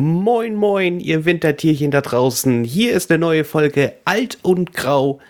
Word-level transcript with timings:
Moin, 0.00 0.54
moin, 0.54 1.00
ihr 1.00 1.24
Wintertierchen 1.24 1.90
da 1.90 2.00
draußen. 2.00 2.64
Hier 2.64 2.92
ist 2.92 3.10
eine 3.10 3.18
neue 3.18 3.44
Folge 3.44 3.94
Alt 4.04 4.38
und 4.42 4.74
Grau. 4.74 5.20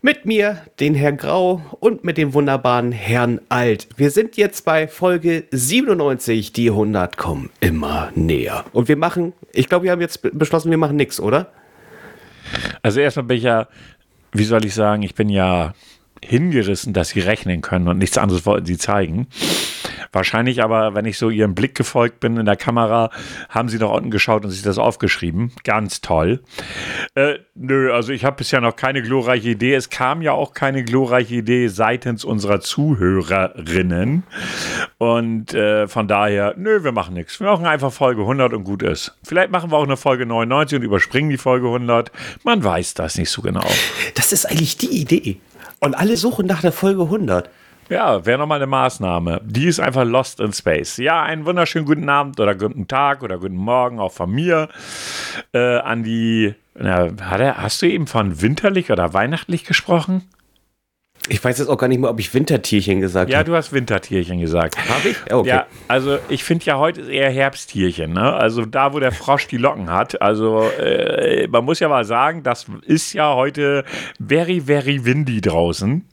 Mit 0.00 0.24
mir, 0.24 0.62
den 0.78 0.94
Herrn 0.94 1.18
Grau 1.18 1.60
und 1.80 2.04
mit 2.04 2.16
dem 2.16 2.32
wunderbaren 2.32 2.92
Herrn 2.92 3.40
Alt. 3.48 3.88
Wir 3.96 4.10
sind 4.10 4.36
jetzt 4.36 4.64
bei 4.64 4.88
Folge 4.88 5.44
97. 5.50 6.52
Die 6.52 6.70
100 6.70 7.16
kommen 7.16 7.50
immer 7.60 8.10
näher. 8.14 8.64
Und 8.72 8.88
wir 8.88 8.96
machen, 8.96 9.34
ich 9.52 9.68
glaube, 9.68 9.84
wir 9.84 9.92
haben 9.92 10.00
jetzt 10.00 10.22
beschlossen, 10.38 10.70
wir 10.70 10.78
machen 10.78 10.96
nichts, 10.96 11.20
oder? 11.20 11.52
Also 12.82 13.00
erstmal 13.00 13.26
bin 13.26 13.36
ich 13.36 13.44
ja, 13.44 13.68
wie 14.32 14.44
soll 14.44 14.64
ich 14.64 14.74
sagen, 14.74 15.02
ich 15.02 15.14
bin 15.14 15.28
ja 15.28 15.74
hingerissen, 16.24 16.92
dass 16.92 17.10
sie 17.10 17.20
rechnen 17.20 17.60
können 17.60 17.88
und 17.88 17.98
nichts 17.98 18.16
anderes 18.18 18.46
wollten 18.46 18.66
sie 18.66 18.78
zeigen. 18.78 19.26
Wahrscheinlich 20.12 20.62
aber, 20.62 20.94
wenn 20.94 21.04
ich 21.04 21.18
so 21.18 21.30
ihrem 21.30 21.54
Blick 21.54 21.74
gefolgt 21.74 22.20
bin 22.20 22.36
in 22.36 22.46
der 22.46 22.56
Kamera, 22.56 23.10
haben 23.48 23.68
sie 23.68 23.78
nach 23.78 23.90
unten 23.90 24.10
geschaut 24.10 24.44
und 24.44 24.50
sich 24.50 24.62
das 24.62 24.78
aufgeschrieben. 24.78 25.52
Ganz 25.64 26.00
toll. 26.00 26.40
Äh, 27.14 27.38
nö, 27.54 27.92
also 27.92 28.12
ich 28.12 28.24
habe 28.24 28.36
bisher 28.36 28.60
noch 28.60 28.76
keine 28.76 29.02
glorreiche 29.02 29.50
Idee. 29.50 29.74
Es 29.74 29.90
kam 29.90 30.22
ja 30.22 30.32
auch 30.32 30.54
keine 30.54 30.84
glorreiche 30.84 31.36
Idee 31.36 31.68
seitens 31.68 32.24
unserer 32.24 32.60
Zuhörerinnen. 32.60 34.24
Und 34.98 35.54
äh, 35.54 35.88
von 35.88 36.08
daher, 36.08 36.54
nö, 36.56 36.84
wir 36.84 36.92
machen 36.92 37.14
nichts. 37.14 37.40
Wir 37.40 37.46
machen 37.46 37.66
einfach 37.66 37.92
Folge 37.92 38.22
100 38.22 38.52
und 38.52 38.64
gut 38.64 38.82
ist. 38.82 39.16
Vielleicht 39.22 39.50
machen 39.50 39.70
wir 39.70 39.76
auch 39.76 39.84
eine 39.84 39.96
Folge 39.96 40.26
99 40.26 40.78
und 40.78 40.84
überspringen 40.84 41.30
die 41.30 41.38
Folge 41.38 41.66
100. 41.66 42.10
Man 42.44 42.62
weiß 42.62 42.94
das 42.94 43.16
nicht 43.16 43.30
so 43.30 43.42
genau. 43.42 43.66
Das 44.14 44.32
ist 44.32 44.46
eigentlich 44.46 44.76
die 44.76 45.00
Idee. 45.00 45.40
Und 45.80 45.94
alle 45.94 46.16
suchen 46.16 46.46
nach 46.46 46.60
der 46.60 46.72
Folge 46.72 47.02
100. 47.02 47.50
Ja, 47.90 48.24
wäre 48.24 48.38
nochmal 48.38 48.58
eine 48.58 48.68
Maßnahme. 48.68 49.40
Die 49.44 49.66
ist 49.66 49.80
einfach 49.80 50.04
lost 50.04 50.38
in 50.38 50.52
space. 50.52 50.98
Ja, 50.98 51.22
einen 51.24 51.44
wunderschönen 51.44 51.86
guten 51.86 52.08
Abend 52.08 52.38
oder 52.38 52.54
guten 52.54 52.86
Tag 52.86 53.24
oder 53.24 53.36
guten 53.36 53.56
Morgen 53.56 53.98
auch 53.98 54.12
von 54.12 54.30
mir 54.30 54.68
äh, 55.52 55.78
an 55.78 56.04
die. 56.04 56.54
Na, 56.78 57.08
hat 57.20 57.40
er, 57.40 57.56
hast 57.56 57.82
du 57.82 57.86
eben 57.86 58.06
von 58.06 58.40
winterlich 58.40 58.92
oder 58.92 59.12
weihnachtlich 59.12 59.64
gesprochen? 59.64 60.22
Ich 61.28 61.42
weiß 61.44 61.58
jetzt 61.58 61.68
auch 61.68 61.76
gar 61.76 61.88
nicht 61.88 61.98
mehr, 61.98 62.10
ob 62.10 62.18
ich 62.20 62.32
Wintertierchen 62.32 63.00
gesagt 63.00 63.24
habe. 63.24 63.32
Ja, 63.32 63.42
du 63.42 63.54
hast 63.54 63.72
Wintertierchen 63.72 64.40
gesagt. 64.40 64.76
Habe 64.88 65.08
ich? 65.08 65.32
Okay. 65.32 65.48
Ja, 65.48 65.66
also 65.88 66.18
ich 66.28 66.44
finde 66.44 66.64
ja 66.66 66.78
heute 66.78 67.00
ist 67.00 67.08
eher 67.08 67.30
Herbsttierchen. 67.30 68.12
Ne? 68.12 68.32
Also 68.32 68.64
da, 68.64 68.94
wo 68.94 69.00
der 69.00 69.12
Frosch 69.12 69.48
die 69.48 69.58
Locken 69.58 69.90
hat. 69.90 70.22
Also 70.22 70.62
äh, 70.78 71.48
man 71.48 71.64
muss 71.64 71.80
ja 71.80 71.88
mal 71.88 72.04
sagen, 72.04 72.44
das 72.44 72.66
ist 72.86 73.12
ja 73.12 73.34
heute 73.34 73.84
very, 74.24 74.60
very 74.60 75.04
windy 75.04 75.40
draußen. 75.40 76.06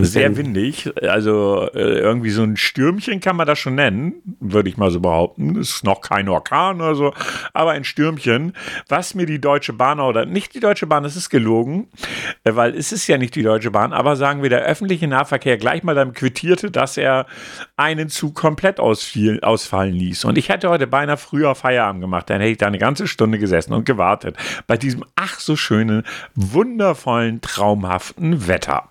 Sehr 0.00 0.36
windig. 0.36 0.90
Also 1.02 1.68
äh, 1.74 1.98
irgendwie 1.98 2.30
so 2.30 2.42
ein 2.42 2.56
Stürmchen 2.56 3.20
kann 3.20 3.36
man 3.36 3.46
das 3.46 3.58
schon 3.58 3.74
nennen, 3.74 4.14
würde 4.40 4.68
ich 4.70 4.76
mal 4.78 4.90
so 4.90 5.00
behaupten. 5.00 5.56
Ist 5.56 5.84
noch 5.84 6.00
kein 6.00 6.28
Orkan 6.28 6.80
oder 6.80 6.94
so, 6.94 7.12
aber 7.52 7.72
ein 7.72 7.84
Stürmchen, 7.84 8.54
was 8.88 9.14
mir 9.14 9.26
die 9.26 9.40
Deutsche 9.40 9.72
Bahn 9.74 10.00
oder 10.00 10.24
nicht 10.24 10.54
die 10.54 10.60
Deutsche 10.60 10.86
Bahn, 10.86 11.04
es 11.04 11.14
ist 11.14 11.28
gelogen, 11.28 11.88
äh, 12.44 12.54
weil 12.54 12.74
es 12.74 12.90
ist 12.90 13.06
ja 13.06 13.18
nicht 13.18 13.34
die 13.34 13.42
Deutsche 13.42 13.70
Bahn, 13.70 13.92
aber 13.92 14.16
sagen 14.16 14.42
wir, 14.42 14.48
der 14.48 14.62
öffentliche 14.62 15.06
Nahverkehr 15.06 15.58
gleich 15.58 15.82
mal 15.82 15.94
damit 15.94 16.14
quittierte, 16.14 16.70
dass 16.70 16.96
er 16.96 17.26
einen 17.76 18.08
Zug 18.08 18.34
komplett 18.34 18.80
ausfiel, 18.80 19.40
ausfallen 19.40 19.94
ließ. 19.94 20.24
Und 20.24 20.38
ich 20.38 20.48
hätte 20.48 20.70
heute 20.70 20.86
beinahe 20.86 21.18
früher 21.18 21.54
Feierabend 21.54 22.00
gemacht, 22.00 22.30
dann 22.30 22.40
hätte 22.40 22.52
ich 22.52 22.58
da 22.58 22.66
eine 22.66 22.78
ganze 22.78 23.06
Stunde 23.06 23.38
gesessen 23.38 23.74
und 23.74 23.84
gewartet. 23.84 24.36
Bei 24.66 24.78
diesem 24.78 25.04
ach 25.16 25.38
so 25.38 25.54
schönen, 25.54 26.04
wundervollen, 26.34 27.42
traumhaften 27.42 28.48
Wetter. 28.48 28.88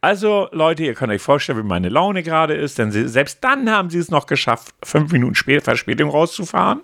Also, 0.00 0.48
Leute, 0.52 0.84
ihr 0.84 0.94
könnt 0.94 1.12
euch 1.12 1.22
vorstellen, 1.22 1.58
wie 1.58 1.64
meine 1.64 1.88
Laune 1.88 2.22
gerade 2.22 2.54
ist, 2.54 2.78
denn 2.78 2.92
sie, 2.92 3.08
selbst 3.08 3.42
dann 3.42 3.68
haben 3.68 3.90
sie 3.90 3.98
es 3.98 4.10
noch 4.10 4.26
geschafft, 4.26 4.72
fünf 4.84 5.10
Minuten 5.10 5.34
später 5.34 5.62
Verspätung 5.62 6.10
rauszufahren. 6.10 6.82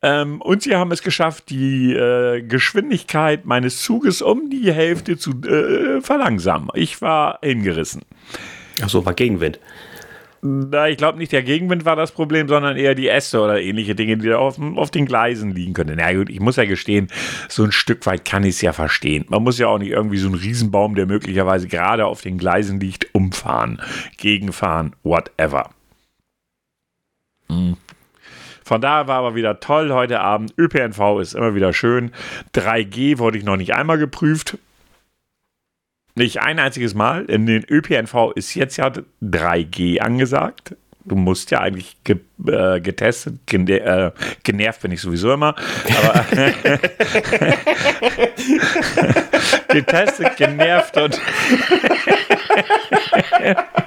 Ähm, 0.00 0.40
und 0.40 0.62
sie 0.62 0.74
haben 0.74 0.90
es 0.90 1.02
geschafft, 1.02 1.50
die 1.50 1.92
äh, 1.92 2.42
Geschwindigkeit 2.42 3.44
meines 3.44 3.82
Zuges 3.82 4.22
um 4.22 4.48
die 4.48 4.72
Hälfte 4.72 5.18
zu 5.18 5.32
äh, 5.42 6.00
verlangsamen. 6.00 6.70
Ich 6.74 7.02
war 7.02 7.38
hingerissen. 7.42 8.02
Ach 8.82 8.88
so, 8.88 9.04
war 9.04 9.14
Gegenwind. 9.14 9.60
Na, 10.44 10.88
ich 10.88 10.96
glaube 10.96 11.18
nicht, 11.18 11.30
der 11.30 11.44
Gegenwind 11.44 11.84
war 11.84 11.94
das 11.94 12.10
Problem, 12.10 12.48
sondern 12.48 12.76
eher 12.76 12.96
die 12.96 13.06
Äste 13.06 13.40
oder 13.40 13.60
ähnliche 13.60 13.94
Dinge, 13.94 14.16
die 14.16 14.26
da 14.26 14.38
auf, 14.38 14.58
auf 14.58 14.90
den 14.90 15.06
Gleisen 15.06 15.54
liegen 15.54 15.72
können. 15.72 15.96
Na 15.96 16.12
gut, 16.12 16.28
ich 16.30 16.40
muss 16.40 16.56
ja 16.56 16.64
gestehen, 16.64 17.06
so 17.48 17.62
ein 17.62 17.70
Stück 17.70 18.04
weit 18.06 18.24
kann 18.24 18.42
ich 18.42 18.56
es 18.56 18.60
ja 18.60 18.72
verstehen. 18.72 19.24
Man 19.28 19.44
muss 19.44 19.60
ja 19.60 19.68
auch 19.68 19.78
nicht 19.78 19.90
irgendwie 19.90 20.16
so 20.16 20.26
einen 20.26 20.34
Riesenbaum, 20.34 20.96
der 20.96 21.06
möglicherweise 21.06 21.68
gerade 21.68 22.06
auf 22.06 22.22
den 22.22 22.38
Gleisen 22.38 22.80
liegt, 22.80 23.14
umfahren, 23.14 23.80
gegenfahren, 24.16 24.96
whatever. 25.04 25.70
Hm. 27.48 27.76
Von 28.64 28.80
daher 28.80 29.06
war 29.06 29.18
aber 29.18 29.36
wieder 29.36 29.60
toll 29.60 29.92
heute 29.92 30.20
Abend. 30.20 30.54
ÖPNV 30.58 31.20
ist 31.20 31.34
immer 31.34 31.54
wieder 31.54 31.72
schön. 31.72 32.10
3G 32.54 33.18
wurde 33.18 33.38
ich 33.38 33.44
noch 33.44 33.56
nicht 33.56 33.74
einmal 33.74 33.98
geprüft. 33.98 34.58
Nicht 36.14 36.40
ein 36.40 36.58
einziges 36.58 36.94
Mal. 36.94 37.24
In 37.24 37.46
den 37.46 37.64
ÖPNV 37.68 38.32
ist 38.34 38.54
jetzt 38.54 38.76
ja 38.76 38.92
3G 39.22 40.00
angesagt. 40.00 40.76
Du 41.04 41.16
musst 41.16 41.50
ja 41.50 41.60
eigentlich 41.60 41.96
ge 42.04 42.18
äh, 42.46 42.80
getestet, 42.80 43.40
gen 43.46 43.66
äh, 43.66 44.12
genervt 44.44 44.82
bin 44.82 44.92
ich 44.92 45.00
sowieso 45.00 45.32
immer, 45.32 45.56
aber 46.00 46.24
getestet, 49.68 50.36
genervt 50.36 50.96
und 50.98 51.20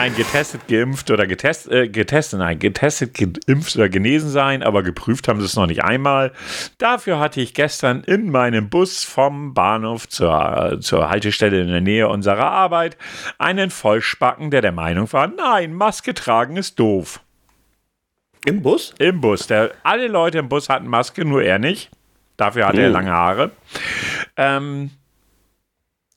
Nein, 0.00 0.16
getestet, 0.16 0.66
geimpft 0.66 1.10
oder 1.10 1.26
getestet, 1.26 1.72
äh, 1.74 1.86
getestet, 1.86 2.38
nein, 2.38 2.58
getestet, 2.58 3.12
geimpft 3.12 3.76
oder 3.76 3.90
genesen 3.90 4.30
sein, 4.30 4.62
aber 4.62 4.82
geprüft 4.82 5.28
haben 5.28 5.40
sie 5.40 5.44
es 5.44 5.56
noch 5.56 5.66
nicht 5.66 5.84
einmal. 5.84 6.32
Dafür 6.78 7.18
hatte 7.18 7.42
ich 7.42 7.52
gestern 7.52 8.02
in 8.04 8.30
meinem 8.30 8.70
Bus 8.70 9.04
vom 9.04 9.52
Bahnhof 9.52 10.08
zur, 10.08 10.78
zur 10.80 11.10
Haltestelle 11.10 11.60
in 11.60 11.68
der 11.68 11.82
Nähe 11.82 12.08
unserer 12.08 12.50
Arbeit 12.50 12.96
einen 13.36 13.68
Vollspacken, 13.68 14.50
der 14.50 14.62
der 14.62 14.72
Meinung 14.72 15.12
war, 15.12 15.26
nein, 15.26 15.74
Maske 15.74 16.14
tragen 16.14 16.56
ist 16.56 16.78
doof. 16.78 17.20
Im 18.46 18.62
Bus? 18.62 18.94
Im 18.98 19.20
Bus. 19.20 19.48
Der, 19.48 19.72
alle 19.82 20.08
Leute 20.08 20.38
im 20.38 20.48
Bus 20.48 20.70
hatten 20.70 20.86
Maske, 20.88 21.26
nur 21.26 21.42
er 21.42 21.58
nicht. 21.58 21.90
Dafür 22.38 22.68
hatte 22.68 22.78
oh. 22.78 22.84
er 22.84 22.88
lange 22.88 23.12
Haare. 23.12 23.50
Ähm, 24.38 24.92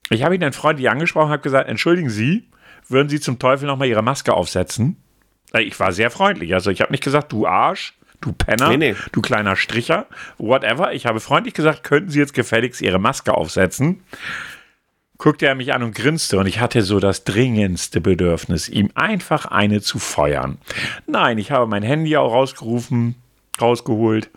ich 0.09 0.23
habe 0.23 0.35
ihn 0.35 0.41
dann 0.41 0.53
freundlich 0.53 0.89
angesprochen, 0.89 1.31
habe 1.31 1.41
gesagt, 1.41 1.67
entschuldigen 1.67 2.09
Sie, 2.09 2.47
würden 2.89 3.09
Sie 3.09 3.19
zum 3.19 3.39
Teufel 3.39 3.67
nochmal 3.67 3.88
Ihre 3.88 4.01
Maske 4.01 4.33
aufsetzen? 4.33 4.97
Ich 5.59 5.79
war 5.79 5.91
sehr 5.91 6.09
freundlich. 6.09 6.53
Also 6.53 6.71
ich 6.71 6.81
habe 6.81 6.91
nicht 6.91 7.03
gesagt, 7.03 7.31
du 7.31 7.45
Arsch, 7.45 7.94
du 8.21 8.33
Penner, 8.33 8.69
nee, 8.69 8.77
nee. 8.77 8.95
du 9.11 9.21
kleiner 9.21 9.55
Stricher, 9.55 10.07
whatever. 10.38 10.94
Ich 10.94 11.05
habe 11.05 11.19
freundlich 11.19 11.53
gesagt, 11.53 11.83
könnten 11.83 12.09
Sie 12.09 12.19
jetzt 12.19 12.33
gefälligst 12.33 12.81
Ihre 12.81 12.99
Maske 12.99 13.33
aufsetzen? 13.35 14.01
Guckte 15.19 15.45
er 15.45 15.55
mich 15.55 15.73
an 15.73 15.83
und 15.83 15.95
grinste 15.95 16.39
und 16.39 16.47
ich 16.47 16.59
hatte 16.59 16.81
so 16.81 16.99
das 16.99 17.23
dringendste 17.23 18.01
Bedürfnis, 18.01 18.67
ihm 18.67 18.89
einfach 18.95 19.45
eine 19.45 19.81
zu 19.81 20.00
feuern. 20.00 20.57
Nein, 21.05 21.38
ich 21.38 21.51
habe 21.51 21.67
mein 21.67 21.83
Handy 21.83 22.17
auch 22.17 22.33
rausgerufen, 22.33 23.15
rausgeholt, 23.61 24.31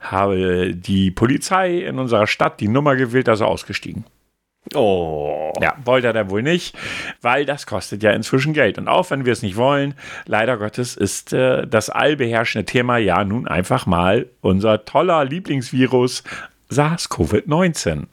habe 0.00 0.74
die 0.74 1.10
Polizei 1.10 1.80
in 1.80 1.98
unserer 1.98 2.26
Stadt 2.26 2.60
die 2.60 2.68
Nummer 2.68 2.96
gewählt, 2.96 3.28
also 3.28 3.44
ausgestiegen. 3.44 4.04
Oh. 4.72 5.52
Ja, 5.60 5.76
wollte 5.84 6.06
er 6.06 6.12
dann 6.12 6.30
wohl 6.30 6.42
nicht, 6.42 6.76
weil 7.20 7.44
das 7.44 7.66
kostet 7.66 8.02
ja 8.02 8.12
inzwischen 8.12 8.54
Geld. 8.54 8.78
Und 8.78 8.88
auch 8.88 9.10
wenn 9.10 9.24
wir 9.24 9.32
es 9.32 9.42
nicht 9.42 9.56
wollen, 9.56 9.94
leider 10.26 10.56
Gottes 10.56 10.96
ist 10.96 11.32
äh, 11.32 11.66
das 11.66 11.90
allbeherrschende 11.90 12.64
Thema 12.64 12.96
ja 12.96 13.22
nun 13.24 13.46
einfach 13.46 13.86
mal 13.86 14.26
unser 14.40 14.84
toller 14.84 15.24
Lieblingsvirus 15.24 16.24
SARS-CoV-19 16.70 18.06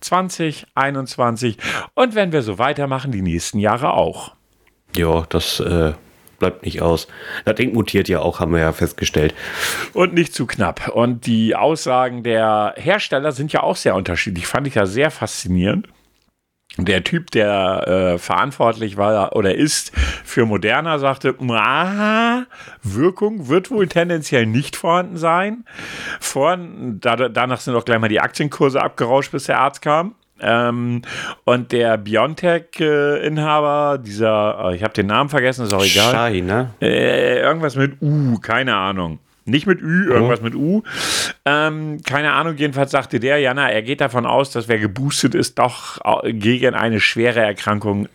2021. 0.00 1.56
Und 1.94 2.14
wenn 2.14 2.32
wir 2.32 2.42
so 2.42 2.58
weitermachen, 2.58 3.12
die 3.12 3.22
nächsten 3.22 3.58
Jahre 3.58 3.94
auch. 3.94 4.34
Ja, 4.96 5.24
das 5.28 5.60
äh, 5.60 5.92
bleibt 6.42 6.64
nicht 6.64 6.82
aus. 6.82 7.06
Das 7.44 7.54
Ding 7.54 7.72
mutiert 7.72 8.08
ja 8.08 8.18
auch, 8.18 8.40
haben 8.40 8.52
wir 8.52 8.58
ja 8.58 8.72
festgestellt. 8.72 9.32
Und 9.92 10.12
nicht 10.12 10.34
zu 10.34 10.46
knapp. 10.46 10.88
Und 10.88 11.26
die 11.26 11.54
Aussagen 11.54 12.24
der 12.24 12.74
Hersteller 12.76 13.30
sind 13.30 13.52
ja 13.52 13.62
auch 13.62 13.76
sehr 13.76 13.94
unterschiedlich. 13.94 14.48
Fand 14.48 14.66
ich 14.66 14.74
ja 14.74 14.86
sehr 14.86 15.12
faszinierend. 15.12 15.86
Der 16.78 17.04
Typ, 17.04 17.30
der 17.30 17.86
äh, 17.86 18.18
verantwortlich 18.18 18.96
war 18.96 19.36
oder 19.36 19.54
ist 19.54 19.92
für 20.24 20.46
Moderna, 20.46 20.98
sagte, 20.98 21.36
Wirkung 22.82 23.48
wird 23.48 23.70
wohl 23.70 23.86
tendenziell 23.86 24.46
nicht 24.46 24.74
vorhanden 24.74 25.18
sein. 25.18 25.64
Da, 26.34 27.28
danach 27.28 27.60
sind 27.60 27.76
auch 27.76 27.84
gleich 27.84 28.00
mal 28.00 28.08
die 28.08 28.20
Aktienkurse 28.20 28.82
abgerauscht, 28.82 29.32
bis 29.32 29.44
der 29.44 29.60
Arzt 29.60 29.82
kam. 29.82 30.14
Ähm, 30.42 31.02
und 31.44 31.72
der 31.72 31.96
Biontech-Inhaber, 31.98 33.98
dieser, 33.98 34.70
äh, 34.70 34.76
ich 34.76 34.82
habe 34.82 34.92
den 34.92 35.06
Namen 35.06 35.30
vergessen, 35.30 35.64
ist 35.64 35.72
auch 35.72 35.84
egal. 35.84 36.12
Shai, 36.12 36.40
ne? 36.40 36.70
Äh, 36.80 37.40
irgendwas 37.40 37.76
mit 37.76 38.02
U, 38.02 38.38
keine 38.38 38.76
Ahnung. 38.76 39.18
Nicht 39.44 39.66
mit 39.66 39.80
Ü, 39.80 40.08
irgendwas 40.08 40.40
oh. 40.40 40.44
mit 40.44 40.54
U. 40.54 40.82
Ähm, 41.44 42.00
keine 42.04 42.32
Ahnung, 42.32 42.56
jedenfalls 42.56 42.92
sagte 42.92 43.18
der, 43.18 43.38
ja, 43.38 43.54
na, 43.54 43.68
er 43.68 43.82
geht 43.82 44.00
davon 44.00 44.24
aus, 44.24 44.52
dass 44.52 44.68
wer 44.68 44.78
geboostet 44.78 45.34
ist, 45.34 45.58
doch 45.58 45.98
gegen 46.24 46.74
eine 46.74 47.00
schwere 47.00 47.40
Erkrankung 47.40 48.08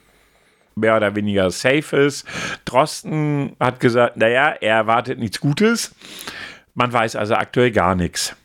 mehr 0.78 0.96
oder 0.96 1.16
weniger 1.16 1.52
safe 1.52 1.98
ist. 1.98 2.26
Drosten 2.66 3.56
hat 3.60 3.80
gesagt, 3.80 4.18
naja, 4.18 4.56
er 4.62 4.76
erwartet 4.76 5.20
nichts 5.20 5.40
Gutes. 5.40 5.94
Man 6.76 6.94
weiß 6.94 7.16
also 7.16 7.36
aktuell 7.36 7.72
gar 7.72 7.96
nichts. 7.96 8.36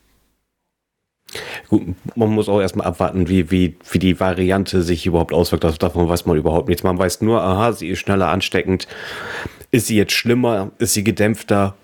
Gut, 1.69 1.95
man 2.15 2.29
muss 2.29 2.49
auch 2.49 2.61
erstmal 2.61 2.87
abwarten, 2.87 3.27
wie, 3.27 3.51
wie, 3.51 3.75
wie 3.91 3.99
die 3.99 4.19
Variante 4.19 4.81
sich 4.81 5.05
überhaupt 5.05 5.33
auswirkt. 5.33 5.65
Also 5.65 5.77
davon 5.77 6.07
weiß 6.09 6.25
man 6.25 6.37
überhaupt 6.37 6.67
nichts. 6.67 6.83
Man 6.83 6.97
weiß 6.97 7.21
nur, 7.21 7.41
aha, 7.41 7.73
sie 7.73 7.89
ist 7.89 7.99
schneller 7.99 8.29
ansteckend. 8.29 8.87
Ist 9.71 9.87
sie 9.87 9.97
jetzt 9.97 10.13
schlimmer? 10.13 10.71
Ist 10.77 10.93
sie 10.93 11.03
gedämpfter? 11.03 11.75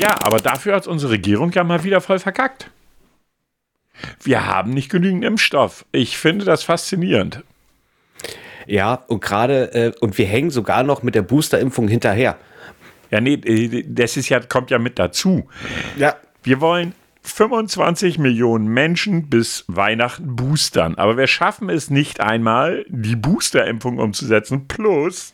Ja, 0.00 0.16
aber 0.22 0.38
dafür 0.38 0.74
hat 0.74 0.86
unsere 0.86 1.12
Regierung 1.12 1.52
ja 1.52 1.62
mal 1.62 1.84
wieder 1.84 2.00
voll 2.00 2.18
verkackt. 2.18 2.70
Wir 4.22 4.46
haben 4.46 4.70
nicht 4.70 4.90
genügend 4.90 5.24
Impfstoff. 5.24 5.84
Ich 5.92 6.18
finde 6.18 6.44
das 6.44 6.64
faszinierend. 6.64 7.44
Ja, 8.66 8.94
und 9.08 9.20
gerade, 9.20 9.74
äh, 9.74 9.92
und 10.00 10.18
wir 10.18 10.26
hängen 10.26 10.50
sogar 10.50 10.82
noch 10.82 11.02
mit 11.02 11.14
der 11.14 11.22
Boosterimpfung 11.22 11.88
hinterher. 11.88 12.36
Ja, 13.10 13.20
nee, 13.20 13.34
äh, 13.34 13.84
das 13.86 14.16
ist 14.16 14.28
ja, 14.28 14.40
kommt 14.40 14.70
ja 14.70 14.78
mit 14.78 14.98
dazu. 14.98 15.48
Ja. 15.96 16.16
Wir 16.44 16.60
wollen 16.60 16.92
25 17.22 18.18
Millionen 18.18 18.66
Menschen 18.66 19.28
bis 19.28 19.64
Weihnachten 19.68 20.34
boostern. 20.34 20.96
Aber 20.96 21.16
wir 21.16 21.26
schaffen 21.28 21.70
es 21.70 21.88
nicht 21.88 22.20
einmal, 22.20 22.84
die 22.88 23.16
Boosterimpfung 23.16 23.98
umzusetzen. 23.98 24.66
Plus 24.66 25.32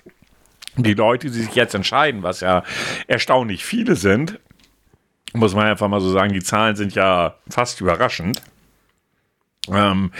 die 0.76 0.94
Leute, 0.94 1.28
die 1.28 1.40
sich 1.40 1.54
jetzt 1.54 1.74
entscheiden, 1.74 2.22
was 2.22 2.40
ja 2.40 2.62
erstaunlich 3.06 3.64
viele 3.64 3.96
sind, 3.96 4.38
muss 5.32 5.54
man 5.54 5.66
einfach 5.66 5.88
mal 5.88 6.00
so 6.00 6.10
sagen, 6.10 6.32
die 6.32 6.42
Zahlen 6.42 6.76
sind 6.76 6.94
ja 6.94 7.36
fast 7.48 7.80
überraschend. 7.80 8.42
Ähm, 9.70 10.12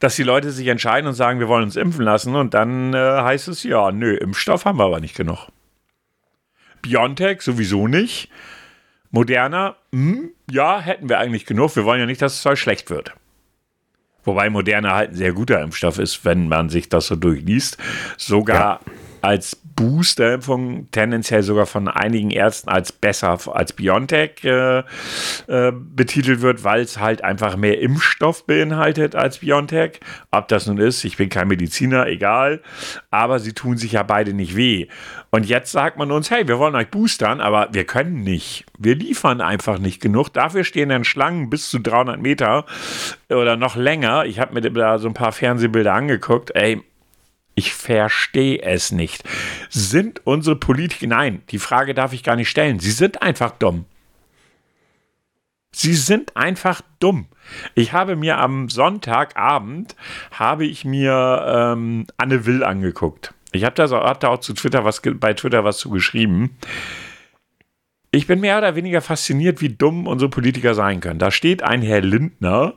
dass 0.00 0.16
die 0.16 0.24
Leute 0.24 0.50
sich 0.50 0.66
entscheiden 0.66 1.06
und 1.06 1.14
sagen, 1.14 1.38
wir 1.38 1.46
wollen 1.46 1.62
uns 1.62 1.76
impfen 1.76 2.04
lassen 2.04 2.34
und 2.34 2.54
dann 2.54 2.92
äh, 2.92 2.98
heißt 2.98 3.46
es, 3.48 3.62
ja, 3.62 3.92
nö, 3.92 4.16
Impfstoff 4.16 4.64
haben 4.64 4.78
wir 4.78 4.84
aber 4.84 4.98
nicht 4.98 5.16
genug. 5.16 5.46
BioNTech 6.82 7.42
sowieso 7.42 7.86
nicht. 7.86 8.30
Moderna, 9.16 9.76
hm, 9.92 10.30
ja, 10.50 10.78
hätten 10.78 11.08
wir 11.08 11.18
eigentlich 11.18 11.46
genug. 11.46 11.74
Wir 11.74 11.86
wollen 11.86 12.00
ja 12.00 12.04
nicht, 12.04 12.20
dass 12.20 12.34
das 12.34 12.42
Zeug 12.42 12.58
schlecht 12.58 12.90
wird. 12.90 13.14
Wobei 14.24 14.50
Moderna 14.50 14.94
halt 14.94 15.12
ein 15.12 15.16
sehr 15.16 15.32
guter 15.32 15.62
Impfstoff 15.62 15.98
ist, 15.98 16.26
wenn 16.26 16.48
man 16.48 16.68
sich 16.68 16.90
das 16.90 17.06
so 17.06 17.16
durchliest. 17.16 17.78
Sogar 18.18 18.80
ja. 18.84 18.92
Als 19.22 19.56
Boosterimpfung 19.76 20.90
tendenziell 20.90 21.42
sogar 21.42 21.66
von 21.66 21.88
einigen 21.88 22.30
Ärzten 22.30 22.70
als 22.70 22.92
besser 22.92 23.38
als 23.54 23.72
BioNTech 23.74 24.42
äh, 24.44 24.78
äh, 24.78 25.72
betitelt 25.72 26.40
wird, 26.40 26.64
weil 26.64 26.80
es 26.80 26.98
halt 26.98 27.22
einfach 27.22 27.56
mehr 27.56 27.80
Impfstoff 27.80 28.46
beinhaltet 28.46 29.14
als 29.14 29.38
BioNTech. 29.38 30.00
Ob 30.30 30.48
das 30.48 30.66
nun 30.66 30.78
ist, 30.78 31.04
ich 31.04 31.16
bin 31.16 31.28
kein 31.28 31.48
Mediziner, 31.48 32.06
egal. 32.06 32.62
Aber 33.10 33.38
sie 33.38 33.52
tun 33.52 33.76
sich 33.76 33.92
ja 33.92 34.02
beide 34.02 34.32
nicht 34.32 34.56
weh. 34.56 34.88
Und 35.30 35.44
jetzt 35.44 35.72
sagt 35.72 35.98
man 35.98 36.10
uns, 36.10 36.30
hey, 36.30 36.48
wir 36.48 36.58
wollen 36.58 36.74
euch 36.74 36.88
boostern, 36.88 37.40
aber 37.40 37.68
wir 37.72 37.84
können 37.84 38.22
nicht. 38.22 38.64
Wir 38.78 38.94
liefern 38.94 39.42
einfach 39.42 39.78
nicht 39.78 40.00
genug. 40.00 40.30
Dafür 40.30 40.64
stehen 40.64 40.88
dann 40.88 41.04
Schlangen 41.04 41.50
bis 41.50 41.68
zu 41.68 41.78
300 41.78 42.20
Meter 42.20 42.64
oder 43.28 43.56
noch 43.56 43.76
länger. 43.76 44.24
Ich 44.24 44.38
habe 44.38 44.54
mir 44.54 44.62
da 44.62 44.98
so 44.98 45.08
ein 45.08 45.14
paar 45.14 45.32
Fernsehbilder 45.32 45.92
angeguckt. 45.92 46.54
Ey, 46.54 46.82
ich 47.56 47.72
verstehe 47.72 48.60
es 48.62 48.92
nicht. 48.92 49.24
Sind 49.70 50.20
unsere 50.24 50.56
Politiker, 50.56 51.06
nein, 51.06 51.42
die 51.50 51.58
Frage 51.58 51.94
darf 51.94 52.12
ich 52.12 52.22
gar 52.22 52.36
nicht 52.36 52.50
stellen. 52.50 52.78
Sie 52.78 52.90
sind 52.90 53.22
einfach 53.22 53.50
dumm. 53.50 53.86
Sie 55.72 55.94
sind 55.94 56.36
einfach 56.36 56.82
dumm. 57.00 57.26
Ich 57.74 57.92
habe 57.92 58.14
mir 58.14 58.38
am 58.38 58.68
Sonntagabend, 58.68 59.96
habe 60.30 60.66
ich 60.66 60.84
mir 60.84 61.44
ähm, 61.48 62.06
Anne 62.18 62.44
Will 62.44 62.62
angeguckt. 62.62 63.32
Ich 63.52 63.64
habe 63.64 63.74
da, 63.74 64.28
auch 64.28 64.40
zu 64.40 64.52
Twitter 64.52 64.84
was, 64.84 65.00
bei 65.02 65.32
Twitter 65.32 65.64
was 65.64 65.78
zu 65.78 65.88
geschrieben. 65.88 66.58
Ich 68.10 68.26
bin 68.26 68.40
mehr 68.40 68.58
oder 68.58 68.76
weniger 68.76 69.00
fasziniert, 69.00 69.62
wie 69.62 69.70
dumm 69.70 70.06
unsere 70.06 70.30
Politiker 70.30 70.74
sein 70.74 71.00
können. 71.00 71.18
Da 71.18 71.30
steht 71.30 71.62
ein 71.62 71.80
Herr 71.80 72.02
Lindner. 72.02 72.74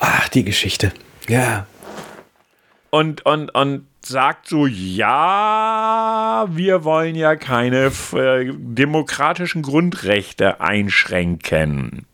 Ach, 0.00 0.28
die 0.28 0.44
Geschichte. 0.44 0.92
Ja 1.28 1.66
und, 2.90 3.24
und, 3.26 3.54
und 3.54 3.86
sagt 4.04 4.48
so, 4.48 4.66
ja, 4.66 6.46
wir 6.50 6.84
wollen 6.84 7.14
ja 7.14 7.36
keine 7.36 7.92
äh, 8.14 8.52
demokratischen 8.54 9.62
Grundrechte 9.62 10.60
einschränken. 10.60 12.06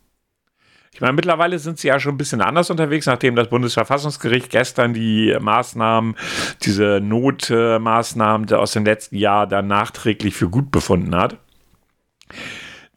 Ich 0.95 1.01
meine, 1.01 1.13
mittlerweile 1.13 1.59
sind 1.59 1.77
sie 1.77 1.89
ja 1.89 1.99
schon 1.99 2.15
ein 2.15 2.17
bisschen 2.17 2.39
anders 2.39 2.69
unterwegs, 2.69 3.05
nachdem 3.05 3.35
das 3.35 3.49
Bundesverfassungsgericht 3.49 4.49
gestern 4.49 4.93
die 4.93 5.35
Maßnahmen, 5.37 6.15
diese 6.63 7.01
Notmaßnahmen 7.01 8.49
aus 8.53 8.71
dem 8.71 8.85
letzten 8.85 9.17
Jahr 9.17 9.45
dann 9.45 9.67
nachträglich 9.67 10.35
für 10.35 10.49
gut 10.49 10.71
befunden 10.71 11.13
hat. 11.13 11.37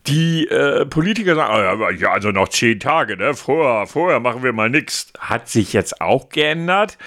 Die 0.07 0.47
äh, 0.47 0.87
Politiker 0.87 1.35
sagen, 1.35 1.83
oh 1.83 1.91
ja, 1.91 2.13
also 2.13 2.31
noch 2.31 2.49
zehn 2.49 2.79
Tage, 2.79 3.17
ne? 3.17 3.35
Vorher, 3.35 3.89
vorher 3.89 4.21
machen 4.21 4.45
wir 4.45 4.53
mal 4.53 4.71
nichts. 4.71 5.13
Hat 5.19 5.49
sich 5.49 5.73
jetzt 5.73 6.01
auch 6.01 6.29
geändert. 6.29 6.99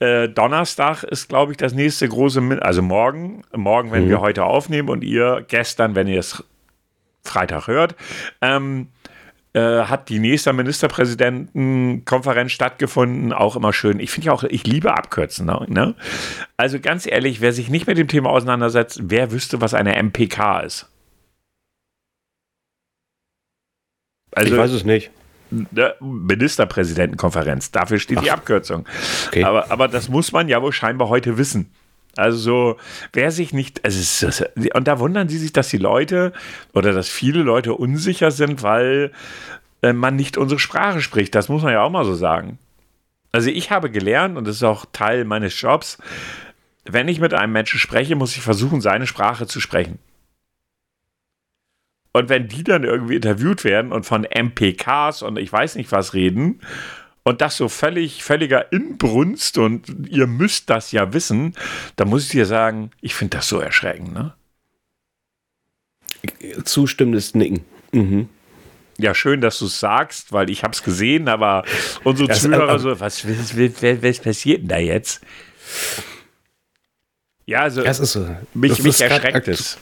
Äh, 0.00 0.28
Donnerstag 0.28 1.02
ist, 1.02 1.28
glaube 1.28 1.52
ich, 1.52 1.58
das 1.58 1.74
nächste 1.74 2.08
große, 2.08 2.58
also 2.60 2.82
morgen, 2.82 3.42
morgen, 3.54 3.90
wenn 3.90 4.04
mhm. 4.04 4.10
wir 4.10 4.20
heute 4.20 4.44
aufnehmen 4.44 4.88
und 4.88 5.02
ihr 5.02 5.44
gestern, 5.48 5.94
wenn 5.94 6.06
ihr 6.06 6.20
es 6.20 6.44
Freitag 7.24 7.66
hört, 7.66 7.96
ähm, 8.40 8.88
äh, 9.54 9.84
hat 9.84 10.08
die 10.08 10.18
nächste 10.18 10.52
Ministerpräsidentenkonferenz 10.52 12.52
stattgefunden. 12.52 13.32
Auch 13.32 13.56
immer 13.56 13.72
schön. 13.72 13.98
Ich 13.98 14.10
finde 14.10 14.26
ja 14.26 14.32
auch, 14.32 14.44
ich 14.44 14.66
liebe 14.66 14.94
Abkürzen. 14.94 15.46
Ne? 15.46 15.94
Also 16.56 16.78
ganz 16.80 17.06
ehrlich, 17.06 17.40
wer 17.40 17.52
sich 17.52 17.68
nicht 17.68 17.86
mit 17.86 17.98
dem 17.98 18.08
Thema 18.08 18.30
auseinandersetzt, 18.30 19.00
wer 19.04 19.32
wüsste, 19.32 19.60
was 19.60 19.74
eine 19.74 20.00
MPK 20.00 20.60
ist? 20.60 20.90
Also, 24.32 24.54
ich 24.54 24.60
weiß 24.60 24.72
es 24.72 24.84
nicht. 24.84 25.10
Ne, 25.50 25.94
Ministerpräsidentenkonferenz. 26.00 27.70
Dafür 27.70 27.98
steht 27.98 28.18
Ach. 28.18 28.22
die 28.22 28.30
Abkürzung. 28.30 28.86
Okay. 29.28 29.44
Aber, 29.44 29.70
aber 29.70 29.88
das 29.88 30.08
muss 30.08 30.32
man 30.32 30.48
ja 30.48 30.60
wohl 30.62 30.72
scheinbar 30.72 31.08
heute 31.08 31.38
wissen. 31.38 31.70
Also 32.16 32.38
so, 32.38 32.76
wer 33.12 33.30
sich 33.30 33.52
nicht, 33.52 33.84
also 33.84 34.28
und 34.74 34.88
da 34.88 34.98
wundern 34.98 35.28
sie 35.28 35.38
sich, 35.38 35.52
dass 35.52 35.68
die 35.68 35.78
Leute 35.78 36.32
oder 36.72 36.92
dass 36.92 37.08
viele 37.08 37.42
Leute 37.42 37.74
unsicher 37.74 38.30
sind, 38.30 38.62
weil 38.62 39.12
äh, 39.82 39.92
man 39.92 40.16
nicht 40.16 40.36
unsere 40.36 40.58
Sprache 40.58 41.00
spricht. 41.00 41.34
Das 41.34 41.48
muss 41.48 41.62
man 41.62 41.72
ja 41.72 41.82
auch 41.82 41.90
mal 41.90 42.04
so 42.04 42.14
sagen. 42.14 42.58
Also 43.30 43.50
ich 43.50 43.70
habe 43.70 43.90
gelernt, 43.90 44.36
und 44.36 44.48
das 44.48 44.56
ist 44.56 44.62
auch 44.64 44.86
Teil 44.92 45.24
meines 45.24 45.60
Jobs, 45.60 45.98
wenn 46.84 47.08
ich 47.08 47.20
mit 47.20 47.34
einem 47.34 47.52
Menschen 47.52 47.78
spreche, 47.78 48.16
muss 48.16 48.36
ich 48.36 48.42
versuchen, 48.42 48.80
seine 48.80 49.06
Sprache 49.06 49.46
zu 49.46 49.60
sprechen. 49.60 49.98
Und 52.12 52.28
wenn 52.28 52.48
die 52.48 52.64
dann 52.64 52.84
irgendwie 52.84 53.16
interviewt 53.16 53.64
werden 53.64 53.92
und 53.92 54.04
von 54.04 54.24
MPKs 54.24 55.22
und 55.22 55.38
ich 55.38 55.52
weiß 55.52 55.76
nicht 55.76 55.92
was 55.92 56.14
reden 56.14 56.60
und 57.22 57.40
das 57.40 57.56
so 57.56 57.68
völlig, 57.68 58.24
völliger 58.24 58.72
Inbrunst 58.72 59.58
und 59.58 60.08
ihr 60.08 60.26
müsst 60.26 60.70
das 60.70 60.92
ja 60.92 61.12
wissen, 61.12 61.54
dann 61.96 62.08
muss 62.08 62.24
ich 62.24 62.30
dir 62.30 62.46
sagen, 62.46 62.90
ich 63.00 63.14
finde 63.14 63.36
das 63.36 63.48
so 63.48 63.60
erschreckend, 63.60 64.12
ne? 64.12 64.34
Zustimmendes 66.64 67.34
Nicken. 67.34 67.64
Mhm. 67.92 68.28
Ja, 68.98 69.14
schön, 69.14 69.40
dass 69.40 69.60
du 69.60 69.66
es 69.66 69.78
sagst, 69.78 70.32
weil 70.32 70.50
ich 70.50 70.64
habe 70.64 70.72
es 70.72 70.82
gesehen, 70.82 71.28
aber 71.28 71.64
unsere 72.02 72.28
das 72.28 72.42
Zuhörer 72.42 72.78
so, 72.80 72.98
was, 72.98 73.28
was, 73.28 73.56
was, 73.56 74.02
was, 74.02 74.18
passiert 74.18 74.62
denn 74.62 74.68
da 74.68 74.78
jetzt? 74.78 75.20
Ja, 77.46 77.60
also 77.60 77.82
so, 78.04 78.36
mich, 78.54 78.82
mich 78.82 79.00
erschreckt 79.00 79.46
es. 79.46 79.78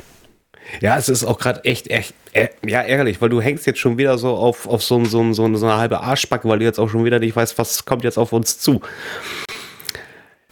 Ja, 0.80 0.96
es 0.96 1.08
ist 1.08 1.24
auch 1.24 1.38
gerade 1.38 1.64
echt, 1.64 1.88
echt, 1.90 2.14
äh, 2.32 2.48
ja, 2.66 2.80
ärgerlich, 2.80 3.20
weil 3.20 3.28
du 3.28 3.40
hängst 3.40 3.66
jetzt 3.66 3.78
schon 3.78 3.98
wieder 3.98 4.18
so 4.18 4.34
auf, 4.34 4.66
auf 4.66 4.82
so, 4.82 5.04
so, 5.04 5.32
so, 5.32 5.54
so 5.54 5.66
eine 5.66 5.76
halbe 5.76 6.00
Arschbacke, 6.00 6.48
weil 6.48 6.58
du 6.58 6.64
jetzt 6.64 6.78
auch 6.78 6.88
schon 6.88 7.04
wieder 7.04 7.18
nicht 7.18 7.36
weißt, 7.36 7.56
was 7.58 7.84
kommt 7.84 8.04
jetzt 8.04 8.18
auf 8.18 8.32
uns 8.32 8.58
zu. 8.58 8.80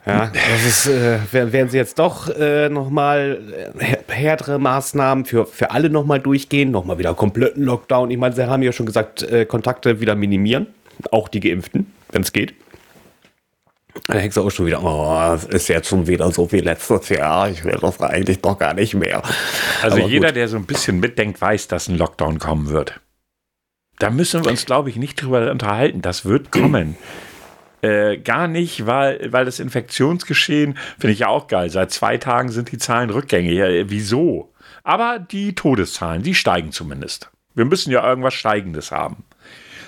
Ja, 0.06 0.30
das 0.34 0.66
ist, 0.66 0.86
äh, 0.86 1.18
werden 1.32 1.70
sie 1.70 1.78
jetzt 1.78 1.98
doch 1.98 2.28
äh, 2.28 2.68
nochmal 2.68 3.40
äh, 3.78 4.12
härtere 4.12 4.58
Maßnahmen 4.58 5.24
für, 5.24 5.46
für 5.46 5.70
alle 5.70 5.88
nochmal 5.88 6.20
durchgehen, 6.20 6.70
nochmal 6.70 6.98
wieder 6.98 7.14
kompletten 7.14 7.64
Lockdown. 7.64 8.10
Ich 8.10 8.18
meine, 8.18 8.34
sie 8.34 8.46
haben 8.46 8.62
ja 8.62 8.72
schon 8.72 8.84
gesagt, 8.84 9.22
äh, 9.22 9.46
Kontakte 9.46 10.00
wieder 10.00 10.14
minimieren, 10.14 10.66
auch 11.10 11.28
die 11.28 11.40
Geimpften, 11.40 11.90
wenn 12.10 12.20
es 12.20 12.32
geht. 12.32 12.54
Da 14.06 14.14
hängst 14.14 14.36
du 14.36 14.42
auch 14.42 14.50
schon 14.50 14.66
wieder, 14.66 14.82
oh, 14.82 15.34
es 15.34 15.44
ist 15.44 15.68
jetzt 15.68 15.88
schon 15.88 16.06
wieder 16.06 16.30
so 16.30 16.50
wie 16.52 16.60
letztes 16.60 17.08
Jahr. 17.08 17.48
Ich 17.48 17.64
will 17.64 17.78
das 17.80 18.00
eigentlich 18.00 18.40
doch 18.40 18.58
gar 18.58 18.74
nicht 18.74 18.94
mehr. 18.94 19.22
Also 19.82 19.98
Aber 19.98 20.06
jeder, 20.06 20.28
gut. 20.28 20.36
der 20.36 20.48
so 20.48 20.56
ein 20.56 20.66
bisschen 20.66 21.00
mitdenkt, 21.00 21.40
weiß, 21.40 21.68
dass 21.68 21.88
ein 21.88 21.96
Lockdown 21.96 22.38
kommen 22.38 22.68
wird. 22.68 23.00
Da 23.98 24.10
müssen 24.10 24.44
wir 24.44 24.50
uns, 24.50 24.66
glaube 24.66 24.90
ich, 24.90 24.96
nicht 24.96 25.22
drüber 25.22 25.50
unterhalten. 25.50 26.02
Das 26.02 26.24
wird 26.24 26.50
kommen. 26.50 26.96
Äh, 27.82 28.18
gar 28.18 28.48
nicht, 28.48 28.86
weil, 28.86 29.32
weil 29.32 29.44
das 29.44 29.60
Infektionsgeschehen 29.60 30.78
finde 30.98 31.12
ich 31.12 31.20
ja 31.20 31.28
auch 31.28 31.46
geil. 31.48 31.70
Seit 31.70 31.92
zwei 31.92 32.16
Tagen 32.16 32.48
sind 32.50 32.72
die 32.72 32.78
Zahlen 32.78 33.10
rückgängig. 33.10 33.52
Ja, 33.52 33.68
wieso? 33.90 34.52
Aber 34.82 35.18
die 35.18 35.54
Todeszahlen, 35.54 36.22
die 36.22 36.34
steigen 36.34 36.72
zumindest. 36.72 37.30
Wir 37.54 37.66
müssen 37.66 37.92
ja 37.92 38.06
irgendwas 38.06 38.34
Steigendes 38.34 38.90
haben. 38.90 39.24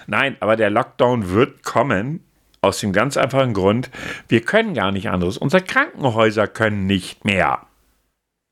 Nein, 0.06 0.36
aber 0.40 0.56
der 0.56 0.70
Lockdown 0.70 1.30
wird 1.30 1.64
kommen 1.64 2.25
Aus 2.66 2.80
dem 2.80 2.92
ganz 2.92 3.16
einfachen 3.16 3.54
Grund, 3.54 3.90
wir 4.26 4.40
können 4.40 4.74
gar 4.74 4.90
nicht 4.90 5.08
anderes. 5.08 5.38
Unsere 5.38 5.62
Krankenhäuser 5.62 6.48
können 6.48 6.86
nicht 6.86 7.24
mehr. 7.24 7.60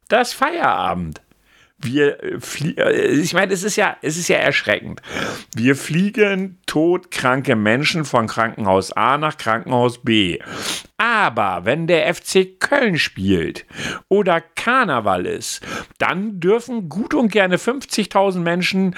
Das 0.06 0.32
Feierabend. 0.32 1.20
Wir 1.78 2.22
äh, 2.22 3.08
ich 3.08 3.34
meine, 3.34 3.52
es 3.52 3.64
ist 3.64 3.74
ja, 3.74 3.96
es 4.02 4.16
ist 4.16 4.28
ja 4.28 4.36
erschreckend. 4.36 5.02
Wir 5.56 5.74
fliegen 5.74 6.58
todkranke 6.66 7.56
Menschen 7.56 8.04
von 8.04 8.28
Krankenhaus 8.28 8.92
A 8.92 9.18
nach 9.18 9.36
Krankenhaus 9.36 9.98
B. 10.04 10.38
Aber 10.96 11.64
wenn 11.64 11.88
der 11.88 12.14
FC 12.14 12.60
Köln 12.60 12.98
spielt 12.98 13.66
oder 14.08 14.40
Karneval 14.40 15.26
ist, 15.26 15.60
dann 15.98 16.38
dürfen 16.38 16.88
gut 16.88 17.14
und 17.14 17.32
gerne 17.32 17.56
50.000 17.56 18.38
Menschen 18.38 18.94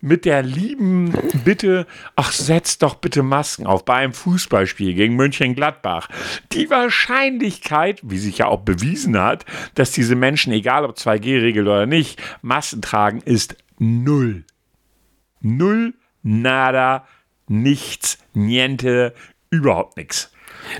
mit 0.00 0.24
der 0.24 0.42
lieben 0.42 1.12
Bitte, 1.44 1.88
ach, 2.14 2.30
setzt 2.30 2.82
doch 2.82 2.94
bitte 2.94 3.24
Masken 3.24 3.66
auf 3.66 3.84
bei 3.84 3.94
einem 3.94 4.12
Fußballspiel 4.12 4.94
gegen 4.94 5.16
München-Gladbach. 5.16 6.08
Die 6.52 6.70
Wahrscheinlichkeit, 6.70 8.00
wie 8.04 8.18
sich 8.18 8.38
ja 8.38 8.46
auch 8.46 8.60
bewiesen 8.60 9.20
hat, 9.20 9.44
dass 9.74 9.90
diese 9.90 10.14
Menschen, 10.14 10.52
egal 10.52 10.84
ob 10.84 10.96
2G-Regel 10.96 11.66
oder 11.66 11.86
nicht, 11.86 12.22
Masken 12.42 12.80
tragen, 12.80 13.22
ist 13.22 13.56
null. 13.78 14.44
Null, 15.40 15.94
nada, 16.22 17.08
nichts, 17.48 18.18
niente, 18.34 19.14
überhaupt 19.50 19.96
nichts. 19.96 20.30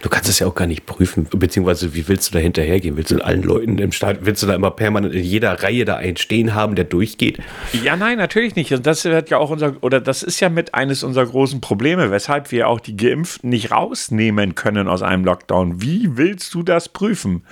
Du 0.02 0.08
kannst 0.08 0.28
es 0.28 0.38
ja 0.38 0.46
auch 0.46 0.54
gar 0.54 0.66
nicht 0.66 0.86
prüfen, 0.86 1.26
beziehungsweise 1.30 1.94
wie 1.94 2.06
willst 2.08 2.28
du 2.28 2.34
da 2.34 2.38
hinterhergehen? 2.38 2.96
Willst 2.96 3.10
du 3.10 3.24
allen 3.24 3.42
Leuten 3.42 3.78
im 3.78 3.92
Stadion, 3.92 4.26
willst 4.26 4.42
du 4.42 4.46
da 4.46 4.54
immer 4.54 4.70
permanent 4.70 5.14
in 5.14 5.24
jeder 5.24 5.62
Reihe 5.62 5.84
da 5.84 5.96
einen 5.96 6.16
stehen 6.16 6.54
haben, 6.54 6.74
der 6.74 6.84
durchgeht? 6.84 7.38
Ja, 7.82 7.96
nein, 7.96 8.18
natürlich 8.18 8.56
nicht. 8.56 8.72
Und 8.72 8.86
das 8.86 9.04
wird 9.04 9.30
ja 9.30 9.38
auch 9.38 9.50
unser, 9.50 9.76
oder 9.82 10.00
das 10.00 10.22
ist 10.22 10.40
ja 10.40 10.48
mit 10.48 10.74
eines 10.74 11.02
unserer 11.02 11.26
großen 11.26 11.60
Probleme, 11.60 12.10
weshalb 12.10 12.52
wir 12.52 12.68
auch 12.68 12.80
die 12.80 12.96
Geimpften 12.96 13.50
nicht 13.50 13.70
rausnehmen 13.70 14.54
können 14.54 14.88
aus 14.88 15.02
einem 15.02 15.24
Lockdown. 15.24 15.82
Wie 15.82 16.16
willst 16.16 16.54
du 16.54 16.62
das 16.62 16.88
prüfen? 16.88 17.44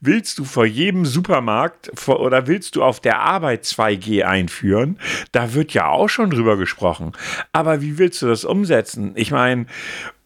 Willst 0.00 0.38
du 0.38 0.44
vor 0.44 0.66
jedem 0.66 1.04
Supermarkt 1.04 1.90
vor, 1.94 2.20
oder 2.20 2.46
willst 2.46 2.76
du 2.76 2.82
auf 2.82 3.00
der 3.00 3.20
Arbeit 3.20 3.64
2G 3.64 4.22
einführen? 4.22 4.98
Da 5.32 5.54
wird 5.54 5.72
ja 5.74 5.88
auch 5.88 6.08
schon 6.08 6.30
drüber 6.30 6.56
gesprochen. 6.56 7.12
Aber 7.52 7.82
wie 7.82 7.98
willst 7.98 8.22
du 8.22 8.26
das 8.26 8.44
umsetzen? 8.44 9.12
Ich 9.14 9.30
meine, 9.30 9.66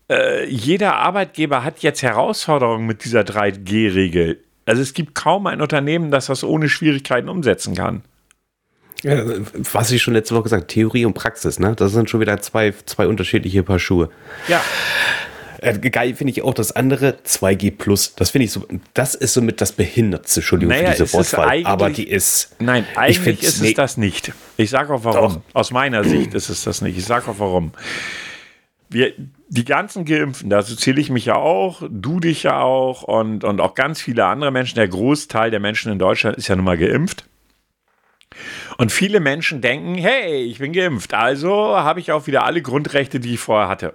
äh, 0.09 0.47
jeder 0.47 0.97
Arbeitgeber 0.97 1.65
hat 1.65 1.81
jetzt 1.81 2.03
Herausforderungen 2.03 2.87
mit 2.87 3.05
dieser 3.05 3.21
3G-Regel. 3.23 4.41
Also 4.67 4.83
es 4.83 4.95
gibt 4.95 5.15
kaum 5.15 5.47
ein 5.47 5.61
Unternehmen, 5.61 6.11
das 6.11 6.27
das 6.27 6.45
ohne 6.45 6.69
Schwierigkeiten 6.69 7.29
umsetzen 7.29 7.75
kann. 7.75 8.03
Ja, 9.03 9.23
was 9.73 9.91
ich 9.91 10.03
schon 10.03 10.15
letzte 10.15 10.35
Woche 10.35 10.45
gesagt 10.45 10.69
Theorie 10.69 11.05
und 11.05 11.13
Praxis, 11.13 11.59
ne? 11.59 11.75
Das 11.77 11.93
sind 11.93 12.09
schon 12.09 12.21
wieder 12.21 12.41
zwei, 12.41 12.73
zwei 12.87 13.07
unterschiedliche 13.07 13.63
Paar 13.63 13.79
Schuhe. 13.79 14.09
Ja. 14.49 14.63
Äh, 15.61 15.79
geil 15.79 16.15
finde 16.15 16.31
ich 16.33 16.43
auch 16.43 16.55
das 16.55 16.73
andere 16.73 17.19
2G 17.25 17.77
Plus. 17.77 18.15
Das 18.15 18.31
finde 18.31 18.47
ich 18.47 18.53
so, 18.53 18.67
das 18.95 19.15
ist 19.15 19.35
somit 19.35 19.61
das 19.61 19.73
Behindertste, 19.73 20.41
Entschuldigung 20.41 20.75
naja, 20.75 20.93
für 20.93 21.03
diese 21.05 21.13
Wortwahl, 21.13 21.67
aber 21.67 21.91
die 21.91 22.09
ist. 22.09 22.57
Nein, 22.61 22.87
eigentlich 22.97 23.43
ist 23.43 23.61
nee, 23.61 23.69
es 23.69 23.75
das 23.75 23.97
nicht. 23.99 24.33
Ich 24.57 24.71
sage 24.71 24.93
auch 24.93 25.05
warum. 25.05 25.35
Doch. 25.35 25.41
Aus 25.53 25.71
meiner 25.71 26.05
Sicht 26.05 26.33
ist 26.33 26.49
es 26.49 26.65
das 26.65 26.81
nicht. 26.81 26.97
Ich 26.97 27.05
sage 27.05 27.31
auch 27.31 27.39
warum. 27.39 27.73
Wir, 28.89 29.13
die 29.49 29.65
ganzen 29.65 30.05
Geimpften, 30.05 30.51
dazu 30.51 30.77
zähle 30.77 31.01
ich 31.01 31.11
mich 31.11 31.27
ja 31.27 31.37
auch, 31.37 31.83
du 31.89 32.21
dich 32.21 32.45
ja 32.45 32.61
auch 32.61 33.03
und, 33.03 33.45
und 33.45 33.61
auch 33.61 33.75
ganz 33.75 34.01
viele 34.01 34.27
andere 34.27 34.51
Menschen, 34.51 34.77
der 34.77 34.89
Großteil 34.89 35.51
der 35.51 35.61
Menschen 35.61 35.93
in 35.93 35.99
Deutschland 35.99 36.37
ist 36.37 36.49
ja 36.49 36.57
nun 36.57 36.65
mal 36.65 36.79
geimpft. 36.79 37.29
Und 38.79 38.91
viele 38.91 39.21
Menschen 39.21 39.61
denken, 39.61 39.95
hey, 39.95 40.43
ich 40.43 40.59
bin 40.59 40.73
geimpft, 40.73 41.15
also 41.15 41.77
habe 41.77 42.01
ich 42.01 42.11
auch 42.11 42.27
wieder 42.27 42.45
alle 42.45 42.63
Grundrechte, 42.63 43.21
die 43.21 43.35
ich 43.35 43.41
vorher 43.41 43.69
hatte. 43.69 43.95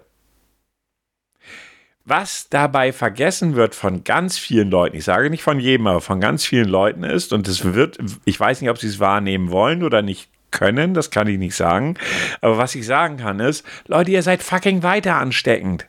Was 2.05 2.49
dabei 2.49 2.93
vergessen 2.93 3.55
wird 3.55 3.75
von 3.75 4.03
ganz 4.03 4.37
vielen 4.37 4.71
Leuten, 4.71 4.95
ich 4.95 5.03
sage 5.03 5.29
nicht 5.29 5.43
von 5.43 5.59
jedem, 5.59 5.87
aber 5.87 6.01
von 6.01 6.19
ganz 6.19 6.45
vielen 6.45 6.69
Leuten 6.69 7.03
ist, 7.03 7.33
und 7.33 7.47
es 7.47 7.73
wird, 7.73 7.99
ich 8.25 8.39
weiß 8.39 8.61
nicht, 8.61 8.69
ob 8.69 8.77
sie 8.77 8.87
es 8.87 8.99
wahrnehmen 8.99 9.51
wollen 9.51 9.83
oder 9.83 10.01
nicht 10.01 10.29
können, 10.51 10.93
das 10.93 11.11
kann 11.11 11.27
ich 11.27 11.37
nicht 11.37 11.55
sagen. 11.55 11.95
Aber 12.41 12.57
was 12.57 12.75
ich 12.75 12.85
sagen 12.85 13.17
kann 13.17 13.39
ist, 13.39 13.65
Leute, 13.87 14.11
ihr 14.11 14.23
seid 14.23 14.43
fucking 14.43 14.83
weiter 14.83 15.15
ansteckend. 15.15 15.85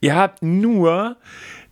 Ihr 0.00 0.14
habt 0.14 0.42
nur 0.42 1.16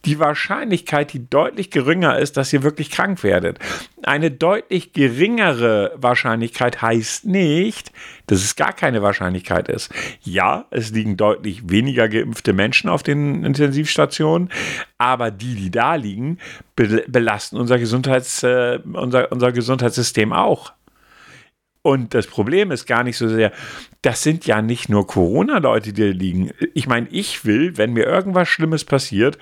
die 0.07 0.19
Wahrscheinlichkeit, 0.21 1.13
die 1.13 1.29
deutlich 1.29 1.71
geringer 1.71 2.19
ist, 2.19 2.37
dass 2.37 2.53
ihr 2.53 2.63
wirklich 2.63 2.91
krank 2.91 3.23
werdet. 3.25 3.59
Eine 4.05 4.31
deutlich 4.31 4.93
geringere 4.93 5.93
Wahrscheinlichkeit 5.97 6.81
heißt 6.81 7.27
nicht, 7.27 7.93
dass 8.27 8.39
es 8.43 8.55
gar 8.55 8.73
keine 8.73 9.03
Wahrscheinlichkeit 9.03 9.69
ist. 9.69 9.93
Ja, 10.23 10.67
es 10.71 10.93
liegen 10.93 11.17
deutlich 11.17 11.69
weniger 11.69 12.09
geimpfte 12.09 12.53
Menschen 12.53 12.89
auf 12.89 13.03
den 13.03 13.45
Intensivstationen, 13.45 14.51
aber 14.97 15.33
die, 15.33 15.57
die 15.57 15.71
da 15.73 15.97
liegen, 15.97 16.39
belasten 16.77 17.57
unser, 17.57 17.79
Gesundheits, 17.79 18.45
äh, 18.45 18.79
unser, 18.93 19.33
unser 19.33 19.51
Gesundheitssystem 19.51 20.33
auch. 20.33 20.73
Und 21.87 22.15
das 22.15 22.27
Problem 22.27 22.73
ist 22.73 22.87
gar 22.87 23.05
nicht 23.05 23.17
so 23.17 23.29
sehr, 23.29 23.53
das 24.03 24.25
sind 24.25 24.45
ja 24.45 24.61
nicht 24.61 24.89
nur 24.89 25.07
Corona-Leute, 25.07 25.93
die 25.93 26.03
da 26.03 26.09
liegen. 26.09 26.51
Ich 26.75 26.89
meine, 26.89 27.07
ich 27.13 27.45
will, 27.45 27.77
wenn 27.79 27.93
mir 27.93 28.07
irgendwas 28.07 28.49
Schlimmes 28.49 28.85
passiert, 28.85 29.39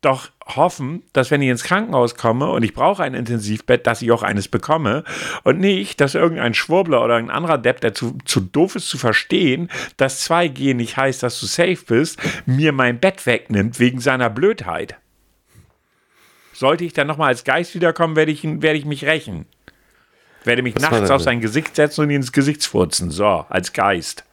doch 0.00 0.30
hoffen, 0.46 1.02
dass 1.12 1.32
wenn 1.32 1.42
ich 1.42 1.48
ins 1.48 1.64
Krankenhaus 1.64 2.14
komme 2.14 2.50
und 2.50 2.62
ich 2.62 2.72
brauche 2.72 3.02
ein 3.02 3.14
Intensivbett, 3.14 3.84
dass 3.84 4.00
ich 4.00 4.12
auch 4.12 4.22
eines 4.22 4.46
bekomme 4.46 5.02
und 5.42 5.58
nicht, 5.58 6.00
dass 6.00 6.14
irgendein 6.14 6.54
Schwurbler 6.54 7.02
oder 7.02 7.16
ein 7.16 7.30
anderer 7.30 7.58
Depp, 7.58 7.80
der 7.80 7.94
zu, 7.94 8.16
zu 8.26 8.38
doof 8.38 8.76
ist 8.76 8.88
zu 8.88 8.96
verstehen, 8.96 9.68
dass 9.96 10.30
2G 10.30 10.74
nicht 10.74 10.96
heißt, 10.96 11.24
dass 11.24 11.40
du 11.40 11.46
safe 11.46 11.78
bist, 11.84 12.20
mir 12.46 12.70
mein 12.70 13.00
Bett 13.00 13.26
wegnimmt 13.26 13.80
wegen 13.80 13.98
seiner 13.98 14.30
Blödheit. 14.30 14.98
Sollte 16.52 16.84
ich 16.84 16.92
dann 16.92 17.08
nochmal 17.08 17.30
als 17.30 17.42
Geist 17.42 17.74
wiederkommen, 17.74 18.14
werde 18.14 18.30
ich, 18.30 18.44
werde 18.44 18.78
ich 18.78 18.84
mich 18.84 19.04
rächen 19.04 19.46
werde 20.44 20.62
mich 20.62 20.74
Was 20.76 20.82
nachts 20.82 21.10
auf 21.10 21.22
sein 21.22 21.40
Gesicht 21.40 21.76
setzen 21.76 22.02
und 22.02 22.10
ihn 22.10 22.16
ins 22.16 22.32
Gesicht 22.32 22.64
furzen. 22.64 23.10
So, 23.10 23.44
als 23.48 23.72
Geist. 23.72 24.24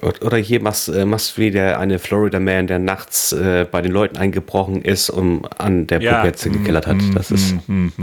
Oder 0.00 0.38
hier 0.38 0.60
machst, 0.60 0.88
äh, 0.88 1.04
machst 1.04 1.38
wieder 1.38 1.78
eine 1.78 2.00
Florida 2.00 2.40
Man, 2.40 2.66
der 2.66 2.80
nachts 2.80 3.32
äh, 3.32 3.64
bei 3.70 3.80
den 3.80 3.92
Leuten 3.92 4.16
eingebrochen 4.16 4.82
ist 4.82 5.08
und 5.08 5.46
an 5.60 5.86
der 5.86 6.02
ja. 6.02 6.16
Puppetze 6.16 6.50
gekillert 6.50 6.88
hat. 6.88 6.96
Das 7.14 7.30
ist 7.30 7.54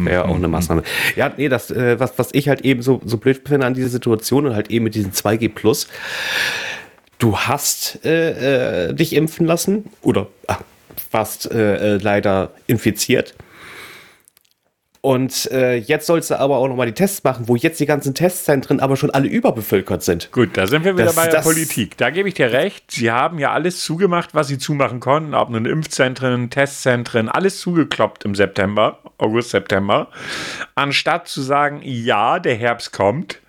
ja 0.09 0.23
auch 0.23 0.35
eine 0.35 0.47
Maßnahme. 0.47 0.83
Ja, 1.17 1.33
nee, 1.35 1.49
das, 1.49 1.69
äh, 1.69 1.99
was, 1.99 2.13
was 2.17 2.29
ich 2.31 2.47
halt 2.47 2.61
eben 2.61 2.81
so, 2.81 3.01
so 3.03 3.17
blöd 3.17 3.41
finde 3.45 3.65
an 3.65 3.73
dieser 3.73 3.89
Situation 3.89 4.45
und 4.45 4.55
halt 4.55 4.71
eben 4.71 4.85
mit 4.85 4.95
diesem 4.95 5.11
2G 5.11 5.49
Plus, 5.49 5.89
du 7.19 7.37
hast 7.37 7.99
äh, 8.05 8.87
äh, 8.87 8.93
dich 8.93 9.13
impfen 9.13 9.45
lassen 9.45 9.89
oder 10.01 10.27
ach, 10.47 10.61
warst 11.11 11.51
äh, 11.51 11.97
leider 11.97 12.51
infiziert 12.67 13.35
und 15.01 15.49
äh, 15.51 15.77
jetzt 15.77 16.05
sollst 16.05 16.29
du 16.29 16.39
aber 16.39 16.57
auch 16.57 16.67
nochmal 16.67 16.85
die 16.85 16.93
Tests 16.93 17.23
machen, 17.23 17.47
wo 17.47 17.55
jetzt 17.55 17.79
die 17.79 17.87
ganzen 17.87 18.13
Testzentren 18.13 18.79
aber 18.79 18.95
schon 18.95 19.09
alle 19.09 19.27
überbevölkert 19.27 20.03
sind. 20.03 20.31
Gut, 20.31 20.51
da 20.53 20.67
sind 20.67 20.85
wir 20.85 20.93
wieder 20.93 21.05
das, 21.05 21.15
bei 21.15 21.27
der 21.27 21.41
Politik. 21.41 21.97
Da 21.97 22.11
gebe 22.11 22.29
ich 22.29 22.35
dir 22.35 22.51
recht. 22.51 22.91
Sie 22.91 23.09
haben 23.09 23.39
ja 23.39 23.51
alles 23.51 23.83
zugemacht, 23.83 24.35
was 24.35 24.47
sie 24.47 24.59
zumachen 24.59 24.99
konnten. 24.99 25.33
Ob 25.33 25.49
nun 25.49 25.65
Impfzentren, 25.65 26.51
Testzentren, 26.51 27.29
alles 27.29 27.59
zugekloppt 27.59 28.25
im 28.25 28.35
September, 28.35 28.99
August, 29.17 29.49
September. 29.49 30.09
Anstatt 30.75 31.27
zu 31.27 31.41
sagen, 31.41 31.81
ja, 31.83 32.37
der 32.37 32.55
Herbst 32.55 32.93
kommt, 32.93 33.40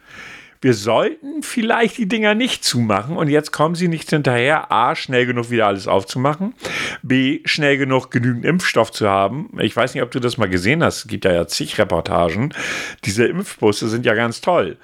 wir 0.62 0.74
sollten 0.74 1.42
vielleicht 1.42 1.98
die 1.98 2.08
Dinger 2.08 2.34
nicht 2.34 2.64
zumachen 2.64 3.16
und 3.16 3.28
jetzt 3.28 3.52
kommen 3.52 3.74
sie 3.74 3.88
nicht 3.88 4.08
hinterher, 4.08 4.70
A, 4.72 4.94
schnell 4.94 5.26
genug 5.26 5.50
wieder 5.50 5.66
alles 5.66 5.88
aufzumachen, 5.88 6.54
B, 7.02 7.40
schnell 7.44 7.76
genug 7.76 8.10
genügend 8.10 8.44
Impfstoff 8.44 8.92
zu 8.92 9.08
haben. 9.08 9.50
Ich 9.60 9.76
weiß 9.76 9.92
nicht, 9.94 10.02
ob 10.02 10.12
du 10.12 10.20
das 10.20 10.38
mal 10.38 10.48
gesehen 10.48 10.82
hast, 10.84 10.98
es 10.98 11.06
gibt 11.08 11.24
ja, 11.24 11.32
ja 11.32 11.46
zig 11.48 11.78
Reportagen. 11.78 12.54
Diese 13.04 13.26
Impfbusse 13.26 13.88
sind 13.88 14.06
ja 14.06 14.14
ganz 14.14 14.40
toll. 14.40 14.78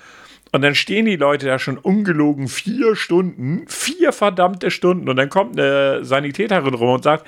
Und 0.50 0.62
dann 0.62 0.74
stehen 0.74 1.04
die 1.04 1.16
Leute 1.16 1.46
da 1.46 1.58
schon 1.58 1.78
ungelogen 1.78 2.48
vier 2.48 2.96
Stunden, 2.96 3.66
vier 3.68 4.12
verdammte 4.12 4.70
Stunden. 4.70 5.08
Und 5.08 5.16
dann 5.16 5.28
kommt 5.28 5.58
eine 5.58 6.04
Sanitäterin 6.04 6.74
rum 6.74 6.94
und 6.94 7.04
sagt, 7.04 7.26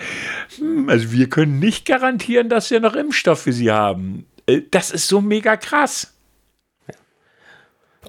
hm, 0.56 0.88
also 0.88 1.12
wir 1.12 1.28
können 1.28 1.58
nicht 1.58 1.86
garantieren, 1.86 2.48
dass 2.48 2.70
wir 2.70 2.80
noch 2.80 2.94
Impfstoff 2.94 3.42
für 3.42 3.52
sie 3.52 3.70
haben. 3.70 4.26
Äh, 4.46 4.62
das 4.70 4.90
ist 4.90 5.06
so 5.06 5.20
mega 5.20 5.56
krass. 5.56 6.14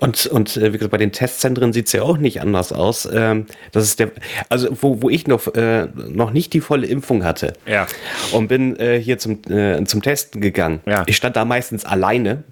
Und, 0.01 0.25
und 0.25 0.58
äh, 0.58 0.74
wie 0.74 0.79
gesagt, 0.79 0.91
bei 0.91 0.98
den 0.98 1.12
Testzentren 1.12 1.74
sieht 1.74 1.86
es 1.86 1.93
ja 1.93 2.01
auch 2.01 2.17
nicht 2.17 2.41
anders 2.41 2.74
aus. 2.74 3.08
Ähm, 3.13 3.46
das 3.72 3.84
ist 3.84 4.00
der, 4.00 4.10
also 4.50 4.67
wo, 4.81 5.03
wo 5.03 5.12
ich 5.12 5.27
noch, 5.27 5.53
äh, 5.53 5.89
noch 6.10 6.31
nicht 6.31 6.53
die 6.53 6.60
volle 6.60 6.88
Impfung 6.88 7.24
hatte 7.24 7.53
ja. 7.67 7.86
und 8.31 8.48
bin 8.48 8.75
äh, 8.79 9.00
hier 9.00 9.20
zum, 9.20 9.43
äh, 9.48 9.84
zum 9.86 10.01
Testen 10.01 10.41
gegangen. 10.41 10.81
Ja. 10.88 11.03
Ich 11.05 11.17
stand 11.17 11.36
da 11.36 11.46
meistens 11.46 11.86
alleine. 11.86 12.43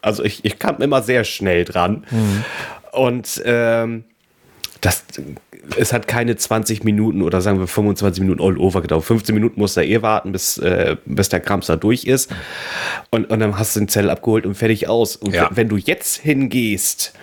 Also 0.00 0.22
ich, 0.22 0.44
ich 0.44 0.60
kam 0.60 0.80
immer 0.80 1.02
sehr 1.02 1.24
schnell 1.24 1.64
dran. 1.64 2.04
Mhm. 2.08 2.44
Und 2.92 3.42
ähm, 3.44 4.04
das, 4.80 5.04
es 5.76 5.92
hat 5.92 6.06
keine 6.08 6.36
20 6.36 6.84
Minuten 6.84 7.22
oder 7.22 7.40
sagen 7.40 7.58
wir 7.58 7.66
25 7.66 8.22
Minuten 8.22 8.42
all 8.42 8.58
over 8.58 8.82
gedauert. 8.82 9.04
15 9.04 9.34
Minuten 9.34 9.60
musst 9.60 9.76
du 9.76 9.84
eh 9.84 10.02
warten, 10.02 10.32
bis, 10.32 10.58
äh, 10.58 10.96
bis 11.04 11.28
der 11.28 11.40
Krams 11.40 11.66
da 11.66 11.76
durch 11.76 12.04
ist. 12.04 12.32
Und, 13.10 13.30
und 13.30 13.40
dann 13.40 13.58
hast 13.58 13.76
du 13.76 13.80
den 13.80 13.88
Zettel 13.88 14.10
abgeholt 14.10 14.46
und 14.46 14.54
fertig 14.54 14.88
aus. 14.88 15.16
Und 15.16 15.34
ja. 15.34 15.50
wenn 15.52 15.68
du 15.68 15.76
jetzt 15.76 16.16
hingehst, 16.18 17.14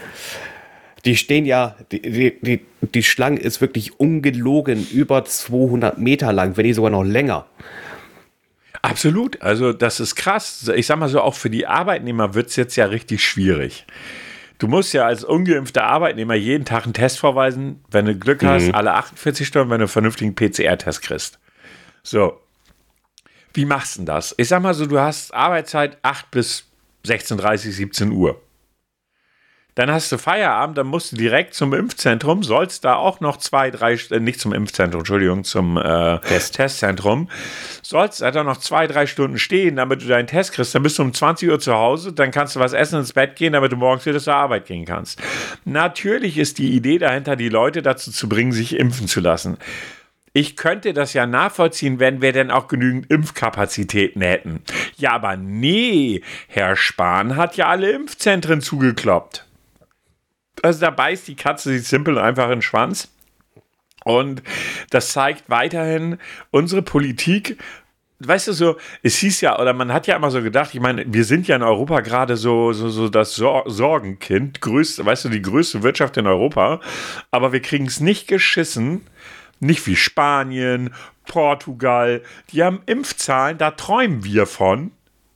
Die 1.06 1.18
stehen 1.18 1.46
ja, 1.46 1.76
die, 1.92 2.02
die, 2.02 2.40
die, 2.42 2.62
die 2.82 3.04
Schlange 3.04 3.40
ist 3.40 3.60
wirklich 3.60 4.00
ungelogen 4.00 4.88
über 4.90 5.26
200 5.26 5.98
Meter 5.98 6.32
lang, 6.32 6.56
wenn 6.56 6.66
nicht 6.66 6.76
sogar 6.76 6.92
noch 6.92 7.04
länger. 7.04 7.46
Absolut. 8.82 9.42
Also 9.42 9.74
das 9.74 10.00
ist 10.00 10.16
krass. 10.16 10.72
Ich 10.76 10.88
sag 10.88 11.00
mal 11.00 11.10
so, 11.10 11.20
auch 11.22 11.36
für 11.36 11.50
die 11.50 11.68
Arbeitnehmer 11.68 12.36
wird 12.36 12.48
es 12.48 12.56
jetzt 12.56 12.76
ja 12.78 12.86
richtig 12.86 13.24
schwierig. 13.24 13.86
Du 14.60 14.68
musst 14.68 14.94
ja 14.94 15.06
als 15.06 15.24
ungeimpfter 15.24 15.84
Arbeitnehmer 15.84 16.36
jeden 16.36 16.66
Tag 16.66 16.84
einen 16.84 16.94
Test 16.94 17.20
vorweisen, 17.20 17.84
wenn 17.92 18.06
du 18.06 18.16
Glück 18.16 18.44
hast, 18.44 18.68
mhm. 18.68 18.76
alle 18.76 18.94
48 18.94 19.48
Stunden, 19.48 19.70
wenn 19.70 19.80
du 19.80 19.84
einen 19.84 19.90
vernünftigen 19.90 20.36
PCR-Test 20.36 21.02
kriegst. 21.02 21.40
So. 22.04 22.40
Wie 23.54 23.66
machst 23.66 23.96
du 23.96 24.00
denn 24.00 24.06
das? 24.08 24.34
Ich 24.38 24.48
sag 24.48 24.62
mal 24.64 24.74
so, 24.74 24.86
du 24.86 25.00
hast 25.00 25.34
Arbeitszeit 25.34 25.98
8 26.02 26.32
bis 26.32 26.66
16.30, 27.06 27.72
17 27.72 28.12
Uhr. 28.12 28.42
Dann 29.75 29.92
hast 29.92 30.12
du 30.12 30.18
Feierabend, 30.18 30.77
dann 30.77 30.88
musst 30.88 31.12
du 31.12 31.15
direkt 31.15 31.56
zum 31.56 31.74
Impfzentrum, 31.74 32.44
sollst 32.44 32.86
da 32.86 32.96
auch 32.96 33.20
noch 33.22 33.38
zwei, 33.38 33.72
drei, 33.72 33.98
äh, 34.12 34.20
nicht 34.20 34.39
zum 34.39 34.53
Impfzentrum, 34.53 35.01
Entschuldigung, 35.01 35.44
zum 35.44 35.77
äh, 35.77 36.20
Test. 36.20 36.56
Testzentrum, 36.56 37.30
sollst 37.82 38.22
da 38.22 38.44
noch 38.44 38.58
zwei, 38.58 38.86
drei 38.86 39.08
Stunden 39.08 39.39
stehen, 39.39 39.75
damit 39.75 40.03
du 40.03 40.08
deinen 40.08 40.27
Test 40.27 40.53
kriegst. 40.53 40.75
Dann 40.75 40.84
bist 40.84 41.00
du 41.00 41.03
um 41.03 41.13
20 41.13 41.50
Uhr 41.50 41.60
zu 41.60 41.74
Hause, 41.74 42.13
dann 42.13 42.32
kannst 42.32 42.56
du 42.56 42.60
was 42.60 42.74
essen, 42.74 43.00
ins 43.00 43.13
Bett 43.13 43.36
gehen, 43.36 43.53
damit 43.53 43.72
du 43.72 43.75
morgens 43.75 44.06
wieder 44.06 44.20
zur 44.20 44.36
Arbeit 44.36 44.65
gehen 44.65 44.86
kannst. 44.86 45.20
Natürlich 45.65 46.38
ist 46.38 46.60
die 46.60 46.74
Idee 46.74 47.00
dahinter, 47.00 47.36
die 47.36 47.50
Leute 47.50 47.82
dazu 47.82 48.12
zu 48.12 48.30
bringen, 48.30 48.51
sich 48.51 48.77
impfen 48.77 49.08
zu 49.08 49.22
lassen. 49.22 49.58
Ich 50.36 50.56
könnte 50.56 50.94
das 50.94 51.13
ja 51.13 51.27
nachvollziehen, 51.27 52.00
wenn 52.00 52.22
wir 52.22 52.32
denn 52.32 52.50
auch 52.50 52.68
genügend 52.68 53.10
Impfkapazitäten 53.12 54.22
hätten. 54.24 54.63
Ja, 54.98 55.12
aber 55.12 55.38
nee, 55.38 56.22
Herr 56.48 56.75
Spahn 56.75 57.36
hat 57.36 57.56
ja 57.56 57.68
alle 57.68 57.92
Impfzentren 57.92 58.62
zugekloppt. 58.62 59.46
Also 60.62 60.82
da 60.82 60.90
beißt 60.90 61.28
die 61.28 61.36
Katze 61.36 61.70
sich 61.70 61.88
simpel 61.88 62.18
einfach 62.18 62.46
in 62.46 62.58
den 62.58 62.62
Schwanz. 62.62 63.10
Und 64.06 64.44
das 64.90 65.14
zeigt 65.14 65.50
weiterhin 65.50 66.18
unsere 66.52 66.82
Politik 66.82 67.58
weißt 68.28 68.48
du 68.48 68.54
so, 68.54 68.78
es 69.02 69.18
hieß 69.18 69.42
ja, 69.42 69.60
oder 69.60 69.74
man 69.74 69.92
hat 69.92 70.08
ja 70.08 70.16
immer 70.16 70.32
so 70.32 70.42
gedacht, 70.42 70.74
ich 70.74 70.80
meine, 70.80 71.06
wir 71.08 71.26
sind 71.26 71.48
ja 71.48 71.56
in 71.56 71.64
Europa 71.64 72.02
gerade 72.02 72.38
so, 72.38 72.74
so, 72.74 72.90
so 72.90 73.10
das 73.10 73.36
Sor 73.36 73.64
Sorgenkind, 73.68 74.62
größte, 74.62 75.06
weißt 75.06 75.26
du, 75.26 75.30
die 75.30 75.42
größte 75.42 75.84
Wirtschaft 75.84 76.18
in 76.18 76.28
Europa, 76.28 76.80
aber 77.32 77.52
wir 77.52 77.62
kriegen 77.62 77.86
es 77.86 78.00
nicht 78.00 78.28
geschissen, 78.28 79.02
nicht 79.60 79.86
wie 79.88 79.96
Spanien, 79.96 80.94
Portugal, 81.26 82.22
die 82.52 82.64
haben 82.64 82.82
Impfzahlen, 82.86 83.58
da 83.58 83.72
träumen 83.72 84.24
wir 84.24 84.46
von. 84.46 84.92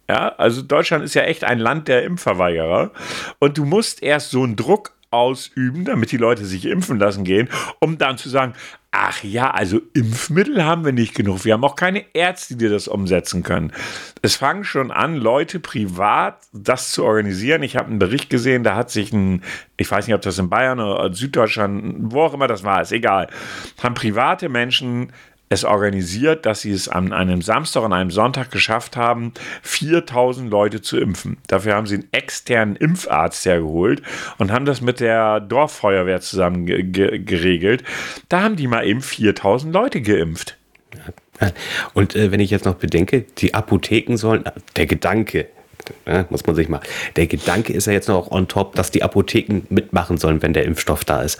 Ja, 0.09 0.29
also 0.37 0.61
Deutschland 0.61 1.03
ist 1.03 1.15
ja 1.15 1.23
echt 1.23 1.43
ein 1.43 1.59
Land 1.59 1.89
der 1.89 2.03
Impfverweigerer. 2.03 2.91
Und 3.39 3.57
du 3.57 3.65
musst 3.65 4.01
erst 4.01 4.31
so 4.31 4.43
einen 4.43 4.55
Druck 4.55 4.93
ausüben, 5.17 5.85
damit 5.85 6.11
die 6.11 6.17
Leute 6.17 6.45
sich 6.45 6.65
impfen 6.65 6.99
lassen 6.99 7.23
gehen, 7.23 7.49
um 7.79 7.97
dann 7.97 8.17
zu 8.17 8.29
sagen, 8.29 8.53
ach 8.91 9.23
ja, 9.23 9.51
also 9.51 9.81
Impfmittel 9.93 10.63
haben 10.63 10.85
wir 10.85 10.91
nicht 10.91 11.13
genug. 11.13 11.45
Wir 11.45 11.53
haben 11.53 11.63
auch 11.63 11.75
keine 11.75 12.03
Ärzte, 12.13 12.55
die 12.55 12.69
das 12.69 12.87
umsetzen 12.87 13.43
können. 13.43 13.71
Es 14.21 14.35
fangen 14.35 14.63
schon 14.63 14.91
an, 14.91 15.15
Leute 15.15 15.59
privat 15.59 16.39
das 16.53 16.91
zu 16.91 17.03
organisieren. 17.03 17.63
Ich 17.63 17.75
habe 17.75 17.89
einen 17.89 17.99
Bericht 17.99 18.29
gesehen, 18.29 18.63
da 18.63 18.75
hat 18.75 18.89
sich 18.89 19.13
ein, 19.13 19.43
ich 19.77 19.89
weiß 19.89 20.07
nicht, 20.07 20.15
ob 20.15 20.21
das 20.21 20.39
in 20.39 20.49
Bayern 20.49 20.79
oder 20.79 21.13
Süddeutschland, 21.13 22.11
wo 22.11 22.21
auch 22.21 22.33
immer 22.33 22.47
das 22.47 22.63
war, 22.63 22.81
ist 22.81 22.91
egal, 22.91 23.27
haben 23.81 23.95
private 23.95 24.49
Menschen 24.49 25.11
es 25.49 25.63
organisiert, 25.63 26.45
dass 26.45 26.61
sie 26.61 26.71
es 26.71 26.89
an 26.89 27.13
einem 27.13 27.41
Samstag 27.41 27.83
und 27.83 27.93
einem 27.93 28.11
Sonntag 28.11 28.51
geschafft 28.51 28.97
haben, 28.97 29.33
4000 29.61 30.49
Leute 30.49 30.81
zu 30.81 30.97
impfen. 30.97 31.37
Dafür 31.47 31.75
haben 31.75 31.87
sie 31.87 31.95
einen 31.95 32.07
externen 32.11 32.75
Impfarzt 32.75 33.45
hergeholt 33.45 34.01
und 34.37 34.51
haben 34.51 34.65
das 34.65 34.81
mit 34.81 34.99
der 34.99 35.39
Dorffeuerwehr 35.39 36.19
zusammen 36.21 36.65
geregelt. 36.65 37.83
Da 38.29 38.41
haben 38.41 38.57
die 38.57 38.67
mal 38.67 38.85
eben 38.85 39.01
4000 39.01 39.73
Leute 39.73 40.01
geimpft. 40.01 40.57
Und 41.93 42.15
äh, 42.15 42.31
wenn 42.31 42.39
ich 42.39 42.49
jetzt 42.49 42.65
noch 42.65 42.75
bedenke, 42.75 43.21
die 43.37 43.53
Apotheken 43.53 44.17
sollen, 44.17 44.43
der 44.75 44.87
Gedanke, 44.87 45.47
ja, 46.05 46.25
muss 46.29 46.45
man 46.45 46.55
sich 46.55 46.67
mal, 46.67 46.81
der 47.15 47.27
Gedanke 47.27 47.73
ist 47.73 47.85
ja 47.85 47.93
jetzt 47.93 48.09
noch 48.09 48.31
on 48.31 48.47
top, 48.47 48.75
dass 48.75 48.91
die 48.91 49.03
Apotheken 49.03 49.61
mitmachen 49.69 50.17
sollen, 50.17 50.41
wenn 50.41 50.53
der 50.53 50.65
Impfstoff 50.65 51.05
da 51.05 51.21
ist. 51.21 51.39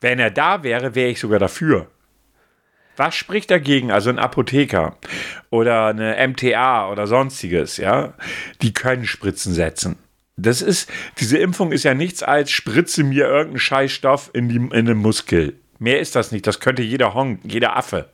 Wenn 0.00 0.18
er 0.18 0.30
da 0.30 0.62
wäre, 0.62 0.94
wäre 0.94 1.10
ich 1.10 1.20
sogar 1.20 1.38
dafür. 1.38 1.88
Was 2.96 3.14
spricht 3.14 3.50
dagegen? 3.50 3.90
Also 3.90 4.10
ein 4.10 4.18
Apotheker 4.18 4.96
oder 5.50 5.86
eine 5.86 6.16
MTA 6.28 6.90
oder 6.90 7.06
sonstiges, 7.06 7.78
ja, 7.78 8.14
die 8.60 8.72
können 8.72 9.06
Spritzen 9.06 9.54
setzen. 9.54 9.96
Das 10.36 10.62
ist, 10.62 10.90
diese 11.18 11.38
Impfung 11.38 11.72
ist 11.72 11.84
ja 11.84 11.94
nichts 11.94 12.22
als 12.22 12.50
spritze 12.50 13.04
mir 13.04 13.26
irgendeinen 13.26 13.58
Scheißstoff 13.58 14.30
in, 14.32 14.48
die, 14.48 14.56
in 14.56 14.86
den 14.86 14.96
Muskel. 14.96 15.54
Mehr 15.78 16.00
ist 16.00 16.16
das 16.16 16.32
nicht. 16.32 16.46
Das 16.46 16.60
könnte 16.60 16.82
jeder 16.82 17.14
Hong, 17.14 17.38
jeder 17.44 17.76
Affe. 17.76 18.08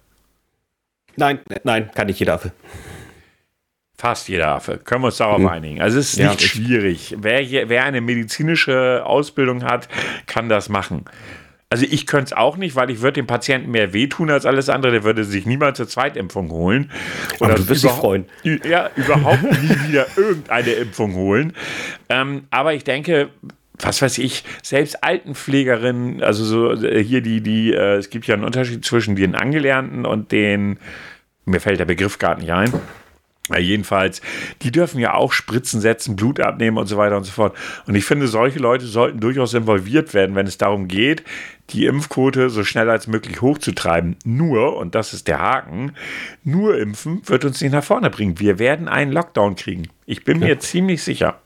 Nein, 1.17 1.41
nein, 1.65 1.91
kann 1.95 2.07
nicht 2.07 2.21
jeder 2.21 2.35
Affe. 2.35 2.53
Fast 3.97 4.29
jeder 4.29 4.49
Affe. 4.49 4.79
Können 4.79 5.03
wir 5.03 5.07
uns 5.07 5.17
darauf 5.17 5.39
hm. 5.39 5.49
einigen. 5.49 5.83
Also 5.83 5.99
es 5.99 6.13
ist 6.13 6.19
ja, 6.19 6.31
nicht 6.31 6.43
schwierig. 6.43 7.17
Wer, 7.19 7.41
hier, 7.41 7.69
wer 7.69 7.85
eine 7.85 8.01
medizinische 8.01 9.03
Ausbildung 9.05 9.65
hat, 9.65 9.89
kann 10.27 10.49
das 10.49 10.69
machen. 10.69 11.05
Also 11.71 11.85
ich 11.89 12.07
könnte 12.07 12.27
es 12.27 12.33
auch 12.33 12.57
nicht, 12.57 12.77
weil 12.77 12.89
ich 12.89 13.03
würde 13.03 13.15
dem 13.15 13.27
Patienten 13.27 13.71
mehr 13.71 13.93
wehtun 13.93 14.31
als 14.31 14.47
alles 14.47 14.71
andere. 14.71 14.93
Der 14.93 15.05
würde 15.05 15.25
sich 15.25 15.45
niemals 15.45 15.79
eine 15.79 15.87
Zweitimpfung 15.87 16.51
holen. 16.51 16.91
Oder 17.41 17.51
aber 17.51 17.59
du 17.59 17.69
wirst 17.69 17.85
dich 17.85 17.91
freuen. 17.91 18.25
Ja, 18.43 18.91
überhaupt 18.97 19.43
nie 19.43 19.89
wieder 19.89 20.07
irgendeine 20.17 20.71
Impfung 20.71 21.15
holen. 21.15 21.53
Ähm, 22.09 22.45
aber 22.51 22.73
ich 22.73 22.85
denke, 22.85 23.29
was 23.79 24.01
weiß 24.01 24.17
ich, 24.19 24.45
selbst 24.63 25.05
Altenpflegerinnen, 25.05 26.23
also 26.23 26.45
so 26.45 26.73
äh, 26.73 27.05
hier 27.05 27.21
die, 27.21 27.43
die, 27.43 27.75
äh, 27.75 27.97
es 27.97 28.09
gibt 28.09 28.27
ja 28.27 28.35
einen 28.35 28.45
Unterschied 28.45 28.85
zwischen 28.85 29.15
den 29.15 29.35
Angelernten 29.35 30.07
und 30.07 30.33
den, 30.33 30.79
mir 31.45 31.61
fällt 31.61 31.81
der 31.81 31.85
Begriff 31.85 32.19
gar 32.19 32.39
nicht 32.39 32.51
ein. 32.51 32.73
Ja, 33.49 33.59
jedenfalls, 33.59 34.21
die 34.63 34.71
dürfen 34.71 35.01
ja 35.01 35.15
auch 35.15 35.33
Spritzen 35.33 35.81
setzen, 35.81 36.17
Blut 36.17 36.41
abnehmen 36.41 36.77
und 36.77 36.87
so 36.87 36.97
weiter 36.97 37.17
und 37.17 37.25
so 37.25 37.33
fort. 37.33 37.57
Und 37.87 37.95
ich 37.95 38.05
finde, 38.05 38.29
solche 38.29 38.59
Leute 38.59 38.87
sollten 38.87 39.21
durchaus 39.21 39.55
involviert 39.55 40.13
werden, 40.15 40.37
wenn 40.37 40.47
es 40.47 40.59
darum 40.59 40.89
geht, 40.89 41.23
die 41.71 41.87
Impfquote 41.87 42.51
so 42.51 42.65
schnell 42.65 42.91
als 42.91 43.07
möglich 43.07 43.41
hochzutreiben. 43.43 44.17
Nur, 44.25 44.77
und 44.77 44.95
das 44.95 45.13
ist 45.13 45.29
der 45.29 45.41
Haken, 45.41 45.93
nur 46.45 46.79
impfen 46.79 47.23
wird 47.27 47.45
uns 47.45 47.61
nicht 47.61 47.73
nach 47.73 47.85
vorne 47.85 48.11
bringen. 48.11 48.39
Wir 48.39 48.59
werden 48.59 48.89
einen 48.89 49.13
Lockdown 49.13 49.57
kriegen. 49.57 49.89
Ich 50.07 50.25
bin 50.25 50.39
mir 50.39 50.49
ja. 50.49 50.59
ziemlich 50.59 51.03
sicher. 51.03 51.41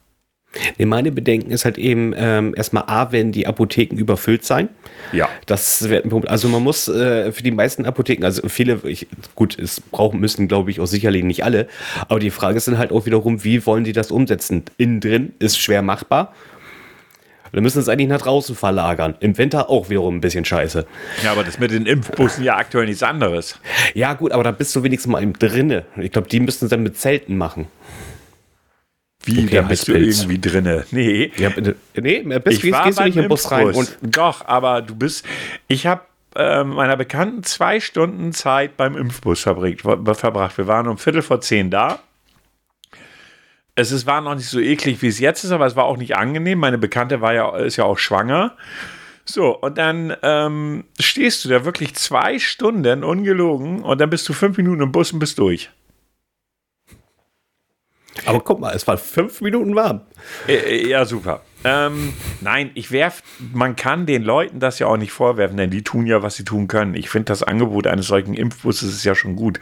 Nee, 0.77 0.87
meine 0.87 1.13
Bedenken 1.13 1.51
ist 1.51 1.65
halt 1.65 1.79
eben 1.79 2.13
ähm, 2.17 2.55
erstmal 2.55 2.85
A, 2.87 3.13
wenn 3.13 3.33
die 3.33 3.47
Apotheken 3.47 3.97
überfüllt 3.97 4.45
sein. 4.45 4.69
Ja. 5.13 5.29
Das 5.47 5.89
wird 5.89 6.05
ein 6.05 6.11
Punkt. 6.11 6.29
Also 6.29 6.49
man 6.49 6.63
muss 6.63 6.89
äh, 6.89 7.33
für 7.33 7.43
die 7.43 7.51
meisten 7.51 7.87
Apotheken, 7.87 8.25
also 8.25 8.49
viele, 8.49 8.81
ich, 8.85 9.07
gut, 9.35 9.59
es 9.59 9.81
brauchen 9.81 10.21
müssen, 10.21 10.49
glaube 10.49 10.71
ich, 10.71 10.81
auch 10.81 10.87
sicherlich 10.87 11.25
nicht 11.25 11.45
alle. 11.45 11.69
Aber 12.09 12.21
die 12.21 12.31
Frage 12.31 12.59
ist 12.59 12.69
dann 12.69 12.79
halt 12.79 12.93
auch 12.93 13.07
wiederum, 13.07 13.45
wie 13.45 13.65
wollen 13.65 13.85
die 13.85 13.93
das 13.93 14.11
umsetzen? 14.11 14.65
Innen 14.77 15.01
drin 15.01 15.33
ist 15.39 15.59
schwer 15.59 15.83
machbar. 15.83 16.35
Wir 17.53 17.61
müssen 17.61 17.81
es 17.81 17.89
eigentlich 17.91 18.09
nach 18.09 18.23
draußen 18.23 18.57
verlagern. 18.57 19.15
Im 19.21 19.37
Winter 19.37 19.69
auch 19.69 19.91
wiederum 19.91 20.17
ein 20.17 20.21
bisschen 20.23 20.47
scheiße. 20.47 20.87
Ja, 21.23 21.33
aber 21.33 21.45
das 21.45 21.59
mit 21.59 21.71
den 21.71 21.85
Impfbussen 21.85 22.45
ja 22.45 22.57
aktuell 22.57 22.87
nichts 22.87 23.03
anderes. 23.03 23.59
Ja, 23.93 24.15
gut, 24.15 24.33
aber 24.33 24.43
da 24.43 24.53
bist 24.53 24.75
du 24.75 24.83
wenigstens 24.83 25.13
mal 25.13 25.23
im 25.23 25.35
drinne. 25.35 25.85
Ich 25.99 26.13
glaube, 26.13 26.29
die 26.29 26.41
müssten 26.41 26.65
es 26.65 26.71
dann 26.71 26.83
mit 26.83 26.97
Zelten 26.97 27.37
machen. 27.37 27.67
Wie, 29.25 29.45
okay, 29.45 29.57
da 29.57 29.63
bist 29.63 29.89
du 29.89 29.93
irgendwie 29.93 30.39
drinne? 30.41 30.85
Nee. 30.91 31.31
Ja, 31.37 31.51
nee, 32.01 32.23
bist, 32.23 32.65
ich 32.65 32.73
war 32.73 32.85
gehst 32.85 32.99
du 32.99 33.05
nicht 33.05 33.17
im 33.17 33.29
Bus 33.29 33.51
rein? 33.51 33.69
Und 33.69 33.97
Doch, 34.03 34.45
aber 34.47 34.83
du 34.83 34.97
bist, 34.97 35.25
ich 35.69 35.87
habe 35.87 36.03
äh, 36.35 36.65
meiner 36.65 36.97
Bekannten 36.97 37.43
zwei 37.43 37.79
Stunden 37.79 38.33
Zeit 38.33 38.77
beim 38.77 38.97
Impfbus 38.97 39.41
verbracht. 39.41 40.59
Wir 40.59 40.67
waren 40.67 40.89
um 40.89 40.99
Viertel 40.99 41.23
vor 41.23 41.41
zehn 41.41 41.71
da. 41.71 42.01
Es 43.75 43.93
ist, 43.93 44.07
war 44.07 44.21
noch 44.21 44.35
nicht 44.35 44.49
so 44.49 44.61
eklig, 44.61 45.01
wie 45.03 45.09
es 45.09 45.19
jetzt 45.19 45.45
ist, 45.45 45.51
aber 45.51 45.67
es 45.67 45.77
war 45.77 45.85
auch 45.85 45.97
nicht 45.97 46.17
angenehm. 46.17 46.59
Meine 46.59 46.79
Bekannte 46.79 47.21
war 47.21 47.33
ja, 47.33 47.57
ist 47.57 47.77
ja 47.77 47.85
auch 47.85 47.99
schwanger. 47.99 48.57
So, 49.25 49.57
und 49.57 49.79
dann 49.79 50.17
ähm, 50.23 50.85
stehst 50.99 51.45
du 51.45 51.49
da 51.49 51.65
wirklich 51.65 51.95
zwei 51.95 52.39
Stunden 52.39 53.05
ungelogen 53.05 53.83
und 53.83 54.01
dann 54.01 54.11
bist 54.11 54.29
du 54.29 54.33
fünf 54.33 54.57
Minuten 54.57 54.83
im 54.83 54.93
Bus 54.93 55.13
und 55.13 55.21
bist 55.21 55.39
durch. 55.39 55.71
Aber 58.27 58.41
guck 58.41 58.61
mal, 58.61 58.75
es 58.75 58.87
war 58.87 58.99
fünf 58.99 59.41
Minuten 59.41 59.75
warm. 59.75 60.03
Äh, 60.47 60.55
äh, 60.55 60.89
ja, 60.89 61.05
super. 61.05 61.41
Ähm, 61.65 62.13
nein, 62.41 62.71
ich 62.75 62.91
werf, 62.91 63.23
man 63.53 63.77
kann 63.77 64.05
den 64.05 64.23
Leuten 64.23 64.61
das 64.61 64.79
ja 64.79 64.89
auch 64.89 64.97
nicht 64.97 65.13
vorwerfen, 65.13 65.57
denn 65.57 65.71
die 65.71 65.83
tun 65.83 66.07
ja, 66.07 66.23
was 66.23 66.37
sie 66.37 66.45
tun 66.45 66.69
können. 66.69 66.95
Ich 66.95 67.09
finde 67.09 67.27
das 67.27 67.43
Angebot 67.43 67.87
eines 67.87 68.09
solchen 68.09 68.35
Impfbusses 68.35 68.93
ist 68.93 69.05
ja 69.05 69.15
schon 69.15 69.37
gut, 69.37 69.61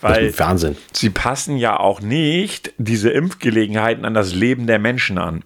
weil 0.00 0.36
Wahnsinn. 0.38 0.76
sie 0.92 1.10
passen 1.10 1.56
ja 1.56 1.78
auch 1.78 2.00
nicht 2.00 2.72
diese 2.78 3.10
Impfgelegenheiten 3.10 4.04
an 4.04 4.14
das 4.14 4.34
Leben 4.34 4.66
der 4.66 4.78
Menschen 4.78 5.18
an. 5.18 5.44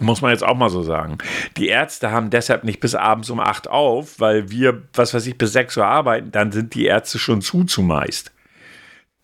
Muss 0.00 0.22
man 0.22 0.30
jetzt 0.30 0.44
auch 0.44 0.56
mal 0.56 0.70
so 0.70 0.82
sagen. 0.82 1.18
Die 1.56 1.68
Ärzte 1.68 2.12
haben 2.12 2.30
deshalb 2.30 2.62
nicht 2.62 2.78
bis 2.80 2.94
abends 2.94 3.30
um 3.30 3.40
acht 3.40 3.68
auf, 3.68 4.20
weil 4.20 4.48
wir, 4.50 4.82
was 4.94 5.12
weiß 5.12 5.26
ich, 5.26 5.36
bis 5.36 5.52
sechs 5.52 5.76
Uhr 5.76 5.86
arbeiten, 5.86 6.30
dann 6.30 6.52
sind 6.52 6.74
die 6.74 6.86
Ärzte 6.86 7.18
schon 7.18 7.42
zu 7.42 7.64
zumeist 7.64 8.32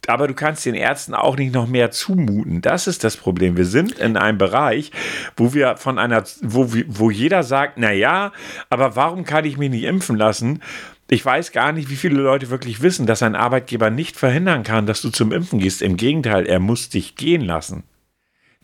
aber 0.08 0.28
du 0.28 0.34
kannst 0.34 0.66
den 0.66 0.74
Ärzten 0.74 1.14
auch 1.14 1.36
nicht 1.36 1.54
noch 1.54 1.66
mehr 1.66 1.90
zumuten. 1.90 2.60
Das 2.60 2.86
ist 2.86 3.04
das 3.04 3.16
Problem. 3.16 3.56
Wir 3.56 3.64
sind 3.64 3.98
in 3.98 4.16
einem 4.16 4.38
Bereich, 4.38 4.90
wo 5.36 5.54
wir 5.54 5.76
von 5.76 5.98
einer, 5.98 6.24
wo, 6.42 6.68
wo 6.88 7.10
jeder 7.10 7.42
sagt, 7.42 7.74
na 7.76 7.92
ja, 7.92 8.32
aber 8.70 8.96
warum 8.96 9.24
kann 9.24 9.44
ich 9.44 9.56
mich 9.56 9.70
nicht 9.70 9.84
impfen 9.84 10.16
lassen? 10.16 10.62
Ich 11.10 11.24
weiß 11.24 11.52
gar 11.52 11.72
nicht, 11.72 11.90
wie 11.90 11.96
viele 11.96 12.20
Leute 12.20 12.50
wirklich 12.50 12.80
wissen, 12.80 13.06
dass 13.06 13.22
ein 13.22 13.34
Arbeitgeber 13.34 13.90
nicht 13.90 14.16
verhindern 14.16 14.62
kann, 14.62 14.86
dass 14.86 15.02
du 15.02 15.10
zum 15.10 15.32
Impfen 15.32 15.58
gehst. 15.58 15.82
Im 15.82 15.96
Gegenteil, 15.96 16.46
er 16.46 16.60
muss 16.60 16.88
dich 16.88 17.14
gehen 17.16 17.42
lassen. 17.42 17.84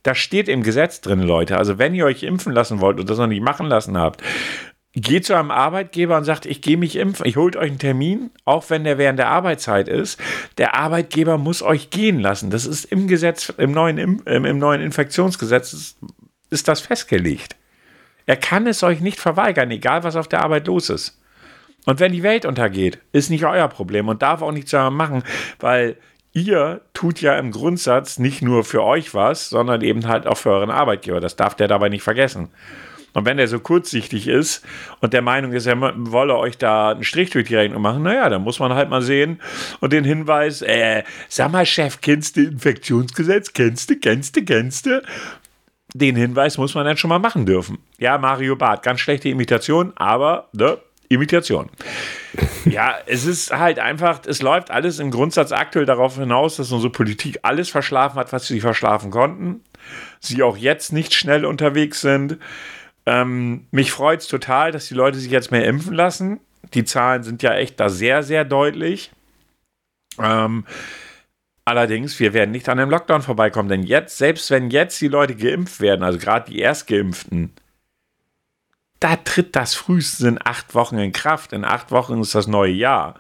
Das 0.03 0.17
steht 0.17 0.49
im 0.49 0.63
Gesetz 0.63 1.03
drin, 1.03 1.21
Leute. 1.21 1.59
Also 1.59 1.79
wenn 1.79 1.95
ihr 1.95 2.07
euch 2.07 2.23
impfen 2.23 2.55
lassen 2.55 2.81
wollt 2.81 2.99
und 2.99 3.11
das 3.11 3.19
noch 3.19 3.27
nicht 3.27 3.43
machen 3.43 3.67
lassen 3.67 3.99
habt, 3.99 4.23
geht 4.95 5.25
zu 5.25 5.37
einem 5.37 5.51
Arbeitgeber 5.51 6.17
und 6.17 6.25
sagt, 6.25 6.47
ich 6.47 6.63
gehe 6.63 6.77
mich 6.77 6.97
impfen, 6.97 7.27
ich 7.27 7.37
holt 7.37 7.57
euch 7.57 7.71
einen 7.71 7.79
Termin, 7.79 8.31
auch 8.45 8.71
wenn 8.71 8.85
der 8.85 8.99
während 8.99 9.19
der 9.19 9.29
Arbeitszeit 9.29 9.89
ist. 9.89 10.21
Der 10.59 10.75
Arbeitgeber 10.75 11.39
muss 11.39 11.63
euch 11.63 11.91
gehen 11.91 12.19
lassen. 12.19 12.51
Das 12.51 12.67
ist 12.67 12.87
im 12.87 13.07
Gesetz, 13.07 13.53
im 13.57 13.71
neuen, 13.71 13.99
im, 13.99 14.23
im 14.27 14.59
neuen 14.59 14.81
Infektionsgesetz 14.81 15.73
ist, 15.73 15.99
ist 16.51 16.67
das 16.67 16.81
festgelegt. 16.81 17.55
Er 18.27 18.37
kann 18.37 18.67
es 18.67 18.83
euch 18.83 19.01
nicht 19.01 19.21
verweigern, 19.21 19.71
egal 19.71 20.03
was 20.03 20.17
auf 20.17 20.29
der 20.29 20.43
Arbeit 20.43 20.67
los 20.67 20.91
ist. 20.91 21.21
Und 21.87 22.01
wenn 22.01 22.13
die 22.13 22.23
Welt 22.23 22.45
untergeht, 22.45 22.99
ist 23.13 23.31
nicht 23.31 23.45
euer 23.45 23.69
Problem 23.69 24.09
und 24.09 24.23
darf 24.23 24.43
auch 24.43 24.53
nichts 24.53 24.73
daran 24.73 24.95
machen, 24.95 25.23
weil 25.61 25.97
ihr 26.33 26.83
tut 26.95 27.21
ja 27.21 27.39
im 27.39 27.53
Grundsatz 27.53 28.19
nicht 28.19 28.43
nur 28.43 28.65
für 28.65 28.83
euch 28.83 29.15
was, 29.15 29.49
sondern 29.49 29.83
eben 29.83 30.07
halt 30.07 30.27
auch 30.27 30.37
für 30.37 30.51
euren 30.51 30.71
Arbeitgeber. 30.71 31.21
Das 31.21 31.37
darf 31.37 31.55
der 31.55 31.69
dabei 31.69 31.89
nicht 31.89 32.03
vergessen. 32.03 32.51
Und 33.13 33.25
wenn 33.25 33.37
der 33.37 33.49
so 33.49 33.59
kurzsichtig 33.59 34.29
ist 34.29 34.65
und 35.01 35.13
der 35.13 35.23
Meinung 35.23 35.53
ist, 35.53 35.67
er 35.67 35.81
wolle 35.81 36.37
euch 36.37 36.59
da 36.59 36.91
einen 36.91 37.05
Strich 37.05 37.31
durch 37.31 37.49
die 37.49 37.57
Rechnung 37.57 37.83
machen, 37.83 38.03
naja, 38.03 38.29
dann 38.29 38.43
muss 38.43 38.59
man 38.59 38.75
halt 38.75 38.91
mal 38.91 39.03
sehen 39.03 39.41
und 39.81 39.93
den 39.93 40.05
Hinweis, 40.05 40.63
äh, 40.63 41.03
sag 41.29 41.53
mal, 41.53 41.67
Chef, 41.67 42.01
kennst 42.01 42.37
du 42.37 42.43
Infektionsgesetz? 42.43 43.53
Kennst 43.53 43.91
du, 43.91 43.97
kennst 43.97 44.37
du, 44.37 44.45
kennst 44.45 44.87
du? 44.87 45.03
Den 45.95 46.15
Hinweis 46.15 46.57
muss 46.57 46.75
man 46.75 46.85
dann 46.85 46.97
schon 46.97 47.09
mal 47.09 47.19
machen 47.19 47.47
dürfen. 47.47 47.79
Ja, 47.99 48.17
Mario 48.19 48.55
Barth, 48.55 48.83
ganz 48.83 49.01
schlechte 49.01 49.29
Imitation, 49.29 49.93
aber 49.97 50.49
ne, 50.53 50.79
Imitation. 51.11 51.69
ja, 52.65 52.95
es 53.07 53.27
ist 53.27 53.51
halt 53.51 53.81
einfach, 53.81 54.21
es 54.27 54.43
läuft 54.43 54.71
alles 54.71 55.01
im 55.01 55.11
Grundsatz 55.11 55.51
aktuell 55.51 55.85
darauf 55.85 56.17
hinaus, 56.17 56.57
dass 56.57 56.71
unsere 56.71 56.93
Politik 56.93 57.41
alles 57.43 57.69
verschlafen 57.69 58.17
hat, 58.17 58.33
was 58.33 58.47
sie 58.47 58.61
verschlafen 58.61 59.11
konnten. 59.11 59.65
Sie 60.21 60.43
auch 60.43 60.57
jetzt 60.57 60.93
nicht 60.93 61.15
schnell 61.15 61.45
unterwegs 61.45 62.01
sind. 62.01 62.39
Ähm, 63.07 63.67
mich 63.71 63.93
freut 63.93 64.21
es 64.21 64.29
total, 64.29 64.73
dass 64.73 64.89
die 64.89 64.95
Leute 64.95 65.19
sich 65.19 65.31
jetzt 65.31 65.51
mehr 65.51 65.65
impfen 65.65 65.95
lassen. 65.95 66.41
Die 66.75 66.85
Zahlen 66.85 67.23
sind 67.23 67.43
ja 67.43 67.55
echt 67.55 67.81
da 67.81 67.89
sehr, 67.89 68.23
sehr 68.23 68.45
deutlich. 68.45 69.11
Ähm, 70.19 70.65
allerdings, 71.65 72.19
wir 72.21 72.33
werden 72.33 72.51
nicht 72.51 72.69
an 72.69 72.79
dem 72.79 72.91
Lockdown 72.91 73.23
vorbeikommen, 73.23 73.69
denn 73.69 73.83
jetzt, 73.83 74.19
selbst 74.19 74.51
wenn 74.51 74.71
jetzt 74.71 75.01
die 75.01 75.09
Leute 75.09 75.35
geimpft 75.35 75.81
werden, 75.81 76.03
also 76.03 76.19
gerade 76.19 76.51
die 76.51 76.59
Erstgeimpften, 76.59 77.53
da 79.01 79.17
tritt 79.17 79.57
das 79.57 79.75
frühestens 79.75 80.27
in 80.27 80.39
acht 80.45 80.75
Wochen 80.75 80.99
in 80.99 81.13
Kraft. 81.13 81.55
In 81.55 81.65
acht 81.65 81.91
Wochen 81.91 82.21
ist 82.21 82.35
das 82.35 82.47
neue 82.47 82.73
Jahr. 82.73 83.19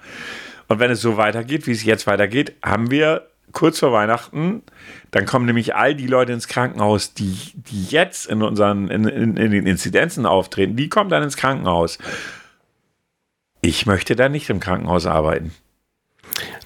Und 0.69 0.79
wenn 0.79 0.91
es 0.91 1.01
so 1.01 1.17
weitergeht, 1.17 1.67
wie 1.67 1.73
es 1.73 1.85
jetzt 1.85 2.07
weitergeht, 2.07 2.55
haben 2.63 2.91
wir 2.91 3.27
kurz 3.53 3.79
vor 3.79 3.93
Weihnachten, 3.93 4.63
dann 5.11 5.27
kommen 5.27 5.47
nämlich 5.47 5.75
all 5.75 5.95
die 5.95 6.07
Leute 6.07 6.33
ins 6.33 6.49
Krankenhaus, 6.49 7.15
die, 7.15 7.37
die 7.55 7.85
jetzt 7.87 8.27
in 8.27 8.43
unseren, 8.43 8.89
in, 8.89 9.05
in, 9.05 9.37
in 9.37 9.51
den 9.51 9.67
Inzidenzen 9.67 10.27
auftreten, 10.27 10.77
die 10.77 10.89
kommen 10.89 11.11
dann 11.11 11.23
ins 11.23 11.37
Krankenhaus. 11.37 11.99
Ich 13.63 13.87
möchte 13.87 14.17
da 14.17 14.29
nicht 14.29 14.49
im 14.51 14.61
Krankenhaus 14.61 15.07
arbeiten. 15.07 15.53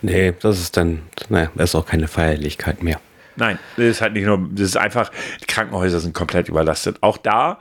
Nee, 0.03 0.35
das 0.40 0.61
ist 0.61 0.77
dann, 0.77 1.03
naja, 1.29 1.51
das 1.55 1.70
ist 1.70 1.75
auch 1.75 1.87
keine 1.87 2.09
Feierlichkeit 2.09 2.83
mehr. 2.83 3.01
Nein, 3.37 3.59
das 3.77 3.87
ist 3.87 4.01
halt 4.01 4.12
nicht 4.12 4.27
nur, 4.27 4.49
das 4.53 4.66
ist 4.66 4.77
einfach, 4.77 5.11
die 5.40 5.47
Krankenhäuser 5.47 5.99
sind 5.99 6.14
komplett 6.14 6.49
überlastet. 6.49 6.99
Auch 7.01 7.16
da 7.16 7.59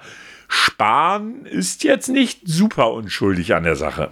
Spahn 0.48 1.46
ist 1.46 1.84
jetzt 1.84 2.10
nicht 2.10 2.42
super 2.46 2.92
unschuldig 2.92 3.56
an 3.56 3.64
der 3.64 3.76
Sache. 3.76 4.12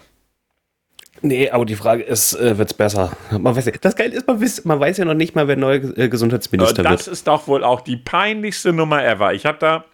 Nee, 1.21 1.49
aber 1.49 1.65
die 1.65 1.75
Frage 1.75 2.03
ist, 2.03 2.33
äh, 2.33 2.57
wird 2.57 2.71
es 2.71 2.73
besser? 2.73 3.11
Man 3.31 3.55
weiß, 3.55 3.69
das 3.81 3.95
Geile 3.95 4.15
ist, 4.15 4.27
man 4.27 4.41
weiß, 4.41 4.65
man 4.65 4.79
weiß 4.79 4.97
ja 4.97 5.05
noch 5.05 5.13
nicht 5.13 5.35
mal, 5.35 5.47
wer 5.47 5.55
neuer 5.55 5.97
äh, 5.97 6.09
Gesundheitsminister 6.09 6.83
das 6.83 6.89
wird. 6.91 6.99
Das 6.99 7.07
ist 7.07 7.27
doch 7.27 7.47
wohl 7.47 7.63
auch 7.63 7.81
die 7.81 7.97
peinlichste 7.97 8.73
Nummer 8.73 9.03
ever. 9.03 9.33
Ich 9.33 9.45
habe 9.45 9.57
da 9.59 9.85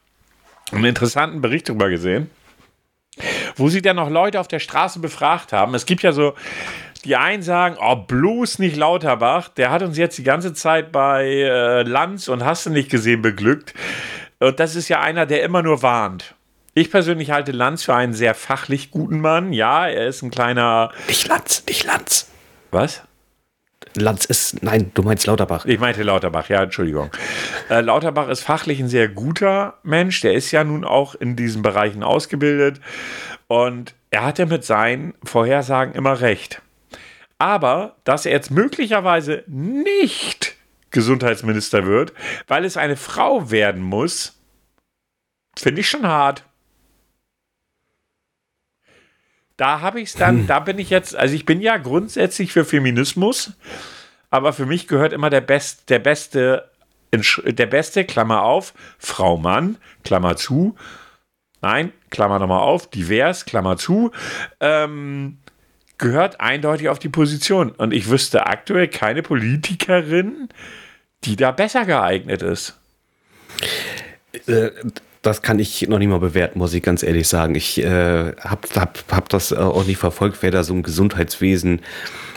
einen 0.71 0.85
interessanten 0.85 1.41
Bericht 1.41 1.67
drüber 1.67 1.89
gesehen, 1.89 2.29
wo 3.55 3.67
sie 3.67 3.81
dann 3.81 3.97
noch 3.97 4.09
Leute 4.09 4.39
auf 4.39 4.47
der 4.47 4.59
Straße 4.59 4.99
befragt 4.99 5.51
haben. 5.53 5.73
Es 5.75 5.85
gibt 5.85 6.03
ja 6.03 6.11
so, 6.11 6.33
die 7.03 7.15
einen 7.15 7.43
sagen, 7.43 7.77
oh, 7.81 7.95
bloß 7.95 8.59
nicht 8.59 8.77
Lauterbach, 8.77 9.49
der 9.49 9.71
hat 9.71 9.81
uns 9.81 9.97
jetzt 9.97 10.17
die 10.17 10.23
ganze 10.23 10.53
Zeit 10.53 10.91
bei 10.91 11.25
äh, 11.25 11.83
Lanz 11.83 12.27
und 12.27 12.45
hast 12.45 12.65
du 12.65 12.69
nicht 12.69 12.89
gesehen 12.89 13.21
beglückt. 13.21 13.73
Und 14.39 14.59
das 14.59 14.75
ist 14.75 14.87
ja 14.87 15.01
einer, 15.01 15.25
der 15.25 15.43
immer 15.43 15.63
nur 15.63 15.81
warnt. 15.81 16.35
Ich 16.77 16.91
persönlich 16.91 17.31
halte 17.31 17.53
Lanz 17.53 17.85
für 17.85 17.95
einen 17.95 18.13
sehr 18.13 18.35
fachlich 18.35 18.91
guten 18.91 19.19
Mann. 19.19 19.51
Ja, 19.51 19.87
er 19.87 20.05
ist 20.05 20.21
ein 20.21 20.29
kleiner. 20.29 20.91
Nicht 21.07 21.27
Lanz, 21.27 21.63
nicht 21.67 21.83
Lanz. 21.85 22.29
Was? 22.69 23.01
Lanz 23.95 24.25
ist, 24.25 24.61
nein, 24.61 24.91
du 24.93 25.01
meinst 25.01 25.25
Lauterbach. 25.25 25.65
Ich 25.65 25.79
meinte 25.79 26.03
Lauterbach, 26.03 26.49
ja, 26.49 26.61
Entschuldigung. 26.61 27.09
Äh, 27.71 27.81
Lauterbach 27.81 28.27
ist 28.29 28.41
fachlich 28.41 28.79
ein 28.79 28.89
sehr 28.89 29.07
guter 29.07 29.79
Mensch. 29.81 30.21
Der 30.21 30.35
ist 30.35 30.51
ja 30.51 30.63
nun 30.63 30.85
auch 30.85 31.15
in 31.15 31.35
diesen 31.35 31.63
Bereichen 31.63 32.03
ausgebildet. 32.03 32.79
Und 33.47 33.95
er 34.11 34.23
hatte 34.23 34.45
mit 34.45 34.63
seinen 34.63 35.15
Vorhersagen 35.23 35.95
immer 35.95 36.21
recht. 36.21 36.61
Aber, 37.39 37.95
dass 38.03 38.27
er 38.27 38.33
jetzt 38.33 38.51
möglicherweise 38.51 39.43
nicht 39.47 40.53
Gesundheitsminister 40.91 41.87
wird, 41.87 42.13
weil 42.47 42.65
es 42.65 42.77
eine 42.77 42.97
Frau 42.97 43.49
werden 43.49 43.81
muss, 43.81 44.39
finde 45.57 45.81
ich 45.81 45.89
schon 45.89 46.05
hart 46.05 46.43
da 49.57 49.81
habe 49.81 49.99
ich 49.99 50.09
es 50.09 50.15
dann, 50.15 50.39
hm. 50.39 50.47
da 50.47 50.59
bin 50.59 50.79
ich 50.79 50.89
jetzt, 50.89 51.15
also 51.15 51.35
ich 51.35 51.45
bin 51.45 51.61
ja 51.61 51.77
grundsätzlich 51.77 52.53
für 52.53 52.63
Feminismus, 52.63 53.53
aber 54.29 54.53
für 54.53 54.65
mich 54.65 54.87
gehört 54.87 55.13
immer 55.13 55.29
der, 55.29 55.41
Best, 55.41 55.89
der 55.89 55.99
beste, 55.99 56.69
der 57.11 57.65
beste, 57.65 58.05
Klammer 58.05 58.43
auf, 58.43 58.73
Frau 58.99 59.37
Mann, 59.37 59.77
Klammer 60.03 60.35
zu, 60.35 60.75
nein, 61.61 61.91
Klammer 62.11 62.39
nochmal 62.39 62.61
auf, 62.61 62.89
divers, 62.89 63.45
Klammer 63.45 63.77
zu, 63.77 64.11
ähm, 64.59 65.39
gehört 65.97 66.39
eindeutig 66.39 66.89
auf 66.89 66.99
die 66.99 67.09
Position. 67.09 67.71
Und 67.71 67.93
ich 67.93 68.09
wüsste 68.09 68.45
aktuell 68.45 68.87
keine 68.87 69.23
Politikerin, 69.23 70.49
die 71.23 71.35
da 71.35 71.51
besser 71.51 71.85
geeignet 71.85 72.43
ist. 72.43 72.79
Äh, 74.47 74.69
das 75.27 75.41
kann 75.41 75.59
ich 75.59 75.87
noch 75.89 75.99
nicht 75.99 76.07
mal 76.07 76.19
bewerten, 76.19 76.57
muss 76.59 76.73
ich 76.73 76.81
ganz 76.81 77.03
ehrlich 77.03 77.27
sagen. 77.27 77.55
Ich 77.55 77.83
äh, 77.83 78.33
habe 78.39 78.67
hab, 78.75 79.03
hab 79.11 79.29
das 79.29 79.51
auch 79.51 79.85
nicht 79.85 79.97
verfolgt, 79.97 80.37
wer 80.41 80.51
da 80.51 80.63
so 80.63 80.73
im 80.73 80.83
Gesundheitswesen 80.83 81.81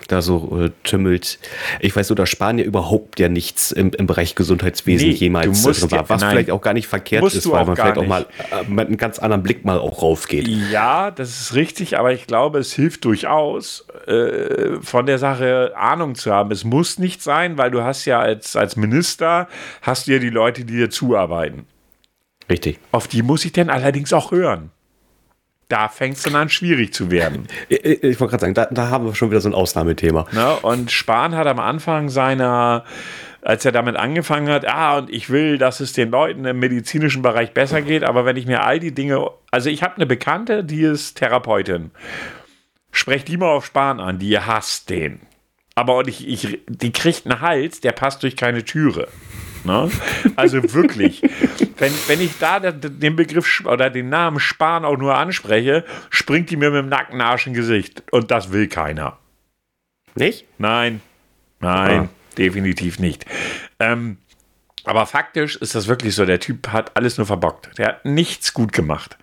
da 0.08 0.22
so 0.22 0.60
äh, 0.60 0.70
tümmelt. 0.82 1.38
Ich 1.78 1.94
weiß 1.94 2.08
so, 2.08 2.14
da 2.14 2.26
Spanier 2.26 2.64
überhaupt 2.64 3.20
ja 3.20 3.28
nichts 3.28 3.70
im, 3.70 3.92
im 3.92 4.08
Bereich 4.08 4.34
Gesundheitswesen 4.34 5.08
nee, 5.08 5.14
jemals 5.14 5.64
war, 5.64 6.08
was 6.08 6.20
nein, 6.20 6.30
vielleicht 6.30 6.50
auch 6.50 6.60
gar 6.60 6.74
nicht 6.74 6.88
verkehrt 6.88 7.24
ist, 7.32 7.48
weil 7.48 7.64
man 7.64 7.76
vielleicht 7.76 7.96
nicht. 7.96 8.04
auch 8.04 8.08
mal 8.08 8.26
äh, 8.50 8.68
mit 8.68 8.88
einem 8.88 8.96
ganz 8.96 9.18
anderen 9.18 9.42
Blick 9.42 9.64
mal 9.64 9.78
auch 9.78 10.02
raufgeht. 10.02 10.48
Ja, 10.48 11.10
das 11.10 11.40
ist 11.40 11.54
richtig, 11.54 11.98
aber 11.98 12.12
ich 12.12 12.26
glaube, 12.26 12.58
es 12.58 12.72
hilft 12.72 13.04
durchaus, 13.04 13.86
äh, 14.06 14.80
von 14.82 15.06
der 15.06 15.18
Sache 15.18 15.72
Ahnung 15.76 16.16
zu 16.16 16.32
haben. 16.32 16.50
Es 16.50 16.64
muss 16.64 16.98
nicht 16.98 17.22
sein, 17.22 17.56
weil 17.56 17.70
du 17.70 17.82
hast 17.82 18.04
ja 18.04 18.18
als, 18.20 18.56
als 18.56 18.76
Minister, 18.76 19.48
hast 19.82 20.08
du 20.08 20.12
ja 20.12 20.18
die 20.18 20.30
Leute, 20.30 20.64
die 20.64 20.74
dir 20.74 20.90
zuarbeiten. 20.90 21.66
Richtig. 22.50 22.78
Auf 22.90 23.08
die 23.08 23.22
muss 23.22 23.44
ich 23.44 23.52
denn 23.52 23.70
allerdings 23.70 24.12
auch 24.12 24.32
hören. 24.32 24.70
Da 25.68 25.88
fängt 25.88 26.16
es 26.16 26.24
dann 26.24 26.34
an, 26.34 26.48
schwierig 26.48 26.92
zu 26.92 27.12
werden. 27.12 27.46
Ich, 27.68 27.84
ich 27.84 28.20
wollte 28.20 28.32
gerade 28.32 28.40
sagen, 28.40 28.54
da, 28.54 28.66
da, 28.66 28.90
haben 28.90 29.06
wir 29.06 29.14
schon 29.14 29.30
wieder 29.30 29.40
so 29.40 29.48
ein 29.48 29.54
Ausnahmethema. 29.54 30.26
Ne? 30.32 30.56
Und 30.56 30.90
Spahn 30.90 31.36
hat 31.36 31.46
am 31.46 31.60
Anfang 31.60 32.08
seiner, 32.08 32.84
als 33.40 33.64
er 33.64 33.70
damit 33.70 33.96
angefangen 33.96 34.48
hat, 34.48 34.66
ah, 34.66 34.98
und 34.98 35.10
ich 35.10 35.30
will, 35.30 35.58
dass 35.58 35.78
es 35.78 35.92
den 35.92 36.10
Leuten 36.10 36.44
im 36.44 36.58
medizinischen 36.58 37.22
Bereich 37.22 37.52
besser 37.52 37.82
geht, 37.82 38.02
aber 38.02 38.24
wenn 38.24 38.36
ich 38.36 38.46
mir 38.46 38.64
all 38.64 38.80
die 38.80 38.92
Dinge, 38.92 39.30
also 39.52 39.70
ich 39.70 39.84
habe 39.84 39.94
eine 39.94 40.06
Bekannte, 40.06 40.64
die 40.64 40.82
ist 40.82 41.14
Therapeutin. 41.14 41.92
Sprecht 42.90 43.28
die 43.28 43.36
mal 43.36 43.50
auf 43.50 43.66
Spahn 43.66 44.00
an, 44.00 44.18
die 44.18 44.36
hasst 44.40 44.90
den. 44.90 45.20
Aber 45.76 46.06
ich, 46.08 46.26
ich, 46.26 46.58
die 46.66 46.90
kriegt 46.90 47.26
einen 47.26 47.40
Hals, 47.40 47.80
der 47.80 47.92
passt 47.92 48.24
durch 48.24 48.36
keine 48.36 48.64
Türe. 48.64 49.06
Ne? 49.64 49.90
Also 50.36 50.72
wirklich, 50.72 51.22
wenn, 51.78 51.92
wenn 52.06 52.20
ich 52.20 52.38
da 52.38 52.60
den 52.60 53.16
Begriff 53.16 53.64
oder 53.66 53.90
den 53.90 54.08
Namen 54.08 54.40
Spahn 54.40 54.84
auch 54.84 54.96
nur 54.96 55.16
anspreche, 55.16 55.84
springt 56.10 56.50
die 56.50 56.56
mir 56.56 56.70
mit 56.70 56.82
dem 56.82 56.88
nackten 56.88 57.20
Arsch 57.20 57.46
im 57.46 57.54
Gesicht. 57.54 58.02
Und 58.10 58.30
das 58.30 58.52
will 58.52 58.68
keiner. 58.68 59.18
Nicht? 60.14 60.46
Nein. 60.58 61.00
Nein, 61.60 62.00
ah. 62.00 62.08
definitiv 62.38 62.98
nicht. 62.98 63.26
Ähm, 63.78 64.16
aber 64.84 65.06
faktisch 65.06 65.56
ist 65.56 65.74
das 65.74 65.88
wirklich 65.88 66.14
so, 66.14 66.24
der 66.24 66.40
Typ 66.40 66.68
hat 66.68 66.96
alles 66.96 67.18
nur 67.18 67.26
verbockt. 67.26 67.78
Der 67.78 67.88
hat 67.88 68.04
nichts 68.04 68.54
gut 68.54 68.72
gemacht. 68.72 69.18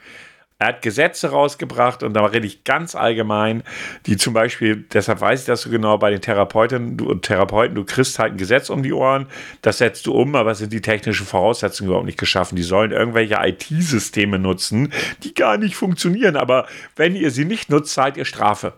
Er 0.60 0.70
hat 0.70 0.82
Gesetze 0.82 1.30
rausgebracht 1.30 2.02
und 2.02 2.16
da 2.16 2.26
rede 2.26 2.48
ich 2.48 2.64
ganz 2.64 2.96
allgemein, 2.96 3.62
die 4.08 4.18
zum 4.18 4.34
Beispiel, 4.34 4.88
deshalb 4.92 5.22
weiß 5.22 5.42
ich 5.42 5.46
das 5.46 5.62
so 5.62 5.70
genau, 5.70 6.00
bei 6.00 6.10
den 6.10 6.20
Therapeuten 6.20 7.00
und 7.00 7.22
Therapeuten, 7.22 7.76
du 7.76 7.86
kriegst 7.86 8.18
halt 8.18 8.34
ein 8.34 8.38
Gesetz 8.38 8.72
um 8.72 8.82
die 8.82 8.92
Ohren, 8.92 9.28
das 9.62 9.78
setzt 9.78 10.08
du 10.08 10.14
um, 10.14 10.36
aber 10.36 10.50
es 10.52 10.58
sind 10.58 10.74
die 10.74 10.82
technischen 10.82 11.28
Voraussetzungen 11.28 11.90
überhaupt 11.90 12.08
nicht 12.08 12.18
geschaffen. 12.18 12.56
Die 12.56 12.64
sollen 12.64 12.92
irgendwelche 12.92 13.38
IT-Systeme 13.40 14.40
nutzen, 14.40 14.92
die 15.24 15.36
gar 15.36 15.60
nicht 15.60 15.76
funktionieren, 15.76 16.36
aber 16.36 16.66
wenn 16.96 17.16
ihr 17.16 17.30
sie 17.30 17.46
nicht 17.46 17.70
nutzt, 17.70 17.94
zahlt 17.94 18.18
ihr 18.18 18.26
Strafe. 18.26 18.74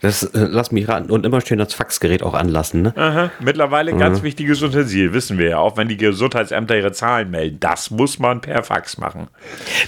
Das 0.00 0.22
äh, 0.22 0.30
lass 0.32 0.72
mich 0.72 0.88
raten 0.88 1.10
und 1.10 1.24
immer 1.24 1.40
schön 1.40 1.58
das 1.58 1.74
Faxgerät 1.74 2.22
auch 2.22 2.34
anlassen. 2.34 2.82
Ne? 2.82 2.96
Aha. 2.96 3.30
Mittlerweile 3.40 3.92
ein 3.92 3.98
ganz 3.98 4.22
wichtiges 4.22 4.62
Utensil, 4.62 5.12
wissen 5.12 5.38
wir 5.38 5.50
ja, 5.50 5.58
auch 5.58 5.76
wenn 5.76 5.88
die 5.88 5.96
Gesundheitsämter 5.96 6.76
ihre 6.76 6.92
Zahlen 6.92 7.30
melden. 7.30 7.58
Das 7.60 7.90
muss 7.90 8.18
man 8.18 8.40
per 8.40 8.62
Fax 8.62 8.98
machen. 8.98 9.28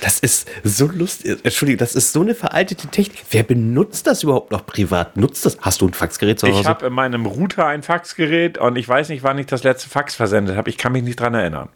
Das 0.01 0.21
ist 0.21 0.49
so 0.65 0.87
lustig. 0.87 1.39
Entschuldigung, 1.43 1.79
das 1.79 1.95
ist 1.95 2.13
so 2.13 2.23
eine 2.23 2.35
veraltete 2.35 2.89
Technik. 2.89 3.25
Wer 3.31 3.43
benutzt 3.43 4.07
das 4.07 4.23
überhaupt 4.23 4.51
noch 4.53 4.67
privat? 4.67 5.17
Nutzt 5.17 5.45
das? 5.45 5.59
Hast 5.61 5.81
du 5.81 5.89
ein 5.89 5.95
Faxgerät 5.95 6.39
zu 6.39 6.49
Hause? 6.49 6.61
Ich 6.61 6.67
habe 6.67 6.87
in 6.87 6.93
meinem 6.93 7.27
Router 7.27 7.67
ein 7.67 7.83
Faxgerät 7.83 8.59
und 8.59 8.77
ich 8.77 8.89
weiß 8.89 9.09
nicht, 9.09 9.23
wann 9.23 9.39
ich 9.39 9.47
das 9.47 9.63
letzte 9.65 9.89
Fax 9.89 10.15
versendet 10.15 10.57
habe. 10.57 10.71
Ich 10.71 10.79
kann 10.79 10.93
mich 10.93 11.03
nicht 11.03 11.21
dran 11.21 11.35
erinnern. 11.35 11.69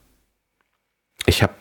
Ich 1.26 1.42
habe 1.42 1.52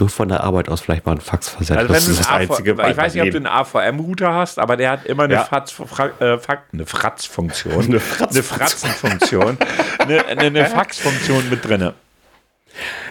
nur 0.00 0.08
von 0.08 0.28
der 0.28 0.42
Arbeit 0.42 0.68
aus 0.68 0.80
vielleicht 0.80 1.06
mal 1.06 1.12
ein 1.12 1.20
Fax 1.20 1.48
versendet. 1.48 1.82
Also 1.82 1.94
das 1.94 2.04
du 2.06 2.10
ist 2.12 2.20
das 2.20 2.28
einen 2.28 2.50
Einzige. 2.50 2.72
ich 2.72 2.96
weiß 2.96 3.14
nicht, 3.14 3.22
ob 3.22 3.30
du 3.30 3.36
einen 3.36 3.46
AVM-Router 3.46 4.34
hast, 4.34 4.58
aber 4.58 4.76
der 4.76 4.90
hat 4.90 5.06
immer 5.06 5.24
eine, 5.24 5.34
Ja. 5.34 5.44
Fatz, 5.44 5.70
Fra, 5.70 6.10
äh, 6.20 6.38
eine 6.72 6.86
Fratz-Funktion. 6.86 7.84
Eine 7.84 8.00
Fratz- 8.00 8.32
eine 8.32 8.42
Fratzenfunktion. 8.42 9.58
eine, 9.98 10.24
eine, 10.26 10.40
eine 10.42 10.64
Fax-Funktion 10.66 11.48
mit 11.50 11.64
drinne. 11.66 11.94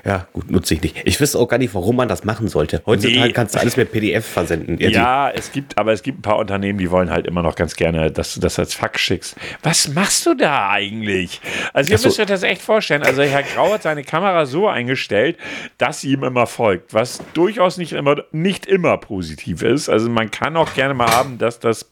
Ja, 0.06 0.28
gut, 0.34 0.50
nutze 0.52 0.74
ich 0.74 0.82
nicht. 0.82 1.02
Ich 1.06 1.20
wüsste 1.20 1.40
auch 1.40 1.48
gar 1.48 1.58
nicht, 1.58 1.74
warum 1.74 1.96
man 1.96 2.08
das 2.08 2.24
machen 2.24 2.48
sollte. 2.48 2.82
Heutzutage 2.86 3.20
Nee. 3.28 3.32
kannst 3.34 3.56
du 3.56 3.60
alles 3.60 3.78
mit 3.78 3.92
PDF 3.92 4.26
versenden. 4.26 4.78
Ja, 4.80 4.88
die- 4.88 4.94
Ja, 4.94 5.30
es 5.30 5.52
gibt, 5.52 5.78
aber 5.78 5.94
es 5.94 6.04
gibt 6.04 6.20
ein 6.20 6.22
paar 6.22 6.38
Unternehmen, 6.38 6.80
die 6.80 6.90
wollen 6.92 7.10
halt 7.10 7.28
immer 7.28 7.42
noch 7.42 7.56
ganz 7.56 7.76
gerne, 7.76 8.12
dass 8.12 8.34
du 8.34 8.40
das 8.40 8.60
als 8.60 8.74
Fax 8.74 9.02
schickst. 9.02 9.36
Was 9.62 9.88
machst 9.88 10.26
du 10.26 10.34
da 10.36 10.70
eigentlich? 10.70 11.42
Also 11.74 11.92
ihr 11.92 11.98
so. 11.98 12.08
müsst 12.08 12.20
euch 12.20 12.26
das 12.28 12.44
echt 12.44 12.62
vorstellen. 12.62 13.04
Also 13.04 13.22
Herr 13.24 13.44
Grau 13.44 13.74
hat 13.74 13.84
seine 13.84 14.04
Kamera 14.04 14.46
so 14.46 14.68
eingestellt, 14.68 15.38
dass 15.78 16.02
sie 16.02 16.12
ihm 16.14 16.24
immer 16.24 16.48
folgt, 16.48 16.94
was 16.94 17.22
durchaus 17.34 17.78
nicht 17.78 17.94
immer, 17.94 18.24
nicht 18.32 18.66
immer 18.66 18.98
positiv 18.98 19.62
ist. 19.62 19.90
Also 19.90 20.10
man 20.10 20.32
kann 20.32 20.58
auch 20.58 20.74
gerne 20.74 20.94
mal 20.94 21.10
haben, 21.12 21.38
dass 21.38 21.60
das 21.60 21.90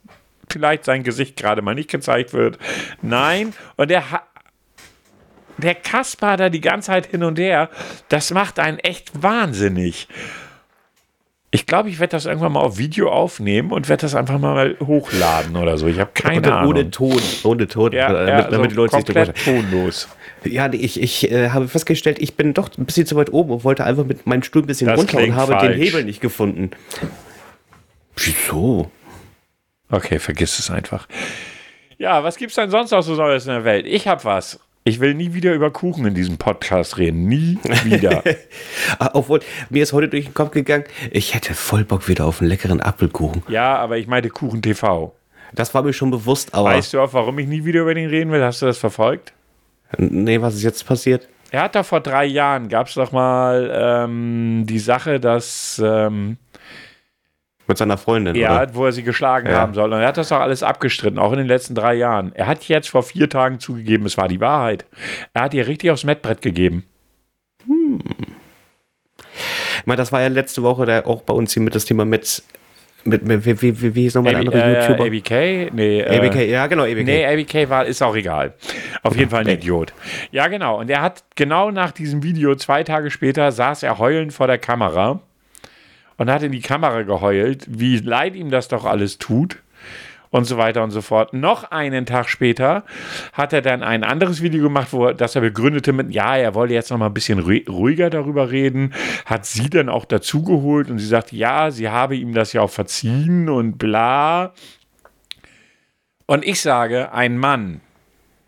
vielleicht 0.51 0.83
sein 0.83 1.03
Gesicht 1.03 1.37
gerade 1.37 1.61
mal 1.61 1.75
nicht 1.75 1.89
gezeigt 1.89 2.33
wird. 2.33 2.57
Nein, 3.01 3.53
und 3.77 3.89
der 3.89 4.11
hat 4.11 4.23
der 5.61 5.75
Kaspar 5.75 6.37
da 6.37 6.49
die 6.49 6.61
ganze 6.61 6.87
Zeit 6.87 7.07
hin 7.07 7.23
und 7.23 7.39
her, 7.39 7.69
das 8.09 8.31
macht 8.31 8.59
einen 8.59 8.79
echt 8.79 9.21
wahnsinnig. 9.21 10.07
Ich 11.53 11.65
glaube, 11.65 11.89
ich 11.89 11.99
werde 11.99 12.11
das 12.11 12.25
irgendwann 12.25 12.53
mal 12.53 12.61
auf 12.61 12.77
Video 12.77 13.11
aufnehmen 13.11 13.71
und 13.71 13.89
werde 13.89 14.01
das 14.01 14.15
einfach 14.15 14.39
mal 14.39 14.77
hochladen 14.79 15.57
oder 15.57 15.77
so. 15.77 15.85
Ich 15.87 15.99
habe 15.99 16.11
keine 16.13 16.39
Oder 16.39 16.57
Ahnung. 16.59 16.69
ohne 16.71 16.89
Ton, 16.91 17.21
ohne 17.43 17.67
Ton, 17.67 17.91
ja, 17.91 18.11
damit, 18.11 18.27
ja, 18.29 18.41
damit 18.43 18.53
so 18.53 18.67
die 18.69 18.75
Leute 18.75 18.95
sich 18.95 19.05
komplett 19.05 19.45
drüber 19.45 19.61
tonlos. 19.69 20.07
Ja, 20.45 20.71
ich, 20.71 21.01
ich 21.01 21.29
äh, 21.29 21.49
habe 21.49 21.67
festgestellt, 21.67 22.19
ich 22.19 22.35
bin 22.37 22.53
doch 22.53 22.69
ein 22.77 22.85
bisschen 22.85 23.05
zu 23.05 23.17
weit 23.17 23.33
oben 23.33 23.51
und 23.51 23.63
wollte 23.65 23.83
einfach 23.83 24.05
mit 24.05 24.25
meinem 24.25 24.43
Stuhl 24.43 24.63
ein 24.63 24.67
bisschen 24.67 24.87
Das 24.87 24.97
runter 24.97 25.17
und 25.17 25.35
habe 25.35 25.51
den 25.51 25.59
falsch. 25.59 25.77
Hebel 25.77 26.05
nicht 26.05 26.21
gefunden. 26.21 26.71
Wieso? 28.15 28.89
Okay, 29.89 30.19
vergiss 30.19 30.57
es 30.57 30.71
einfach. 30.71 31.07
Ja, 31.97 32.23
was 32.23 32.37
gibt's 32.37 32.55
denn 32.55 32.69
sonst 32.71 32.91
noch 32.91 33.03
so 33.03 33.13
Neues 33.15 33.45
in 33.45 33.51
der 33.51 33.65
Welt? 33.65 33.85
Ich 33.85 34.07
habe 34.07 34.23
was. 34.23 34.59
Ich 34.83 34.99
will 34.99 35.13
nie 35.13 35.33
wieder 35.35 35.53
über 35.53 35.69
Kuchen 35.69 36.05
in 36.07 36.15
diesem 36.15 36.37
Podcast 36.37 36.97
reden. 36.97 37.27
Nie 37.27 37.59
wieder. 37.83 38.23
Ah, 38.99 39.11
Obwohl, 39.13 39.39
mir 39.69 39.83
ist 39.83 39.93
heute 39.93 40.09
durch 40.09 40.25
den 40.25 40.33
Kopf 40.33 40.51
gegangen, 40.51 40.83
ich 41.11 41.33
hätte 41.35 41.53
voll 41.53 41.83
Bock 41.83 42.07
wieder 42.07 42.25
auf 42.25 42.41
einen 42.41 42.49
leckeren 42.49 42.81
Apfelkuchen. 42.81 43.43
ja, 43.47 43.75
aber 43.77 43.97
ich 43.97 44.07
meinte 44.07 44.29
Kuchen 44.29 44.61
TV. 44.61 45.13
Das 45.53 45.73
war 45.73 45.83
mir 45.83 45.93
schon 45.93 46.11
bewusst, 46.11 46.53
aber 46.53 46.69
Weißt 46.69 46.93
du 46.93 46.99
auch, 47.01 47.13
warum 47.13 47.37
ich 47.39 47.47
nie 47.47 47.63
wieder 47.65 47.81
über 47.81 47.93
den 47.93 48.09
reden 48.09 48.31
will? 48.31 48.43
Hast 48.43 48.61
du 48.61 48.65
das 48.65 48.77
verfolgt? 48.77 49.33
nee, 49.97 50.41
was 50.41 50.55
ist 50.55 50.63
jetzt 50.63 50.85
passiert? 50.85 51.27
Er 51.51 51.63
hat 51.63 51.75
doch 51.75 51.85
vor 51.85 51.99
drei 51.99 52.25
Jahren, 52.25 52.69
gab 52.69 52.87
es 52.87 52.93
doch 52.95 53.11
mal 53.11 53.71
ähm, 53.73 54.65
die 54.67 54.79
Sache, 54.79 55.19
dass 55.19 55.81
ähm, 55.83 56.37
Mit 57.71 57.77
seiner 57.77 57.97
Freundin, 57.97 58.35
Ja, 58.35 58.63
oder? 58.63 58.75
wo 58.75 58.85
er 58.85 58.91
sie 58.91 59.01
geschlagen 59.01 59.47
Ja. 59.47 59.53
haben 59.59 59.73
soll. 59.73 59.93
Und 59.93 60.01
er 60.01 60.07
hat 60.09 60.17
das 60.17 60.27
doch 60.27 60.41
alles 60.41 60.61
abgestritten, 60.61 61.17
auch 61.17 61.31
in 61.31 61.37
den 61.37 61.47
letzten 61.47 61.73
drei 61.73 61.93
Jahren. 61.93 62.33
Er 62.35 62.47
hat 62.47 62.65
jetzt 62.65 62.89
vor 62.89 63.01
vier 63.01 63.29
Tagen 63.29 63.61
zugegeben, 63.61 64.05
es 64.05 64.17
war 64.17 64.27
die 64.27 64.41
Wahrheit. 64.41 64.83
Er 65.33 65.43
hat 65.43 65.53
ihr 65.53 65.65
richtig 65.67 65.89
aufs 65.89 66.03
Mettbrett 66.03 66.41
gegeben. 66.41 66.83
Ich 69.79 69.85
meine, 69.85 69.95
das 69.97 70.11
war 70.11 70.21
ja 70.21 70.27
letzte 70.27 70.63
Woche 70.63 70.85
da 70.85 71.05
auch 71.05 71.21
bei 71.21 71.33
uns 71.33 71.53
hier 71.53 71.63
mit 71.63 71.73
das 71.73 71.85
Thema 71.85 72.03
mit, 72.03 72.43
mit, 73.05 73.25
mit 73.25 73.45
wie, 73.45 73.81
wie, 73.81 73.95
wie, 73.95 74.05
ist 74.05 74.15
nochmal 74.15 74.33
der 74.33 74.39
andere 74.41 74.61
äh, 74.61 74.81
YouTuber? 74.81 75.05
ABK? 75.05 75.73
Nee, 75.73 76.01
äh, 76.01 76.17
ABK, 76.19 76.35
ja, 76.49 76.67
genau, 76.67 76.83
ABK. 76.83 77.05
Nee, 77.05 77.25
ABK 77.25 77.69
war, 77.69 77.85
ist 77.85 78.01
auch 78.03 78.17
egal. 78.17 78.53
Auf 79.01 79.15
jeden 79.15 79.29
Fall 79.29 79.41
ein 79.47 79.47
Idiot. 79.47 79.93
Ja, 80.31 80.47
genau. 80.49 80.77
Und 80.79 80.89
er 80.89 81.01
hat 81.01 81.23
genau 81.35 81.71
nach 81.71 81.91
diesem 81.91 82.21
Video, 82.21 82.53
zwei 82.55 82.83
Tage 82.83 83.11
später, 83.11 83.53
saß 83.53 83.83
er 83.83 83.97
heulend 83.97 84.33
vor 84.33 84.47
der 84.47 84.57
Kamera 84.57 85.21
und 86.21 86.29
hat 86.29 86.43
in 86.43 86.51
die 86.51 86.61
Kamera 86.61 87.01
geheult, 87.01 87.65
wie 87.67 87.97
leid 87.97 88.35
ihm 88.35 88.51
das 88.51 88.67
doch 88.67 88.85
alles 88.85 89.17
tut. 89.17 89.57
Und 90.29 90.45
so 90.45 90.55
weiter 90.57 90.83
und 90.83 90.91
so 90.91 91.01
fort. 91.01 91.33
Noch 91.33 91.71
einen 91.71 92.05
Tag 92.05 92.29
später 92.29 92.83
hat 93.33 93.53
er 93.53 93.63
dann 93.63 93.81
ein 93.81 94.03
anderes 94.03 94.43
Video 94.43 94.61
gemacht, 94.61 94.89
wo 94.93 95.07
er, 95.07 95.13
das 95.15 95.33
er 95.35 95.41
begründete 95.41 95.93
mit, 95.93 96.11
ja, 96.11 96.37
er 96.37 96.53
wolle 96.53 96.73
jetzt 96.75 96.91
noch 96.91 96.99
mal 96.99 97.07
ein 97.07 97.13
bisschen 97.15 97.41
ru- 97.41 97.67
ruhiger 97.67 98.11
darüber 98.11 98.51
reden, 98.51 98.93
hat 99.25 99.47
sie 99.47 99.67
dann 99.69 99.89
auch 99.89 100.05
dazugeholt 100.05 100.91
und 100.91 100.99
sie 100.99 101.07
sagt, 101.07 101.31
ja, 101.33 101.71
sie 101.71 101.89
habe 101.89 102.15
ihm 102.15 102.33
das 102.33 102.53
ja 102.53 102.61
auch 102.61 102.69
verziehen 102.69 103.49
und 103.49 103.79
bla. 103.79 104.53
Und 106.27 106.45
ich 106.45 106.61
sage, 106.61 107.11
ein 107.11 107.37
Mann, 107.39 107.81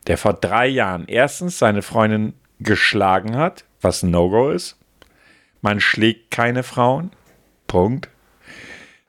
der 0.05 0.19
vor 0.19 0.33
drei 0.33 0.67
Jahren 0.67 1.05
erstens 1.07 1.57
seine 1.57 1.81
Freundin 1.81 2.33
geschlagen 2.59 3.35
hat, 3.35 3.65
was 3.81 4.03
ein 4.03 4.11
No-Go 4.11 4.51
ist. 4.51 4.77
Man 5.61 5.79
schlägt 5.81 6.29
keine 6.29 6.61
Frauen. 6.61 7.09
Punkt. 7.73 8.07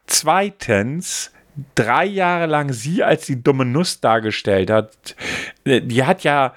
Zweitens, 0.07 1.31
drei 1.75 2.07
Jahre 2.07 2.47
lang 2.47 2.73
sie 2.73 3.03
als 3.03 3.27
die 3.27 3.43
dumme 3.43 3.67
Nuss 3.67 4.01
dargestellt 4.01 4.71
hat. 4.71 5.15
Äh, 5.67 5.83
Die 5.83 6.05
hat 6.05 6.25
ja 6.25 6.55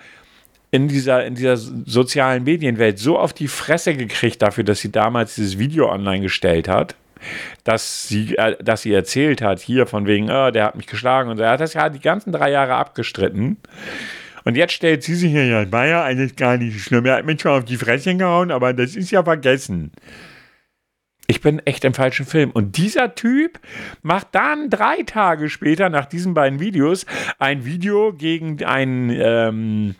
in 0.71 0.87
dieser, 0.87 1.25
in 1.25 1.35
dieser 1.35 1.57
sozialen 1.57 2.45
Medienwelt 2.45 2.97
so 2.97 3.19
auf 3.19 3.33
die 3.33 3.49
Fresse 3.49 3.93
gekriegt 3.93 4.41
dafür, 4.41 4.63
dass 4.63 4.79
sie 4.79 4.91
damals 4.91 5.35
dieses 5.35 5.59
Video 5.59 5.91
online 5.91 6.21
gestellt 6.21 6.69
hat 6.69 6.95
dass 7.63 8.07
sie, 8.07 8.37
äh, 8.37 8.55
dass 8.63 8.83
sie 8.83 8.93
erzählt 8.93 9.41
hat, 9.41 9.59
hier 9.59 9.87
von 9.87 10.05
wegen, 10.05 10.29
äh, 10.29 10.51
der 10.51 10.65
hat 10.65 10.75
mich 10.75 10.85
geschlagen 10.85 11.31
und 11.31 11.37
so. 11.37 11.43
er 11.43 11.49
hat 11.49 11.61
das 11.61 11.73
ja 11.73 11.89
die 11.89 11.99
ganzen 11.99 12.31
drei 12.31 12.51
Jahre 12.51 12.75
abgestritten. 12.75 13.57
Und 14.45 14.55
jetzt 14.55 14.73
stellt 14.73 15.01
sie 15.01 15.15
sich 15.15 15.31
hier, 15.31 15.45
ja, 15.45 15.71
war 15.71 15.87
ja 15.87 16.03
eigentlich 16.03 16.35
gar 16.35 16.57
nicht 16.57 16.79
schlimm. 16.79 17.05
Er 17.05 17.17
hat 17.17 17.25
mich 17.25 17.41
schon 17.41 17.51
auf 17.51 17.65
die 17.65 17.75
Fresse 17.75 18.15
gehauen, 18.15 18.51
aber 18.51 18.71
das 18.71 18.95
ist 18.95 19.09
ja 19.09 19.23
vergessen. 19.23 19.91
Ich 21.29 21.41
bin 21.41 21.59
echt 21.59 21.83
im 21.83 21.93
falschen 21.93 22.25
Film. 22.25 22.51
Und 22.51 22.77
dieser 22.77 23.13
Typ 23.13 23.59
macht 24.01 24.27
dann 24.31 24.69
drei 24.69 25.03
Tage 25.03 25.49
später, 25.49 25.89
nach 25.89 26.05
diesen 26.05 26.33
beiden 26.33 26.61
Videos, 26.61 27.05
ein 27.37 27.65
Video 27.65 28.13
gegen 28.13 28.63
einen, 28.63 29.09
ähm, 29.09 29.95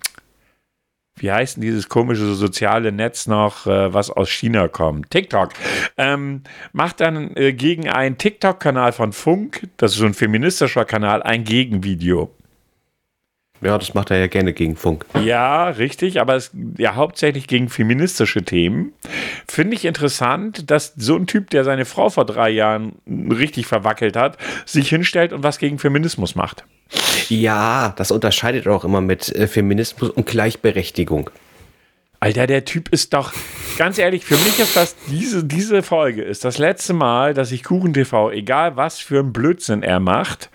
wie 1.17 1.29
heißt 1.29 1.57
denn 1.57 1.63
dieses 1.63 1.89
komische 1.89 2.33
soziale 2.33 2.93
Netz 2.93 3.27
noch, 3.27 3.67
äh, 3.67 3.93
was 3.93 4.09
aus 4.09 4.29
China 4.29 4.69
kommt? 4.69 5.09
TikTok. 5.09 5.49
Ähm, 5.97 6.43
macht 6.71 7.01
dann 7.01 7.35
äh, 7.35 7.51
gegen 7.51 7.89
einen 7.89 8.17
TikTok-Kanal 8.17 8.93
von 8.93 9.11
Funk, 9.11 9.67
das 9.75 9.91
ist 9.91 9.97
so 9.97 10.05
ein 10.05 10.13
feministischer 10.13 10.85
Kanal, 10.85 11.21
ein 11.23 11.43
Gegenvideo. 11.43 12.33
Ja, 13.61 13.77
das 13.77 13.93
macht 13.93 14.11
er 14.11 14.17
ja 14.17 14.27
gerne 14.27 14.53
gegen 14.53 14.75
Funk. 14.75 15.05
Ja, 15.23 15.69
richtig, 15.69 16.21
aber 16.21 16.35
es, 16.35 16.51
ja 16.77 16.95
hauptsächlich 16.95 17.47
gegen 17.47 17.69
feministische 17.69 18.43
Themen. 18.43 18.93
Finde 19.47 19.75
ich 19.75 19.85
interessant, 19.85 20.69
dass 20.69 20.93
so 20.95 21.15
ein 21.15 21.27
Typ, 21.27 21.49
der 21.49 21.63
seine 21.63 21.85
Frau 21.85 22.09
vor 22.09 22.25
drei 22.25 22.49
Jahren 22.49 22.93
richtig 23.07 23.65
verwackelt 23.65 24.15
hat, 24.15 24.37
sich 24.65 24.89
hinstellt 24.89 25.33
und 25.33 25.43
was 25.43 25.57
gegen 25.57 25.79
Feminismus 25.79 26.35
macht. 26.35 26.65
Ja, 27.29 27.93
das 27.97 28.11
unterscheidet 28.11 28.67
auch 28.67 28.85
immer 28.85 29.01
mit 29.01 29.33
äh, 29.35 29.47
Feminismus 29.47 30.11
und 30.11 30.25
Gleichberechtigung. 30.25 31.29
Alter, 32.19 32.47
der 32.47 32.65
Typ 32.65 32.89
ist 32.89 33.13
doch, 33.13 33.31
ganz 33.77 33.99
ehrlich, 33.99 34.25
für 34.25 34.37
mich 34.37 34.59
ist 34.59 34.75
das, 34.75 34.95
diese, 35.05 35.43
diese 35.43 35.83
Folge 35.83 36.23
ist 36.23 36.43
das 36.43 36.57
letzte 36.57 36.93
Mal, 36.93 37.35
dass 37.35 37.51
ich 37.51 37.63
KuchenTV, 37.63 38.31
egal 38.31 38.75
was 38.75 38.99
für 38.99 39.19
ein 39.19 39.33
Blödsinn 39.33 39.83
er 39.83 39.99
macht, 39.99 40.49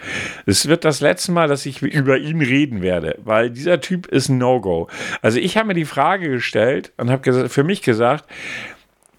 es 0.45 0.67
wird 0.67 0.85
das 0.85 1.01
letzte 1.01 1.31
Mal, 1.31 1.47
dass 1.47 1.65
ich 1.65 1.81
über 1.83 2.19
ihn 2.19 2.43
reden 2.43 2.83
werde, 2.83 3.17
weil 3.25 3.51
dieser 3.51 3.81
Typ 3.81 4.07
ist 4.07 4.29
ein 4.29 4.39
No-Go. 4.39 4.89
Also 5.21 5.39
ich 5.39 5.57
habe 5.57 5.69
mir 5.69 5.75
die 5.75 5.85
Frage 5.85 6.29
gestellt 6.31 6.93
und 6.97 7.11
habe 7.11 7.49
für 7.49 7.65
mich 7.65 7.83
gesagt, 7.83 8.29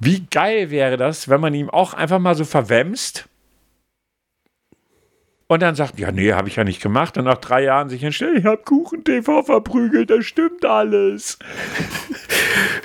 wie 0.02 0.26
geil 0.30 0.70
wäre 0.70 0.98
das, 0.98 1.30
wenn 1.30 1.40
man 1.40 1.54
ihm 1.54 1.70
auch 1.70 1.94
einfach 1.94 2.20
mal 2.20 2.36
so 2.36 2.44
verwemst 2.44 3.30
Und 5.48 5.62
dann 5.62 5.76
sagt, 5.76 6.00
ja, 6.00 6.12
nee, 6.12 6.34
habe 6.34 6.48
ich 6.48 6.56
ja 6.56 6.64
nicht 6.64 6.82
gemacht. 6.82 7.18
Und 7.18 7.26
nach 7.26 7.38
drei 7.38 7.64
Jahren 7.64 7.90
sich 7.90 8.02
hinstellt, 8.02 8.40
ich 8.40 8.46
habe 8.46 8.62
Kuchen-TV 8.64 9.44
verprügelt, 9.44 10.10
das 10.10 10.26
stimmt 10.26 10.64
alles. 10.66 11.38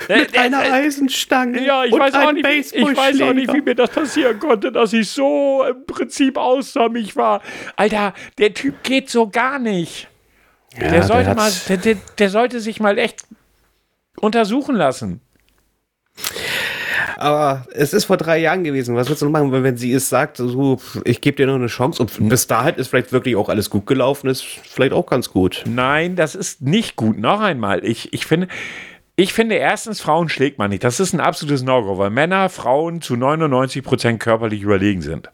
Mit 0.09 0.35
äh, 0.35 0.39
einer 0.39 0.65
äh, 0.65 0.71
Eisenstange. 0.71 1.65
Ja, 1.65 1.85
ich, 1.85 1.93
weiß 1.93 2.13
auch, 2.15 2.33
nicht, 2.33 2.45
ich 2.45 2.83
weiß 2.83 3.21
auch 3.21 3.33
nicht, 3.33 3.53
wie 3.53 3.61
mir 3.61 3.75
das 3.75 3.89
passieren 3.91 4.39
konnte, 4.39 4.71
dass 4.71 4.91
ich 4.93 5.09
so 5.09 5.63
im 5.69 5.85
Prinzip 5.85 6.37
aussah, 6.37 6.89
mich 6.89 7.15
war. 7.15 7.41
Alter, 7.77 8.13
der 8.37 8.53
Typ 8.53 8.83
geht 8.83 9.09
so 9.09 9.29
gar 9.29 9.57
nicht. 9.57 10.09
Ja, 10.77 10.89
der, 10.89 11.03
sollte 11.03 11.25
der, 11.25 11.35
mal, 11.35 11.51
der, 11.69 11.77
der, 11.77 11.95
der 12.17 12.29
sollte 12.29 12.59
sich 12.59 12.79
mal 12.79 12.97
echt 12.97 13.25
untersuchen 14.19 14.75
lassen. 14.75 15.21
Aber 17.19 17.65
es 17.73 17.91
ist 17.91 18.05
vor 18.05 18.15
drei 18.15 18.37
Jahren 18.37 18.63
gewesen. 18.63 18.95
Was 18.95 19.09
willst 19.09 19.21
du 19.21 19.25
noch 19.25 19.33
machen, 19.33 19.51
wenn 19.51 19.75
sie 19.75 19.91
es 19.91 20.07
sagt, 20.07 20.37
so, 20.37 20.79
ich 21.03 21.19
gebe 21.19 21.35
dir 21.35 21.47
noch 21.47 21.55
eine 21.55 21.67
Chance 21.67 22.01
und 22.01 22.29
bis 22.29 22.47
dahin 22.47 22.75
ist 22.75 22.87
vielleicht 22.87 23.11
wirklich 23.11 23.35
auch 23.35 23.49
alles 23.49 23.69
gut 23.69 23.85
gelaufen, 23.87 24.29
ist 24.29 24.41
vielleicht 24.41 24.93
auch 24.93 25.05
ganz 25.05 25.29
gut. 25.29 25.65
Nein, 25.67 26.15
das 26.15 26.33
ist 26.33 26.61
nicht 26.61 26.95
gut. 26.95 27.19
Noch 27.19 27.41
einmal, 27.41 27.83
ich, 27.83 28.13
ich 28.13 28.25
finde, 28.25 28.47
ich 29.17 29.33
finde 29.33 29.55
erstens, 29.55 29.99
Frauen 29.99 30.29
schlägt 30.29 30.59
man 30.59 30.69
nicht. 30.69 30.85
Das 30.85 31.01
ist 31.01 31.11
ein 31.11 31.19
absolutes 31.19 31.61
No-Go, 31.61 31.97
weil 31.97 32.09
Männer 32.09 32.47
Frauen 32.47 33.01
zu 33.01 33.17
99 33.17 33.83
Prozent 33.83 34.21
körperlich 34.21 34.61
überlegen 34.61 35.01
sind. 35.01 35.29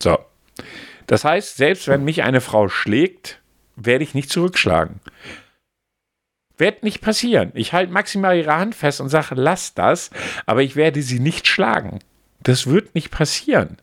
So. 0.00 0.18
Das 1.08 1.24
heißt, 1.24 1.56
selbst 1.56 1.88
wenn 1.88 2.04
mich 2.04 2.22
eine 2.22 2.40
Frau 2.40 2.68
schlägt, 2.68 3.40
werde 3.74 4.04
ich 4.04 4.14
nicht 4.14 4.30
zurückschlagen. 4.30 5.00
Wird 6.62 6.84
nicht 6.84 7.00
passieren. 7.00 7.50
Ich 7.54 7.72
halte 7.72 7.92
maximal 7.92 8.36
ihre 8.36 8.56
Hand 8.56 8.76
fest 8.76 9.00
und 9.00 9.08
sage, 9.08 9.34
lass 9.34 9.74
das, 9.74 10.10
aber 10.46 10.62
ich 10.62 10.76
werde 10.76 11.02
sie 11.02 11.18
nicht 11.18 11.48
schlagen. 11.48 11.98
Das 12.40 12.68
wird 12.68 12.94
nicht 12.94 13.10
passieren. 13.10 13.78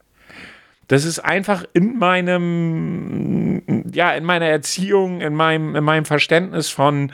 Das 0.87 1.03
ist 1.03 1.19
einfach 1.19 1.65
in 1.73 1.99
meinem, 1.99 3.63
ja, 3.91 4.13
in 4.13 4.23
meiner 4.23 4.45
Erziehung, 4.45 5.19
in 5.19 5.35
meinem, 5.35 5.75
in 5.75 5.83
meinem 5.83 6.05
Verständnis 6.05 6.69
von 6.69 7.11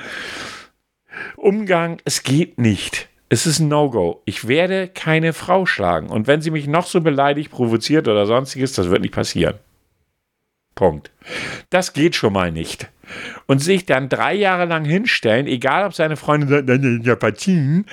Umgang. 1.36 1.97
Es 2.06 2.21
geht 2.21 2.60
nicht. 2.60 3.10
Es 3.30 3.47
ist 3.47 3.58
ein 3.58 3.67
No-Go. 3.67 4.21
Ich 4.25 4.47
werde 4.47 4.88
keine 4.88 5.34
Frau 5.34 5.65
schlagen. 5.65 6.10
Und 6.10 6.28
wenn 6.28 6.41
sie 6.41 6.51
mich 6.51 6.67
noch 6.67 6.86
so 6.86 7.01
beleidigt, 7.01 7.49
provoziert 7.49 8.08
oder 8.08 8.28
sonstiges, 8.28 8.73
das 8.73 8.91
wird 8.91 9.01
nicht 9.01 9.15
passieren. 9.15 9.56
Punkt. 10.75 11.11
Das 11.69 11.93
geht 11.93 12.15
schon 12.15 12.33
mal 12.33 12.51
nicht. 12.51 12.89
Und 13.45 13.59
sich 13.59 13.85
dann 13.85 14.09
drei 14.09 14.33
Jahre 14.33 14.65
lang 14.65 14.83
hinstellen, 14.83 15.47
egal 15.47 15.85
ob 15.85 15.93
seine 15.93 16.17
Freundin 16.17 16.49
sagt, 16.49 16.67
nein, 16.67 17.01
ja, 17.03 17.15
Partien, 17.15 17.85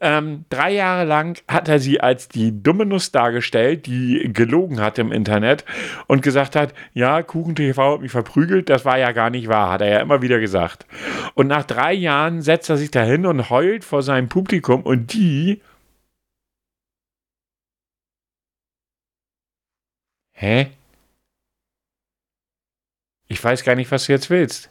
ähm, 0.00 0.44
drei 0.50 0.72
Jahre 0.72 1.04
lang 1.04 1.40
hat 1.48 1.68
er 1.68 1.78
sie 1.78 2.00
als 2.00 2.28
die 2.28 2.62
dumme 2.62 2.84
Nuss 2.84 3.10
dargestellt, 3.10 3.86
die 3.86 4.30
gelogen 4.32 4.80
hat 4.80 4.98
im 4.98 5.10
Internet 5.10 5.64
und 6.06 6.22
gesagt 6.22 6.54
hat, 6.54 6.74
ja, 6.92 7.22
KuchenTV 7.22 7.94
hat 7.94 8.00
mich 8.02 8.12
verprügelt, 8.12 8.68
das 8.68 8.84
war 8.84 8.98
ja 8.98 9.12
gar 9.12 9.30
nicht 9.30 9.48
wahr, 9.48 9.72
hat 9.72 9.80
er 9.80 9.88
ja 9.88 10.00
immer 10.00 10.22
wieder 10.22 10.38
gesagt. 10.38 10.86
Und 11.34 11.46
nach 11.46 11.64
drei 11.64 11.94
Jahren 11.94 12.42
setzt 12.42 12.68
er 12.68 12.76
sich 12.76 12.90
dahin 12.90 13.24
und 13.26 13.50
heult 13.50 13.84
vor 13.84 14.02
seinem 14.02 14.28
Publikum 14.28 14.82
und 14.82 15.12
die 15.14 15.62
Hä? 20.40 20.77
Ich 23.28 23.42
weiß 23.44 23.62
gar 23.62 23.74
nicht, 23.74 23.90
was 23.90 24.06
du 24.06 24.12
jetzt 24.12 24.30
willst. 24.30 24.70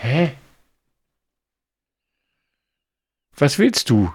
Hä? 0.00 0.36
Was 3.36 3.58
willst 3.58 3.88
du? 3.90 4.12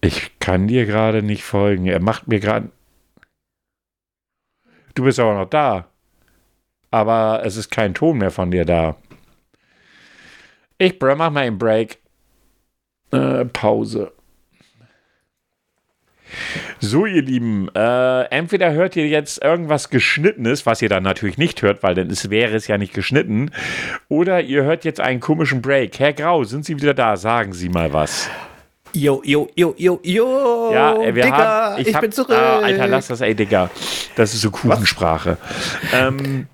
Ich 0.00 0.38
kann 0.38 0.68
dir 0.68 0.86
gerade 0.86 1.22
nicht 1.22 1.42
folgen. 1.42 1.86
Er 1.86 2.00
macht 2.00 2.28
mir 2.28 2.38
gerade. 2.38 2.70
Du 4.94 5.04
bist 5.04 5.18
aber 5.18 5.34
noch 5.34 5.50
da. 5.50 5.90
Aber 6.92 7.42
es 7.44 7.56
ist 7.56 7.70
kein 7.70 7.94
Ton 7.94 8.18
mehr 8.18 8.30
von 8.30 8.52
dir 8.52 8.64
da. 8.64 8.96
Ich 10.78 11.00
mach 11.00 11.30
mal 11.30 11.36
einen 11.36 11.58
Break. 11.58 11.98
Äh, 13.10 13.44
Pause. 13.46 14.15
So, 16.80 17.06
ihr 17.06 17.22
Lieben, 17.22 17.68
äh, 17.74 18.22
entweder 18.24 18.72
hört 18.72 18.96
ihr 18.96 19.06
jetzt 19.08 19.42
irgendwas 19.42 19.90
Geschnittenes, 19.90 20.66
was 20.66 20.82
ihr 20.82 20.88
dann 20.88 21.02
natürlich 21.02 21.38
nicht 21.38 21.62
hört, 21.62 21.82
weil 21.82 21.94
dann 21.94 22.10
ist, 22.10 22.30
wäre 22.30 22.54
es 22.54 22.66
ja 22.66 22.78
nicht 22.78 22.94
geschnitten, 22.94 23.50
oder 24.08 24.40
ihr 24.40 24.64
hört 24.64 24.84
jetzt 24.84 25.00
einen 25.00 25.20
komischen 25.20 25.62
Break. 25.62 25.98
Herr 25.98 26.12
Grau, 26.12 26.44
sind 26.44 26.64
Sie 26.64 26.76
wieder 26.76 26.94
da? 26.94 27.16
Sagen 27.16 27.52
Sie 27.52 27.68
mal 27.68 27.92
was. 27.92 28.28
Jo, 28.92 29.20
jo, 29.24 29.48
jo, 29.54 29.74
jo, 29.76 30.00
jo. 30.02 30.70
Ja, 30.72 30.98
wir 30.98 31.12
Digga, 31.12 31.36
haben, 31.36 31.80
ich, 31.80 31.88
ich 31.88 31.94
hab, 31.94 32.00
bin 32.00 32.12
zurück. 32.12 32.36
Ah, 32.36 32.60
Alter, 32.60 32.86
lass 32.86 33.08
das, 33.08 33.20
ey, 33.20 33.34
Digga. 33.34 33.70
Das 34.14 34.32
ist 34.32 34.40
so 34.40 34.50
Kuchensprache. 34.50 35.36
Ähm, 35.92 36.46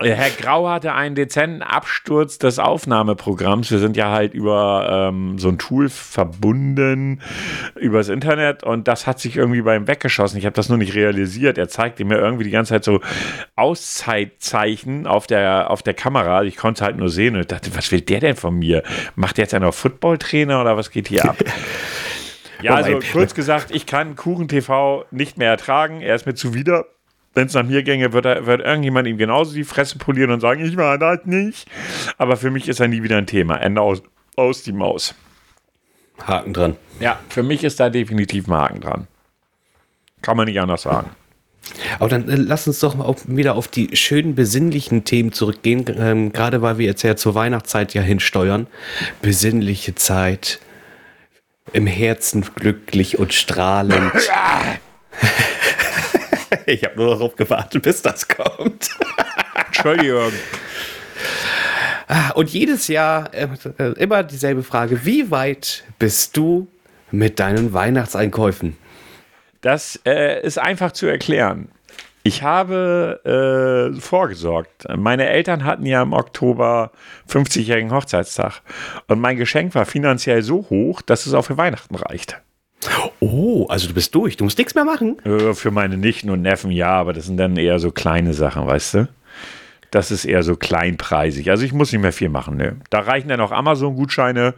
Herr 0.00 0.30
Grau 0.30 0.68
hatte 0.68 0.94
einen 0.94 1.14
dezenten 1.14 1.62
Absturz 1.62 2.38
des 2.38 2.58
Aufnahmeprogramms. 2.58 3.70
Wir 3.70 3.78
sind 3.78 3.96
ja 3.96 4.10
halt 4.10 4.34
über 4.34 5.08
ähm, 5.10 5.38
so 5.38 5.48
ein 5.48 5.58
Tool 5.58 5.88
verbunden 5.88 7.20
übers 7.74 8.08
Internet 8.08 8.62
und 8.62 8.88
das 8.88 9.06
hat 9.06 9.18
sich 9.18 9.36
irgendwie 9.36 9.62
beim 9.62 9.88
Weggeschossen. 9.88 10.38
Ich 10.38 10.44
habe 10.44 10.54
das 10.54 10.68
nur 10.68 10.78
nicht 10.78 10.94
realisiert. 10.94 11.58
Er 11.58 11.68
zeigte 11.68 12.04
mir 12.04 12.18
irgendwie 12.18 12.44
die 12.44 12.50
ganze 12.50 12.74
Zeit 12.74 12.84
so 12.84 13.00
Auszeitzeichen 13.56 15.06
auf 15.06 15.26
der, 15.26 15.70
auf 15.70 15.82
der 15.82 15.94
Kamera. 15.94 16.44
Ich 16.44 16.56
konnte 16.56 16.82
es 16.82 16.86
halt 16.86 16.96
nur 16.96 17.08
sehen 17.08 17.36
und 17.36 17.50
dachte, 17.50 17.74
was 17.74 17.90
will 17.90 18.00
der 18.00 18.20
denn 18.20 18.36
von 18.36 18.58
mir? 18.58 18.82
Macht 19.16 19.38
der 19.38 19.44
jetzt 19.44 19.54
einen 19.54 19.72
Footballtrainer 19.72 20.60
oder 20.60 20.76
was 20.76 20.90
geht 20.90 21.08
hier 21.08 21.24
ab? 21.24 21.36
ja, 22.62 22.74
also 22.74 23.00
kurz 23.12 23.34
gesagt, 23.34 23.70
ich 23.70 23.86
kann 23.86 24.16
Kuchen 24.16 24.48
TV 24.48 25.04
nicht 25.10 25.38
mehr 25.38 25.50
ertragen. 25.50 26.00
Er 26.00 26.14
ist 26.14 26.26
mir 26.26 26.34
zuwider 26.34 26.86
wenn 27.38 27.46
es 27.46 27.54
nach 27.54 27.62
mir 27.62 27.84
ginge, 27.84 28.12
wird, 28.12 28.26
er, 28.26 28.46
wird 28.46 28.62
irgendjemand 28.62 29.06
ihm 29.06 29.16
genauso 29.16 29.54
die 29.54 29.62
Fresse 29.62 29.96
polieren 29.96 30.32
und 30.32 30.40
sagen, 30.40 30.64
ich 30.64 30.76
war 30.76 30.98
das 30.98 31.20
nicht. 31.24 31.68
Aber 32.18 32.36
für 32.36 32.50
mich 32.50 32.68
ist 32.68 32.80
er 32.80 32.88
nie 32.88 33.04
wieder 33.04 33.16
ein 33.16 33.28
Thema. 33.28 33.56
Ende 33.56 33.80
aus, 33.80 34.02
aus 34.34 34.64
die 34.64 34.72
Maus. 34.72 35.14
Haken 36.26 36.52
dran. 36.52 36.76
Ja, 36.98 37.20
für 37.28 37.44
mich 37.44 37.62
ist 37.62 37.78
da 37.78 37.90
definitiv 37.90 38.48
ein 38.48 38.54
Haken 38.54 38.80
dran. 38.80 39.06
Kann 40.20 40.36
man 40.36 40.46
nicht 40.46 40.60
anders 40.60 40.82
sagen. 40.82 41.10
Aber 42.00 42.08
dann 42.08 42.28
äh, 42.28 42.34
lass 42.34 42.66
uns 42.66 42.80
doch 42.80 42.96
mal 42.96 43.14
wieder 43.26 43.54
auf 43.54 43.68
die 43.68 43.96
schönen 43.96 44.34
besinnlichen 44.34 45.04
Themen 45.04 45.30
zurückgehen, 45.30 45.84
ähm, 45.96 46.32
gerade 46.32 46.60
weil 46.60 46.78
wir 46.78 46.86
jetzt 46.86 47.02
ja 47.02 47.14
zur 47.14 47.36
Weihnachtszeit 47.36 47.94
ja 47.94 48.02
hinsteuern. 48.02 48.66
Besinnliche 49.22 49.94
Zeit, 49.94 50.58
im 51.72 51.86
Herzen 51.86 52.44
glücklich 52.56 53.16
und 53.16 53.32
strahlend. 53.32 54.12
ich 56.68 56.84
habe 56.84 56.96
nur 56.96 57.10
darauf 57.10 57.36
gewartet, 57.36 57.82
bis 57.82 58.02
das 58.02 58.28
kommt. 58.28 58.90
Entschuldigung. 59.66 60.32
Und 62.34 62.50
jedes 62.50 62.88
Jahr 62.88 63.32
äh, 63.34 63.48
immer 63.98 64.22
dieselbe 64.22 64.62
Frage. 64.62 65.04
Wie 65.04 65.30
weit 65.30 65.84
bist 65.98 66.36
du 66.36 66.68
mit 67.10 67.38
deinen 67.38 67.72
Weihnachtseinkäufen? 67.72 68.76
Das 69.60 70.00
äh, 70.06 70.42
ist 70.42 70.58
einfach 70.58 70.92
zu 70.92 71.06
erklären. 71.06 71.68
Ich 72.22 72.42
habe 72.42 73.92
äh, 73.94 74.00
vorgesorgt. 74.00 74.86
Meine 74.96 75.28
Eltern 75.28 75.64
hatten 75.64 75.86
ja 75.86 76.02
im 76.02 76.12
Oktober 76.12 76.92
50-jährigen 77.30 77.92
Hochzeitstag. 77.92 78.60
Und 79.06 79.20
mein 79.20 79.36
Geschenk 79.36 79.74
war 79.74 79.86
finanziell 79.86 80.42
so 80.42 80.66
hoch, 80.70 81.02
dass 81.02 81.26
es 81.26 81.34
auch 81.34 81.42
für 81.42 81.56
Weihnachten 81.56 81.94
reicht. 81.94 82.40
Oh, 83.20 83.66
also 83.68 83.88
du 83.88 83.94
bist 83.94 84.14
durch. 84.14 84.36
Du 84.36 84.44
musst 84.44 84.58
nichts 84.58 84.74
mehr 84.74 84.84
machen. 84.84 85.18
Äh, 85.24 85.54
für 85.54 85.70
meine 85.70 85.96
Nichten 85.96 86.30
und 86.30 86.42
Neffen 86.42 86.70
ja, 86.70 86.90
aber 86.90 87.12
das 87.12 87.26
sind 87.26 87.36
dann 87.36 87.56
eher 87.56 87.78
so 87.78 87.90
kleine 87.90 88.34
Sachen, 88.34 88.66
weißt 88.66 88.94
du? 88.94 89.08
Das 89.90 90.10
ist 90.10 90.24
eher 90.24 90.42
so 90.42 90.54
kleinpreisig. 90.54 91.50
Also 91.50 91.64
ich 91.64 91.72
muss 91.72 91.92
nicht 91.92 92.02
mehr 92.02 92.12
viel 92.12 92.28
machen. 92.28 92.56
Ne? 92.56 92.76
Da 92.90 93.00
reichen 93.00 93.28
dann 93.28 93.40
auch 93.40 93.52
Amazon-Gutscheine. 93.52 94.54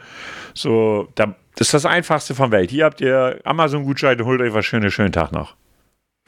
So, 0.54 1.09
da, 1.14 1.37
das 1.54 1.68
ist 1.68 1.74
das 1.74 1.87
Einfachste 1.87 2.35
von 2.35 2.50
Welt. 2.50 2.70
Hier 2.70 2.85
habt 2.85 3.00
ihr 3.00 3.40
Amazon-Gutscheine, 3.44 4.24
holt 4.24 4.40
euch 4.40 4.52
was 4.52 4.66
Schönes, 4.66 4.92
schönen 4.92 5.12
Tag 5.12 5.30
noch. 5.33 5.54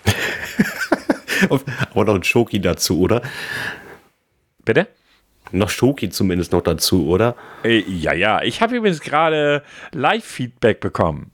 aber 1.51 2.05
noch 2.05 2.15
ein 2.15 2.23
Schoki 2.23 2.61
dazu, 2.61 3.01
oder? 3.01 3.23
Bitte? 4.65 4.87
Noch 5.51 5.69
Schoki 5.69 6.09
zumindest 6.09 6.53
noch 6.53 6.63
dazu, 6.63 7.09
oder? 7.09 7.35
Äh, 7.65 7.81
ja, 7.81 8.13
ja. 8.15 8.43
Ich 8.43 8.63
habe 8.63 8.77
übrigens 8.77 9.01
gerade 9.01 9.63
Live-Feedback 9.93 10.81
bekommen. 10.81 11.32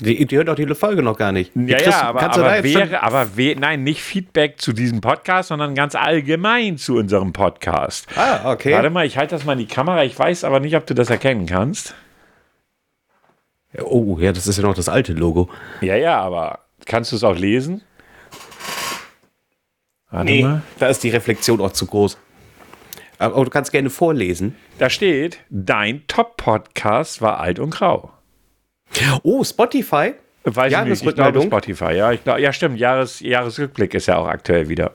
Die, 0.00 0.26
die 0.26 0.36
hört 0.36 0.48
auch 0.48 0.54
die 0.54 0.66
Folge 0.74 1.02
noch 1.02 1.18
gar 1.18 1.32
nicht. 1.32 1.52
ja, 1.54 1.78
ja, 1.78 2.02
aber, 2.02 2.22
aber 2.22 2.62
wäre, 2.62 3.02
aber 3.02 3.36
we, 3.36 3.54
nein, 3.58 3.84
nicht 3.84 4.02
Feedback 4.02 4.60
zu 4.60 4.72
diesem 4.72 5.00
Podcast, 5.00 5.48
sondern 5.48 5.74
ganz 5.74 5.94
allgemein 5.94 6.78
zu 6.78 6.96
unserem 6.96 7.32
Podcast. 7.32 8.06
Ah, 8.16 8.52
okay. 8.52 8.72
Warte 8.72 8.90
mal, 8.90 9.04
ich 9.06 9.18
halte 9.18 9.34
das 9.34 9.44
mal 9.44 9.52
in 9.52 9.58
die 9.58 9.66
Kamera. 9.66 10.04
Ich 10.04 10.18
weiß 10.18 10.44
aber 10.44 10.60
nicht, 10.60 10.74
ob 10.76 10.86
du 10.86 10.94
das 10.94 11.10
erkennen 11.10 11.46
kannst. 11.46 11.94
Oh, 13.78 14.16
ja, 14.18 14.32
das 14.32 14.46
ist 14.46 14.56
ja 14.56 14.64
noch 14.64 14.74
das 14.74 14.88
alte 14.88 15.12
Logo. 15.12 15.48
Ja, 15.80 15.96
ja, 15.96 16.18
aber 16.20 16.60
kannst 16.86 17.12
du 17.12 17.16
es 17.16 17.24
auch 17.24 17.36
lesen? 17.36 17.82
Warte 20.10 20.24
nee, 20.24 20.42
mal. 20.42 20.62
da 20.78 20.88
ist 20.88 21.04
die 21.04 21.10
Reflexion 21.10 21.60
auch 21.60 21.72
zu 21.72 21.86
groß. 21.86 22.18
Aber 23.18 23.44
du 23.44 23.50
kannst 23.50 23.70
gerne 23.70 23.90
vorlesen. 23.90 24.56
Da 24.78 24.88
steht, 24.88 25.40
dein 25.50 26.06
Top-Podcast 26.06 27.20
war 27.20 27.38
alt 27.38 27.58
und 27.58 27.70
grau. 27.70 28.10
Oh, 29.22 29.44
Spotify? 29.44 30.14
Weiß 30.44 30.72
ich 30.72 30.84
nicht, 30.84 31.06
ich 31.06 31.14
glaube 31.14 31.42
Spotify, 31.42 31.92
ja. 31.92 32.12
Ich 32.12 32.24
glaub, 32.24 32.38
ja, 32.38 32.52
stimmt, 32.52 32.78
Jahres, 32.78 33.20
Jahresrückblick 33.20 33.92
ist 33.92 34.06
ja 34.06 34.16
auch 34.16 34.26
aktuell 34.26 34.68
wieder. 34.68 34.94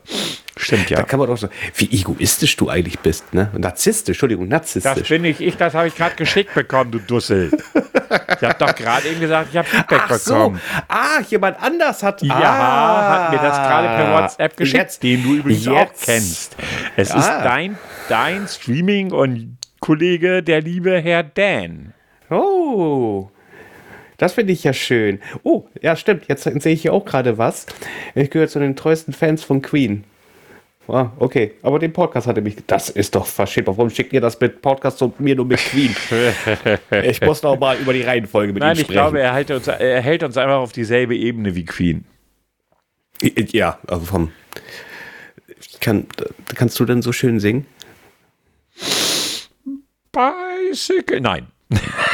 Stimmt, 0.58 0.89
ja. 0.89 0.98
Da 0.98 1.04
kann 1.04 1.20
man 1.20 1.28
doch 1.28 1.38
so, 1.38 1.50
wie 1.76 1.91
egoistisch 1.91 2.56
du 2.56 2.70
eigentlich 2.70 2.98
bist, 3.00 3.34
ne? 3.34 3.52
Narzisstisch, 3.56 4.16
Entschuldigung, 4.16 4.48
narzisstisch. 4.48 4.93
Das 4.96 5.08
bin 5.08 5.24
ich, 5.26 5.41
ich, 5.41 5.56
das 5.58 5.74
habe 5.76 5.88
ich 5.88 5.96
gerade 5.96 6.16
geschickt 6.16 6.54
bekommen, 6.56 6.91
du 6.91 7.00
Dussel. 7.00 7.52
ich 7.52 8.48
habe 8.48 8.56
doch 8.58 8.74
gerade 8.74 9.08
eben 9.08 9.20
gesagt, 9.20 9.50
ich 9.52 9.58
habe 9.58 9.68
Feedback 9.68 10.02
Ach 10.04 10.18
bekommen. 10.18 10.56
So. 10.56 10.82
Ah, 10.88 11.22
jemand 11.30 11.62
anders 11.62 12.02
hat, 12.02 12.24
ja, 12.24 12.34
ah, 12.36 13.10
hat 13.12 13.32
mir 13.32 13.38
das 13.38 13.58
gerade 13.58 13.88
per 13.88 14.14
WhatsApp 14.14 14.58
geschickt, 14.58 14.78
jetzt, 14.82 15.04
den 15.04 15.24
du 15.24 15.36
übrigens 15.36 15.66
jetzt. 15.66 15.76
auch 15.76 16.06
kennst. 16.06 16.56
Es 16.96 17.12
ah. 17.12 17.20
ist 17.20 17.30
dein, 17.43 17.78
dein 18.10 18.48
Streaming- 18.48 19.12
und 19.12 19.58
Kollege, 19.80 20.41
der 20.41 20.62
liebe 20.62 21.00
Herr 21.02 21.22
Dan. 21.22 21.93
Oh. 22.32 23.30
Das 24.18 24.34
finde 24.34 24.53
ich 24.53 24.63
ja 24.63 24.74
schön. 24.74 25.20
Oh, 25.43 25.66
ja, 25.82 25.95
stimmt. 25.95 26.28
Jetzt 26.28 26.43
sehe 26.43 26.74
ich 26.74 26.82
hier 26.82 26.93
auch 26.93 27.05
gerade 27.05 27.38
was. 27.38 27.66
Ich 28.13 28.30
gehöre 28.30 28.47
zu 28.47 28.59
den 28.59 28.76
treuesten 28.76 29.13
Fans 29.13 29.43
von 29.43 29.61
Queen. 29.61 30.03
Ah, 30.88 31.11
okay. 31.18 31.53
Aber 31.63 31.80
den 31.80 31.93
Podcast 31.93 32.28
hatte 32.28 32.41
mich. 32.41 32.57
Das 32.68 32.89
ist 32.89 33.16
doch 33.16 33.26
verschämt. 33.26 33.68
Warum 33.68 33.89
schickt 33.89 34.13
ihr 34.13 34.22
das 34.22 34.39
mit 34.39 34.61
Podcast 34.61 35.01
und 35.01 35.20
mir 35.20 35.36
nur 35.36 35.45
mit 35.45 35.59
Queen? 35.59 35.95
ich 37.03 37.22
muss 37.22 37.41
noch 37.41 37.59
mal 37.59 37.78
über 37.78 37.93
die 37.93 38.03
Reihenfolge 38.03 38.53
mit 38.53 38.61
Nein, 38.61 38.76
ihm 38.78 38.84
sprechen. 38.84 38.95
Nein, 38.95 39.05
ich 39.05 39.11
glaube, 39.11 39.20
er 39.20 39.34
hält, 39.34 39.51
uns, 39.51 39.68
er 39.68 40.01
hält 40.01 40.24
uns 40.24 40.38
einfach 40.38 40.57
auf 40.57 40.72
dieselbe 40.72 41.16
Ebene 41.16 41.55
wie 41.55 41.66
Queen. 41.66 42.05
Ja, 43.22 43.80
also 43.88 44.05
vom. 44.05 44.32
Kann, 45.82 46.05
kannst 46.53 46.80
du 46.80 46.86
denn 46.86 47.01
so 47.01 47.11
schön 47.11 47.39
singen? 47.39 47.66
Bicycle. 50.11 51.22
Nein. 51.22 51.47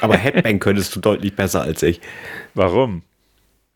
Aber 0.00 0.16
Headbang 0.16 0.58
könntest 0.58 0.94
du 0.96 1.00
deutlich 1.00 1.34
besser 1.34 1.62
als 1.62 1.82
ich. 1.82 2.00
Warum? 2.54 3.02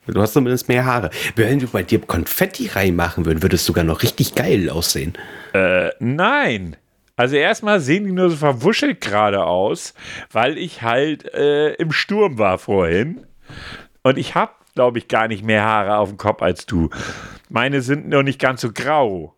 Du 0.06 0.20
hast 0.20 0.32
zumindest 0.32 0.68
mehr 0.68 0.84
Haare. 0.84 1.11
Wenn 1.36 1.61
wir 1.61 1.68
bei 1.68 1.82
dir 1.82 2.00
Konfetti 2.00 2.68
reinmachen 2.68 3.26
würden, 3.26 3.42
würde 3.42 3.56
es 3.56 3.64
sogar 3.64 3.84
noch 3.84 4.02
richtig 4.02 4.34
geil 4.34 4.70
aussehen. 4.70 5.12
Äh, 5.52 5.90
nein. 6.00 6.76
Also 7.16 7.36
erstmal 7.36 7.80
sehen 7.80 8.04
die 8.04 8.12
nur 8.12 8.30
so 8.30 8.36
verwuschelt 8.36 9.00
gerade 9.00 9.44
aus, 9.44 9.94
weil 10.32 10.56
ich 10.56 10.82
halt 10.82 11.32
äh, 11.34 11.74
im 11.74 11.92
Sturm 11.92 12.38
war 12.38 12.58
vorhin. 12.58 13.26
Und 14.02 14.16
ich 14.16 14.34
habe, 14.34 14.52
glaube 14.74 14.98
ich, 14.98 15.08
gar 15.08 15.28
nicht 15.28 15.44
mehr 15.44 15.62
Haare 15.62 15.98
auf 15.98 16.08
dem 16.08 16.16
Kopf 16.16 16.40
als 16.40 16.64
du. 16.64 16.88
Meine 17.50 17.82
sind 17.82 18.08
noch 18.08 18.22
nicht 18.22 18.40
ganz 18.40 18.62
so 18.62 18.72
grau. 18.72 19.34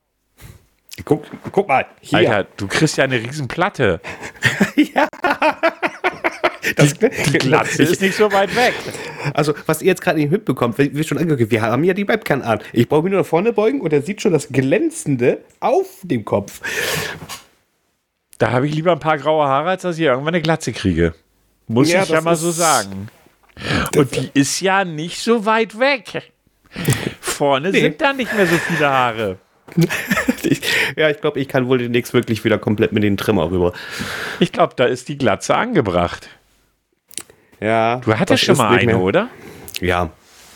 Guck, 1.04 1.24
guck 1.50 1.68
mal. 1.68 1.86
Hier. 2.00 2.18
Alter, 2.18 2.48
du 2.56 2.68
kriegst 2.68 2.96
ja 2.98 3.04
eine 3.04 3.16
riesen 3.16 3.48
Platte. 3.48 4.00
ja. 4.76 5.08
Das, 6.76 6.94
die, 6.94 7.08
Glatze 7.38 7.82
ist 7.82 8.00
nicht 8.00 8.16
so 8.16 8.30
weit 8.32 8.54
weg. 8.54 8.74
Also, 9.34 9.52
was 9.66 9.82
ihr 9.82 9.88
jetzt 9.88 10.00
gerade 10.00 10.18
nicht 10.18 10.30
mitbekommt, 10.30 10.78
wie 10.78 11.04
schon 11.04 11.18
angekündigt, 11.18 11.50
wir 11.50 11.62
haben 11.62 11.84
ja 11.84 11.94
die 11.94 12.06
Webcam 12.06 12.42
an. 12.42 12.60
Ich 12.72 12.88
brauche 12.88 13.02
mich 13.02 13.10
nur 13.10 13.20
nach 13.20 13.26
vorne 13.26 13.52
beugen 13.52 13.80
und 13.80 13.92
er 13.92 14.02
sieht 14.02 14.22
schon 14.22 14.32
das 14.32 14.48
Glänzende 14.48 15.38
auf 15.60 15.86
dem 16.02 16.24
Kopf. 16.24 16.60
Da 18.38 18.52
habe 18.52 18.66
ich 18.66 18.74
lieber 18.74 18.92
ein 18.92 19.00
paar 19.00 19.18
graue 19.18 19.46
Haare, 19.46 19.70
als 19.70 19.82
dass 19.82 19.98
ich 19.98 20.04
irgendwann 20.04 20.34
eine 20.34 20.42
Glatze 20.42 20.72
kriege. 20.72 21.14
Muss 21.68 21.90
ja, 21.90 22.02
ich 22.02 22.08
ja 22.08 22.20
mal 22.20 22.36
so 22.36 22.50
sagen. 22.50 23.08
Und 23.96 24.16
die 24.16 24.30
ist 24.34 24.60
ja 24.60 24.84
nicht 24.84 25.18
so 25.18 25.44
weit 25.44 25.78
weg. 25.78 26.32
Vorne 27.20 27.70
nee. 27.70 27.80
sind 27.80 28.00
da 28.00 28.12
nicht 28.12 28.34
mehr 28.34 28.46
so 28.46 28.56
viele 28.56 28.88
Haare. 28.88 29.38
ich, 30.42 30.60
ja, 30.96 31.10
ich 31.10 31.20
glaube, 31.20 31.40
ich 31.40 31.48
kann 31.48 31.68
wohl 31.68 31.78
demnächst 31.78 32.12
wirklich 32.14 32.44
wieder 32.44 32.58
komplett 32.58 32.92
mit 32.92 33.02
den 33.02 33.16
Trimmer 33.16 33.50
rüber. 33.50 33.72
Ich 34.40 34.52
glaube, 34.52 34.74
da 34.76 34.84
ist 34.84 35.08
die 35.08 35.18
Glatze 35.18 35.54
angebracht. 35.54 36.28
Ja. 37.62 38.00
Du 38.04 38.18
hattest 38.18 38.44
schon 38.44 38.56
mal 38.56 38.76
eine, 38.76 38.98
oder? 38.98 39.28
Ja. 39.80 40.10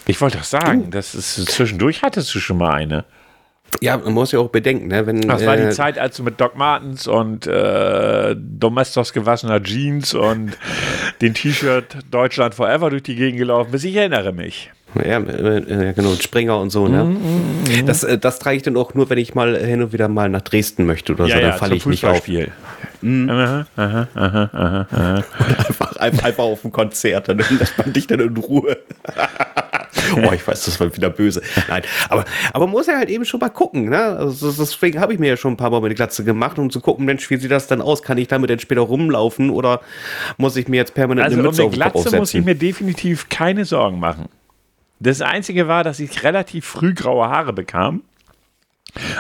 Ich 0.06 0.20
wollte 0.20 0.38
doch 0.38 0.44
sagen, 0.44 0.90
das 0.90 1.14
ist, 1.14 1.48
zwischendurch 1.48 2.02
hattest 2.02 2.34
du 2.34 2.38
schon 2.38 2.58
mal 2.58 2.72
eine. 2.72 3.04
Ja, 3.80 3.96
man 3.96 4.12
muss 4.12 4.32
ja 4.32 4.38
auch 4.38 4.48
bedenken, 4.50 4.86
ne? 4.88 5.06
Wenn, 5.06 5.22
das 5.22 5.44
war 5.44 5.56
die 5.56 5.64
äh, 5.64 5.70
Zeit, 5.70 5.98
als 5.98 6.16
du 6.16 6.22
mit 6.22 6.40
Doc 6.40 6.56
Martens 6.56 7.08
und 7.08 7.46
äh, 7.46 8.34
Domestos 8.38 9.12
gewassener 9.12 9.60
Jeans 9.62 10.14
und 10.14 10.56
den 11.20 11.34
T-Shirt 11.34 11.98
Deutschland 12.10 12.54
Forever 12.54 12.90
durch 12.90 13.02
die 13.02 13.16
Gegend 13.16 13.38
gelaufen 13.38 13.72
bist. 13.72 13.84
Ich 13.84 13.96
erinnere 13.96 14.32
mich. 14.32 14.70
Ja, 15.04 15.18
äh, 15.18 15.92
genau, 15.94 16.14
Springer 16.14 16.58
und 16.58 16.70
so, 16.70 16.86
ne? 16.88 17.04
Mm, 17.04 17.82
mm. 17.82 17.86
Das, 17.86 18.04
äh, 18.04 18.18
das 18.18 18.38
trage 18.38 18.56
ich 18.56 18.62
dann 18.62 18.76
auch 18.76 18.94
nur, 18.94 19.10
wenn 19.10 19.18
ich 19.18 19.34
mal 19.34 19.56
hin 19.58 19.82
und 19.82 19.92
wieder 19.92 20.08
mal 20.08 20.28
nach 20.28 20.42
Dresden 20.42 20.86
möchte 20.86 21.12
oder 21.12 21.26
ja, 21.26 21.34
so, 21.34 21.40
dann 21.40 21.50
ja, 21.50 21.56
falle 21.56 21.74
ich 21.74 21.86
nicht 21.86 22.04
auf. 22.06 22.26
Mm. 23.00 23.28
Aha, 23.28 23.66
aha, 23.76 24.08
aha, 24.14 24.86
aha, 24.90 25.24
einfach, 25.98 26.22
einfach 26.22 26.44
auf 26.44 26.64
ein 26.64 26.72
Konzert, 26.72 27.28
dann 27.28 27.38
lässt 27.38 27.78
man 27.78 27.92
dich 27.92 28.06
dann 28.06 28.20
in 28.20 28.36
Ruhe. 28.36 28.78
oh, 30.16 30.32
ich 30.32 30.46
weiß, 30.46 30.64
das 30.64 30.80
war 30.80 30.94
wieder 30.94 31.10
böse. 31.10 31.42
Nein, 31.68 31.82
aber, 32.08 32.24
aber 32.52 32.66
man 32.66 32.72
muss 32.72 32.86
ja 32.86 32.96
halt 32.96 33.08
eben 33.08 33.24
schon 33.24 33.40
mal 33.40 33.48
gucken. 33.48 33.88
Ne? 33.88 33.98
Also 33.98 34.52
deswegen 34.52 35.00
habe 35.00 35.12
ich 35.12 35.18
mir 35.18 35.28
ja 35.28 35.36
schon 35.36 35.54
ein 35.54 35.56
paar 35.56 35.70
Mal 35.70 35.80
meine 35.80 35.94
Glatze 35.94 36.24
gemacht, 36.24 36.58
um 36.58 36.70
zu 36.70 36.80
gucken, 36.80 37.04
Mensch, 37.04 37.28
wie 37.30 37.36
sieht 37.36 37.50
das 37.50 37.66
dann 37.66 37.80
aus? 37.80 38.02
Kann 38.02 38.18
ich 38.18 38.28
damit 38.28 38.50
denn 38.50 38.58
später 38.58 38.82
rumlaufen 38.82 39.50
oder 39.50 39.80
muss 40.36 40.56
ich 40.56 40.68
mir 40.68 40.76
jetzt 40.76 40.94
permanent 40.94 41.24
also 41.24 41.38
eine 41.38 41.48
Mütze 41.48 41.64
um 41.64 41.72
eine 41.72 41.76
Glatze 41.76 42.16
muss 42.16 42.34
ich 42.34 42.44
mir 42.44 42.54
definitiv 42.54 43.28
keine 43.28 43.64
Sorgen 43.64 43.98
machen. 43.98 44.28
Das 44.98 45.20
Einzige 45.20 45.68
war, 45.68 45.84
dass 45.84 46.00
ich 46.00 46.22
relativ 46.22 46.64
früh 46.64 46.94
graue 46.94 47.28
Haare 47.28 47.52
bekam. 47.52 48.02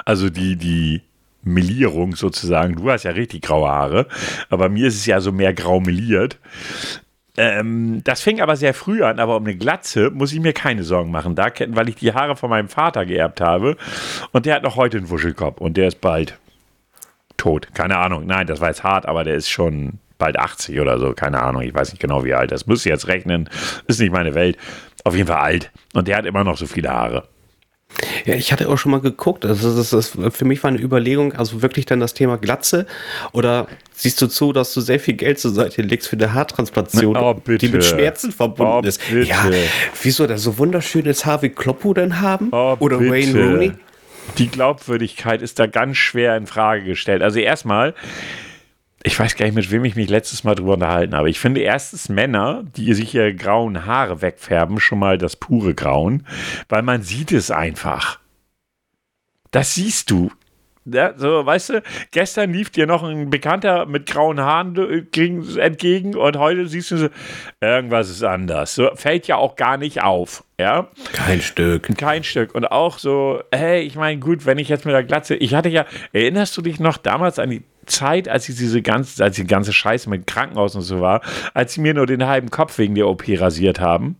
Also 0.04 0.30
die, 0.30 0.56
die 0.56 1.02
Melierung 1.46 2.16
sozusagen. 2.16 2.76
Du 2.76 2.90
hast 2.90 3.04
ja 3.04 3.12
richtig 3.12 3.42
graue 3.42 3.68
Haare, 3.68 4.06
aber 4.50 4.68
mir 4.68 4.88
ist 4.88 4.96
es 4.96 5.06
ja 5.06 5.20
so 5.20 5.32
mehr 5.32 5.54
grau 5.54 5.80
meliert. 5.80 6.38
Ähm, 7.38 8.02
das 8.02 8.22
fing 8.22 8.40
aber 8.40 8.56
sehr 8.56 8.74
früh 8.74 9.02
an, 9.02 9.20
aber 9.20 9.36
um 9.36 9.44
eine 9.44 9.56
Glatze 9.56 10.10
muss 10.10 10.32
ich 10.32 10.40
mir 10.40 10.52
keine 10.52 10.82
Sorgen 10.82 11.10
machen, 11.10 11.34
da, 11.34 11.48
weil 11.68 11.88
ich 11.88 11.96
die 11.96 12.14
Haare 12.14 12.34
von 12.34 12.50
meinem 12.50 12.68
Vater 12.68 13.06
geerbt 13.06 13.40
habe. 13.40 13.76
Und 14.32 14.46
der 14.46 14.56
hat 14.56 14.62
noch 14.62 14.76
heute 14.76 14.96
einen 14.96 15.10
Wuschelkopf 15.10 15.60
und 15.60 15.76
der 15.76 15.88
ist 15.88 16.00
bald 16.00 16.38
tot. 17.36 17.68
Keine 17.74 17.98
Ahnung. 17.98 18.26
Nein, 18.26 18.46
das 18.46 18.60
war 18.60 18.68
jetzt 18.68 18.82
hart, 18.82 19.06
aber 19.06 19.22
der 19.22 19.36
ist 19.36 19.48
schon 19.48 19.98
bald 20.18 20.38
80 20.38 20.80
oder 20.80 20.98
so. 20.98 21.12
Keine 21.12 21.42
Ahnung. 21.42 21.62
Ich 21.62 21.74
weiß 21.74 21.92
nicht 21.92 22.00
genau, 22.00 22.24
wie 22.24 22.34
alt. 22.34 22.50
Das 22.50 22.66
muss 22.66 22.84
ich 22.84 22.90
jetzt 22.90 23.06
rechnen. 23.06 23.50
Ist 23.86 24.00
nicht 24.00 24.12
meine 24.12 24.34
Welt. 24.34 24.56
Auf 25.04 25.14
jeden 25.14 25.28
Fall 25.28 25.40
alt. 25.40 25.70
Und 25.92 26.08
der 26.08 26.16
hat 26.16 26.24
immer 26.24 26.42
noch 26.42 26.56
so 26.56 26.66
viele 26.66 26.90
Haare. 26.90 27.28
Ja, 28.24 28.34
ich 28.34 28.52
hatte 28.52 28.68
auch 28.68 28.76
schon 28.76 28.92
mal 28.92 29.00
geguckt. 29.00 29.44
Also 29.44 29.76
das 29.76 29.92
ist, 29.92 30.18
für 30.30 30.44
mich 30.44 30.62
war 30.62 30.68
eine 30.68 30.80
Überlegung, 30.80 31.32
also 31.34 31.62
wirklich 31.62 31.86
dann 31.86 32.00
das 32.00 32.14
Thema 32.14 32.36
Glatze 32.36 32.86
oder 33.32 33.66
siehst 33.92 34.20
du 34.20 34.26
zu, 34.26 34.52
dass 34.52 34.74
du 34.74 34.80
sehr 34.80 35.00
viel 35.00 35.14
Geld 35.14 35.38
zur 35.38 35.52
Seite 35.52 35.82
legst 35.82 36.08
für 36.08 36.16
eine 36.16 36.34
Haartransplantation, 36.34 37.16
oh, 37.16 37.34
die 37.46 37.68
mit 37.68 37.84
Schmerzen 37.84 38.32
verbunden 38.32 38.84
oh, 38.84 38.88
ist. 38.88 39.00
Bitte. 39.08 39.28
Ja, 39.28 39.50
wieso 40.02 40.26
da 40.26 40.38
so 40.38 40.58
wunderschönes 40.58 41.24
Haar 41.24 41.42
wie 41.42 41.50
Kloppo 41.50 41.94
denn 41.94 42.20
haben? 42.20 42.48
Oh, 42.52 42.76
oder 42.78 42.98
bitte. 42.98 43.12
Wayne 43.12 43.40
Rooney? 43.40 43.72
Die 44.38 44.48
Glaubwürdigkeit 44.48 45.40
ist 45.40 45.58
da 45.58 45.66
ganz 45.66 45.96
schwer 45.96 46.36
in 46.36 46.46
Frage 46.46 46.84
gestellt. 46.84 47.22
Also 47.22 47.38
erstmal, 47.38 47.94
ich 49.06 49.20
weiß 49.20 49.36
gar 49.36 49.46
nicht, 49.46 49.54
mit 49.54 49.70
wem 49.70 49.84
ich 49.84 49.94
mich 49.94 50.08
letztes 50.08 50.42
Mal 50.42 50.56
drüber 50.56 50.74
unterhalten 50.74 51.14
habe. 51.14 51.30
Ich 51.30 51.38
finde 51.38 51.60
erstens 51.60 52.08
Männer, 52.08 52.64
die 52.76 52.92
sich 52.92 53.14
ihre 53.14 53.32
grauen 53.34 53.86
Haare 53.86 54.20
wegfärben, 54.20 54.80
schon 54.80 54.98
mal 54.98 55.16
das 55.16 55.36
pure 55.36 55.74
Grauen, 55.74 56.26
weil 56.68 56.82
man 56.82 57.02
sieht 57.02 57.30
es 57.30 57.52
einfach. 57.52 58.18
Das 59.52 59.74
siehst 59.74 60.10
du. 60.10 60.32
Ja, 60.86 61.14
so, 61.16 61.46
weißt 61.46 61.68
du, 61.70 61.82
gestern 62.10 62.52
lief 62.52 62.70
dir 62.70 62.86
noch 62.86 63.04
ein 63.04 63.30
Bekannter 63.30 63.86
mit 63.86 64.06
grauen 64.06 64.40
Haaren 64.40 64.76
entgegen 64.76 66.16
und 66.16 66.36
heute 66.36 66.66
siehst 66.66 66.90
du 66.90 66.96
so, 66.96 67.08
irgendwas 67.60 68.10
ist 68.10 68.24
anders. 68.24 68.74
So, 68.74 68.90
fällt 68.94 69.28
ja 69.28 69.36
auch 69.36 69.54
gar 69.54 69.76
nicht 69.76 70.02
auf. 70.02 70.42
Ja? 70.58 70.88
Kein 71.12 71.42
Stück. 71.42 71.96
Kein 71.96 72.24
Stück. 72.24 72.56
Und 72.56 72.66
auch 72.66 72.98
so, 72.98 73.40
hey, 73.52 73.82
ich 73.82 73.94
meine, 73.94 74.18
gut, 74.20 74.46
wenn 74.46 74.58
ich 74.58 74.68
jetzt 74.68 74.84
mit 74.84 74.94
der 74.94 75.04
Glatze, 75.04 75.36
ich 75.36 75.54
hatte 75.54 75.68
ja, 75.68 75.86
erinnerst 76.12 76.56
du 76.56 76.62
dich 76.62 76.80
noch 76.80 76.98
damals 76.98 77.38
an 77.38 77.50
die 77.50 77.62
Zeit, 77.86 78.28
als 78.28 78.48
ich 78.48 78.56
diese 78.56 78.82
ganze, 78.82 79.22
als 79.22 79.36
die 79.36 79.46
ganze 79.46 79.72
Scheiße 79.72 80.10
mit 80.10 80.26
Krankenhaus 80.26 80.74
und 80.74 80.82
so 80.82 81.00
war, 81.00 81.22
als 81.54 81.74
sie 81.74 81.80
mir 81.80 81.94
nur 81.94 82.06
den 82.06 82.26
halben 82.26 82.50
Kopf 82.50 82.78
wegen 82.78 82.94
der 82.94 83.08
OP 83.08 83.24
rasiert 83.28 83.80
haben? 83.80 84.16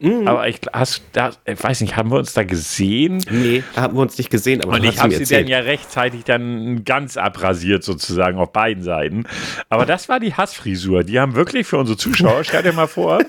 Mhm. 0.00 0.28
Aber 0.28 0.48
ich, 0.48 0.60
hast, 0.72 1.02
da, 1.12 1.30
ich 1.44 1.62
weiß 1.62 1.80
nicht, 1.80 1.96
haben 1.96 2.10
wir 2.10 2.18
uns 2.18 2.34
da 2.34 2.44
gesehen? 2.44 3.22
Nee, 3.30 3.62
haben 3.76 3.94
wir 3.96 4.02
uns 4.02 4.18
nicht 4.18 4.30
gesehen. 4.30 4.62
Aber 4.62 4.74
und 4.74 4.84
ich 4.84 5.00
habe 5.00 5.14
sie 5.14 5.34
dann 5.34 5.46
ja 5.46 5.60
rechtzeitig 5.60 6.24
dann 6.24 6.84
ganz 6.84 7.16
abrasiert, 7.16 7.84
sozusagen, 7.84 8.38
auf 8.38 8.52
beiden 8.52 8.82
Seiten. 8.82 9.24
Aber 9.68 9.86
das 9.86 10.08
war 10.08 10.20
die 10.20 10.34
Hassfrisur. 10.34 11.04
Die 11.04 11.18
haben 11.18 11.34
wirklich 11.34 11.66
für 11.66 11.78
unsere 11.78 11.96
Zuschauer, 11.96 12.44
stell 12.44 12.62
dir 12.62 12.72
mal 12.72 12.86
vor, 12.86 13.20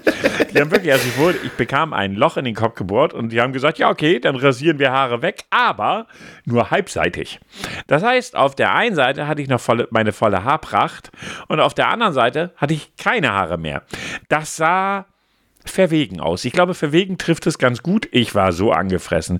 die 0.53 0.59
haben 0.59 0.71
wirklich, 0.71 0.91
also 0.91 1.07
ich, 1.07 1.17
wurde, 1.17 1.37
ich 1.43 1.51
bekam 1.51 1.93
ein 1.93 2.15
Loch 2.15 2.37
in 2.37 2.45
den 2.45 2.55
Kopf 2.55 2.75
gebohrt 2.75 3.13
und 3.13 3.29
die 3.29 3.41
haben 3.41 3.53
gesagt, 3.53 3.77
ja, 3.79 3.89
okay, 3.89 4.19
dann 4.19 4.35
rasieren 4.35 4.79
wir 4.79 4.91
Haare 4.91 5.21
weg, 5.21 5.45
aber 5.49 6.07
nur 6.45 6.71
halbseitig. 6.71 7.39
Das 7.87 8.03
heißt, 8.03 8.35
auf 8.35 8.55
der 8.55 8.73
einen 8.73 8.95
Seite 8.95 9.27
hatte 9.27 9.41
ich 9.41 9.47
noch 9.47 9.59
volle, 9.59 9.87
meine 9.91 10.11
volle 10.11 10.43
Haarpracht 10.43 11.11
und 11.47 11.59
auf 11.59 11.73
der 11.73 11.87
anderen 11.89 12.13
Seite 12.13 12.51
hatte 12.57 12.73
ich 12.73 12.95
keine 12.97 13.31
Haare 13.31 13.57
mehr. 13.57 13.83
Das 14.29 14.55
sah 14.55 15.05
verwegen 15.69 16.19
aus. 16.19 16.45
Ich 16.45 16.53
glaube, 16.53 16.73
verwegen 16.73 17.17
trifft 17.17 17.47
es 17.47 17.57
ganz 17.57 17.83
gut. 17.83 18.07
Ich 18.11 18.35
war 18.35 18.51
so 18.51 18.71
angefressen. 18.71 19.39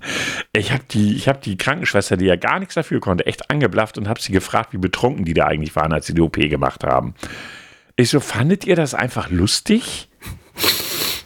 Ich 0.52 0.72
habe 0.72 0.84
die, 0.90 1.18
hab 1.20 1.42
die 1.42 1.56
Krankenschwester, 1.56 2.16
die 2.16 2.26
ja 2.26 2.36
gar 2.36 2.58
nichts 2.58 2.74
dafür 2.74 3.00
konnte, 3.00 3.26
echt 3.26 3.50
angeblafft 3.50 3.98
und 3.98 4.08
habe 4.08 4.20
sie 4.20 4.32
gefragt, 4.32 4.72
wie 4.72 4.78
betrunken 4.78 5.24
die 5.24 5.34
da 5.34 5.46
eigentlich 5.46 5.74
waren, 5.76 5.92
als 5.92 6.06
sie 6.06 6.14
die 6.14 6.20
OP 6.20 6.36
gemacht 6.36 6.84
haben. 6.84 7.14
Ich 7.96 8.10
so, 8.10 8.20
fandet 8.20 8.64
ihr 8.64 8.76
das 8.76 8.94
einfach 8.94 9.30
lustig? 9.30 10.08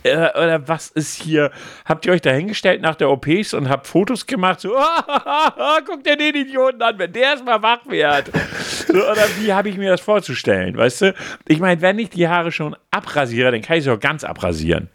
Äh, 0.04 0.30
oder 0.36 0.66
was 0.68 0.88
ist 0.90 1.22
hier? 1.22 1.50
Habt 1.84 2.06
ihr 2.06 2.12
euch 2.12 2.20
da 2.20 2.30
hingestellt 2.30 2.82
nach 2.82 2.94
der 2.94 3.10
OPs 3.10 3.54
und 3.54 3.68
habt 3.68 3.86
Fotos 3.86 4.26
gemacht? 4.26 4.60
So, 4.60 4.70
guckt 5.86 6.06
dir 6.06 6.16
den 6.16 6.34
Idioten 6.34 6.82
an, 6.82 6.98
wenn 6.98 7.12
der 7.12 7.22
erstmal 7.22 7.62
wach 7.62 7.86
wird. 7.86 8.30
So, 8.86 8.94
oder 8.94 9.26
wie 9.38 9.52
habe 9.52 9.68
ich 9.68 9.76
mir 9.76 9.90
das 9.90 10.00
vorzustellen? 10.00 10.76
Weißt 10.76 11.02
du? 11.02 11.14
Ich 11.48 11.60
meine, 11.60 11.80
wenn 11.80 11.98
ich 11.98 12.10
die 12.10 12.28
Haare 12.28 12.52
schon 12.52 12.76
abrasiere, 12.90 13.52
dann 13.52 13.62
kann 13.62 13.78
ich 13.78 13.84
sie 13.84 13.90
auch 13.90 14.00
ganz 14.00 14.24
abrasieren. 14.24 14.88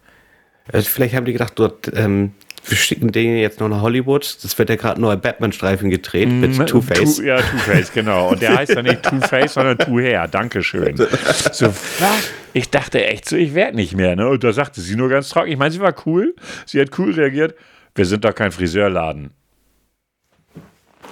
Also 0.71 0.89
vielleicht 0.89 1.15
haben 1.15 1.25
die 1.25 1.33
gedacht, 1.33 1.53
dort, 1.55 1.91
ähm, 1.95 2.33
wir 2.67 2.77
schicken 2.77 3.11
den 3.11 3.37
jetzt 3.37 3.59
noch 3.59 3.69
nach 3.69 3.81
Hollywood. 3.81 4.37
Das 4.43 4.57
wird 4.57 4.69
ja 4.69 4.75
gerade 4.75 4.99
neuer 4.99 5.15
Batman-Streifen 5.17 5.89
gedreht 5.89 6.29
mit 6.29 6.57
Mm, 6.57 6.65
Two-Face. 6.65 7.17
Two, 7.17 7.23
ja, 7.23 7.41
Two-Face, 7.41 7.91
genau. 7.93 8.29
Und 8.29 8.41
der 8.41 8.55
heißt 8.57 8.73
ja 8.73 8.81
nicht 8.83 9.03
Two-Face, 9.03 9.53
sondern 9.53 9.77
Two-Hair. 9.77 10.27
Dankeschön. 10.27 10.97
So, 10.97 11.67
was? 11.67 12.31
Ich 12.53 12.69
dachte 12.69 13.05
echt 13.05 13.27
so, 13.29 13.35
ich 13.35 13.53
werde 13.53 13.75
nicht 13.75 13.95
mehr. 13.95 14.15
Ne? 14.15 14.27
Und 14.27 14.43
da 14.43 14.51
sagte 14.51 14.81
sie 14.81 14.95
nur 14.95 15.09
ganz 15.09 15.29
trocken. 15.29 15.49
Ich 15.51 15.57
meine, 15.57 15.71
sie 15.71 15.79
war 15.79 15.93
cool. 16.05 16.35
Sie 16.65 16.79
hat 16.81 16.97
cool 16.97 17.11
reagiert. 17.13 17.55
Wir 17.95 18.05
sind 18.05 18.25
doch 18.25 18.33
kein 18.35 18.51
Friseurladen. 18.51 19.31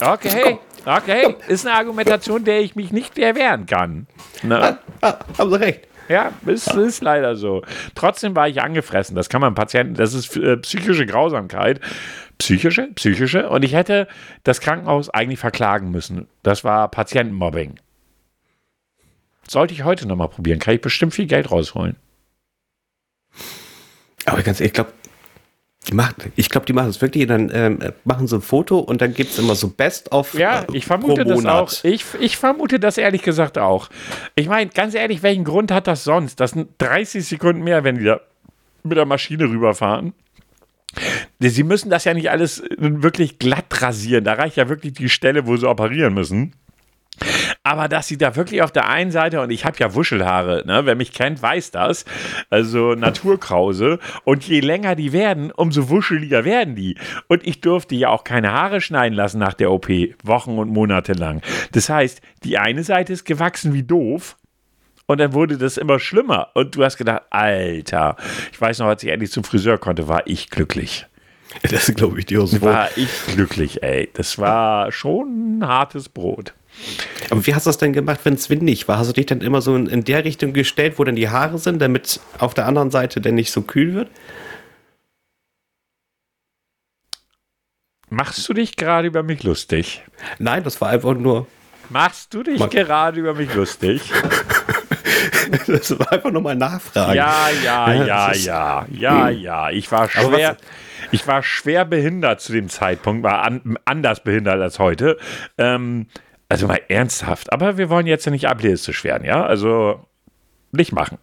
Okay, 0.01 0.57
okay. 0.85 1.35
Ist 1.47 1.65
eine 1.65 1.75
Argumentation, 1.75 2.43
der 2.43 2.59
ich 2.61 2.75
mich 2.75 2.91
nicht 2.91 3.17
erwehren 3.17 3.65
kann. 3.65 4.07
Ne? 4.43 4.59
Ah, 4.61 4.77
ah, 5.01 5.19
haben 5.37 5.51
Sie 5.51 5.59
recht. 5.59 5.87
Ja, 6.07 6.33
ist, 6.45 6.73
ist 6.73 7.01
leider 7.01 7.35
so. 7.35 7.63
Trotzdem 7.95 8.35
war 8.35 8.47
ich 8.47 8.61
angefressen. 8.61 9.15
Das 9.15 9.29
kann 9.29 9.41
man 9.41 9.55
Patienten, 9.55 9.95
das 9.95 10.13
ist 10.13 10.35
äh, 10.37 10.57
psychische 10.57 11.05
Grausamkeit. 11.05 11.79
Psychische? 12.37 12.89
Psychische. 12.95 13.49
Und 13.49 13.63
ich 13.63 13.73
hätte 13.73 14.07
das 14.43 14.59
Krankenhaus 14.61 15.09
eigentlich 15.09 15.39
verklagen 15.39 15.91
müssen. 15.91 16.27
Das 16.43 16.63
war 16.63 16.89
Patientenmobbing. 16.89 17.79
Sollte 19.47 19.73
ich 19.73 19.83
heute 19.83 20.07
nochmal 20.07 20.29
probieren, 20.29 20.59
kann 20.59 20.75
ich 20.75 20.81
bestimmt 20.81 21.13
viel 21.13 21.27
Geld 21.27 21.51
rausholen. 21.51 21.95
Aber 24.25 24.41
ganz 24.41 24.59
ehrlich, 24.59 24.71
ich 24.71 24.73
glaube, 24.73 24.91
die 25.85 25.93
machen, 25.93 26.31
ich 26.35 26.49
glaube, 26.49 26.65
die 26.65 26.73
machen 26.73 26.89
es 26.89 27.01
wirklich, 27.01 27.27
dann 27.27 27.51
ähm, 27.53 27.79
machen 28.03 28.27
so 28.27 28.37
ein 28.37 28.41
Foto 28.41 28.79
und 28.79 29.01
dann 29.01 29.13
gibt 29.13 29.31
es 29.31 29.39
immer 29.39 29.55
so 29.55 29.69
Best 29.69 30.11
of 30.11 30.33
Ja, 30.33 30.61
äh, 30.61 30.65
ich 30.73 30.85
vermute 30.85 31.23
pro 31.23 31.29
das 31.29 31.37
Monat. 31.37 31.53
auch. 31.53 31.83
Ich, 31.83 32.05
ich 32.19 32.37
vermute 32.37 32.79
das 32.79 32.97
ehrlich 32.97 33.21
gesagt 33.21 33.57
auch. 33.57 33.89
Ich 34.35 34.47
meine, 34.47 34.69
ganz 34.71 34.93
ehrlich, 34.95 35.23
welchen 35.23 35.43
Grund 35.43 35.71
hat 35.71 35.87
das 35.87 36.03
sonst? 36.03 36.39
Das 36.39 36.51
sind 36.51 36.69
30 36.79 37.25
Sekunden 37.25 37.63
mehr, 37.63 37.83
wenn 37.83 37.97
die 37.97 38.05
da 38.05 38.19
mit 38.83 38.97
der 38.97 39.05
Maschine 39.05 39.45
rüberfahren. 39.45 40.13
Sie 41.39 41.63
müssen 41.63 41.89
das 41.89 42.05
ja 42.05 42.13
nicht 42.13 42.29
alles 42.29 42.63
wirklich 42.77 43.39
glatt 43.39 43.81
rasieren. 43.81 44.23
Da 44.23 44.33
reicht 44.33 44.55
ja 44.57 44.69
wirklich 44.69 44.93
die 44.93 45.09
Stelle, 45.09 45.45
wo 45.45 45.57
sie 45.57 45.67
operieren 45.67 46.13
müssen. 46.13 46.53
Aber 47.65 47.87
dass 47.87 48.07
sie 48.07 48.19
da 48.19 48.35
wirklich 48.35 48.61
auf 48.61 48.71
der 48.71 48.87
einen 48.87 49.09
Seite, 49.09 49.41
und 49.41 49.49
ich 49.49 49.65
habe 49.65 49.75
ja 49.79 49.95
Wuschelhaare, 49.95 50.63
ne? 50.67 50.85
wer 50.85 50.93
mich 50.93 51.11
kennt, 51.13 51.41
weiß 51.41 51.71
das, 51.71 52.05
also 52.51 52.93
Naturkrause, 52.93 53.97
und 54.23 54.47
je 54.47 54.59
länger 54.59 54.95
die 54.95 55.11
werden, 55.13 55.51
umso 55.51 55.89
wuscheliger 55.89 56.45
werden 56.45 56.75
die. 56.75 56.95
Und 57.27 57.45
ich 57.45 57.61
durfte 57.61 57.95
ja 57.95 58.09
auch 58.09 58.23
keine 58.23 58.53
Haare 58.53 58.81
schneiden 58.81 59.15
lassen 59.15 59.39
nach 59.39 59.55
der 59.55 59.71
OP, 59.71 59.89
Wochen 60.23 60.59
und 60.59 60.69
Monate 60.69 61.13
lang. 61.13 61.41
Das 61.71 61.89
heißt, 61.89 62.21
die 62.43 62.59
eine 62.59 62.83
Seite 62.83 63.13
ist 63.13 63.25
gewachsen 63.25 63.73
wie 63.73 63.83
doof, 63.83 64.37
und 65.07 65.19
dann 65.19 65.33
wurde 65.33 65.57
das 65.57 65.77
immer 65.77 65.97
schlimmer. 65.97 66.49
Und 66.53 66.75
du 66.75 66.83
hast 66.83 66.97
gedacht, 66.97 67.23
Alter, 67.31 68.15
ich 68.51 68.61
weiß 68.61 68.79
noch, 68.79 68.87
als 68.87 69.01
ich 69.01 69.09
endlich 69.09 69.31
zum 69.31 69.43
Friseur 69.43 69.79
konnte, 69.79 70.07
war 70.07 70.27
ich 70.27 70.51
glücklich. 70.51 71.07
Das 71.63 71.91
glaube 71.95 72.19
ich 72.19 72.25
dir 72.27 72.45
so. 72.45 72.61
War 72.61 72.89
ich 72.95 73.09
glücklich, 73.27 73.81
ey. 73.81 74.09
Das 74.13 74.37
war 74.37 74.91
schon 74.91 75.59
ein 75.59 75.67
hartes 75.67 76.09
Brot. 76.09 76.53
Aber 77.29 77.45
wie 77.45 77.55
hast 77.55 77.65
du 77.65 77.69
das 77.69 77.77
denn 77.77 77.93
gemacht, 77.93 78.19
wenn 78.23 78.35
es 78.35 78.49
windig 78.49 78.87
war? 78.87 78.97
Hast 78.97 79.09
du 79.09 79.13
dich 79.13 79.25
dann 79.25 79.41
immer 79.41 79.61
so 79.61 79.75
in, 79.75 79.87
in 79.87 80.03
der 80.03 80.23
Richtung 80.23 80.53
gestellt, 80.53 80.97
wo 80.97 81.03
dann 81.03 81.15
die 81.15 81.29
Haare 81.29 81.57
sind, 81.57 81.81
damit 81.81 82.19
auf 82.37 82.53
der 82.53 82.65
anderen 82.65 82.91
Seite 82.91 83.21
denn 83.21 83.35
nicht 83.35 83.51
so 83.51 83.61
kühl 83.61 83.93
wird? 83.93 84.09
Machst 88.09 88.47
du 88.47 88.53
dich 88.53 88.75
gerade 88.75 89.07
über 89.07 89.23
mich 89.23 89.43
lustig? 89.43 90.03
Nein, 90.37 90.63
das 90.63 90.79
war 90.79 90.89
einfach 90.89 91.15
nur, 91.15 91.47
Machst 91.89 92.33
du 92.33 92.43
dich 92.43 92.69
gerade 92.69 93.19
über 93.19 93.33
mich 93.33 93.53
lustig? 93.53 94.01
das 95.67 95.97
war 95.99 96.11
einfach 96.11 96.31
nur 96.31 96.41
mal 96.41 96.55
Nachfragen. 96.55 97.15
Ja, 97.15 97.49
ja, 97.63 97.93
Ja, 97.93 98.33
ja, 98.33 98.85
ja, 98.89 99.29
ja. 99.29 99.69
Ich 99.69 99.91
war 99.91 100.09
schwer, 100.09 100.57
ich 101.11 101.27
war 101.27 101.43
schwer 101.43 101.85
behindert 101.85 102.41
zu 102.41 102.53
dem 102.53 102.69
Zeitpunkt, 102.69 103.23
war 103.23 103.43
an, 103.43 103.77
anders 103.85 104.23
behindert 104.23 104.61
als 104.61 104.79
heute. 104.79 105.17
Ähm, 105.57 106.07
also 106.55 106.67
mal 106.67 106.81
ernsthaft. 106.87 107.51
Aber 107.51 107.77
wir 107.77 107.89
wollen 107.89 108.07
jetzt 108.07 108.25
ja 108.25 108.31
nicht 108.31 108.47
ableistisch 108.47 109.03
werden, 109.03 109.25
ja? 109.25 109.45
Also 109.45 109.99
nicht 110.71 110.93
machen. 110.93 111.17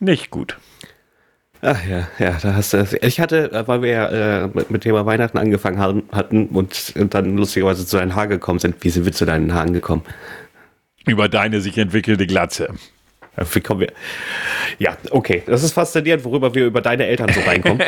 Nicht 0.00 0.30
gut. 0.30 0.58
Ach 1.62 1.78
ja, 1.86 2.08
ja, 2.18 2.38
da 2.40 2.54
hast 2.54 2.72
du. 2.72 2.98
Ich 3.02 3.20
hatte, 3.20 3.52
äh, 3.52 3.68
weil 3.68 3.82
wir 3.82 3.90
ja 3.90 4.44
äh, 4.44 4.48
mit, 4.48 4.70
mit 4.70 4.82
Thema 4.82 5.04
Weihnachten 5.04 5.36
angefangen 5.36 5.78
haben, 5.78 6.04
hatten 6.10 6.46
und, 6.48 6.94
und 6.96 7.12
dann 7.12 7.36
lustigerweise 7.36 7.86
zu 7.86 7.98
deinen 7.98 8.16
Haaren 8.16 8.30
gekommen 8.30 8.58
sind. 8.58 8.82
Wie 8.82 8.88
sind 8.88 9.04
wir 9.04 9.12
zu 9.12 9.26
deinen 9.26 9.52
Haaren 9.52 9.74
gekommen? 9.74 10.02
Über 11.06 11.28
deine 11.28 11.60
sich 11.60 11.76
entwickelte 11.76 12.26
Glatze. 12.26 12.74
Ja, 13.36 13.44
Wie 13.54 13.60
kommen 13.60 13.80
wir? 13.80 13.92
Ja, 14.78 14.96
okay. 15.10 15.42
Das 15.46 15.62
ist 15.62 15.72
faszinierend, 15.72 16.24
worüber 16.24 16.54
wir 16.54 16.66
über 16.66 16.80
deine 16.80 17.06
Eltern 17.06 17.30
so 17.32 17.40
reinkommen. 17.40 17.82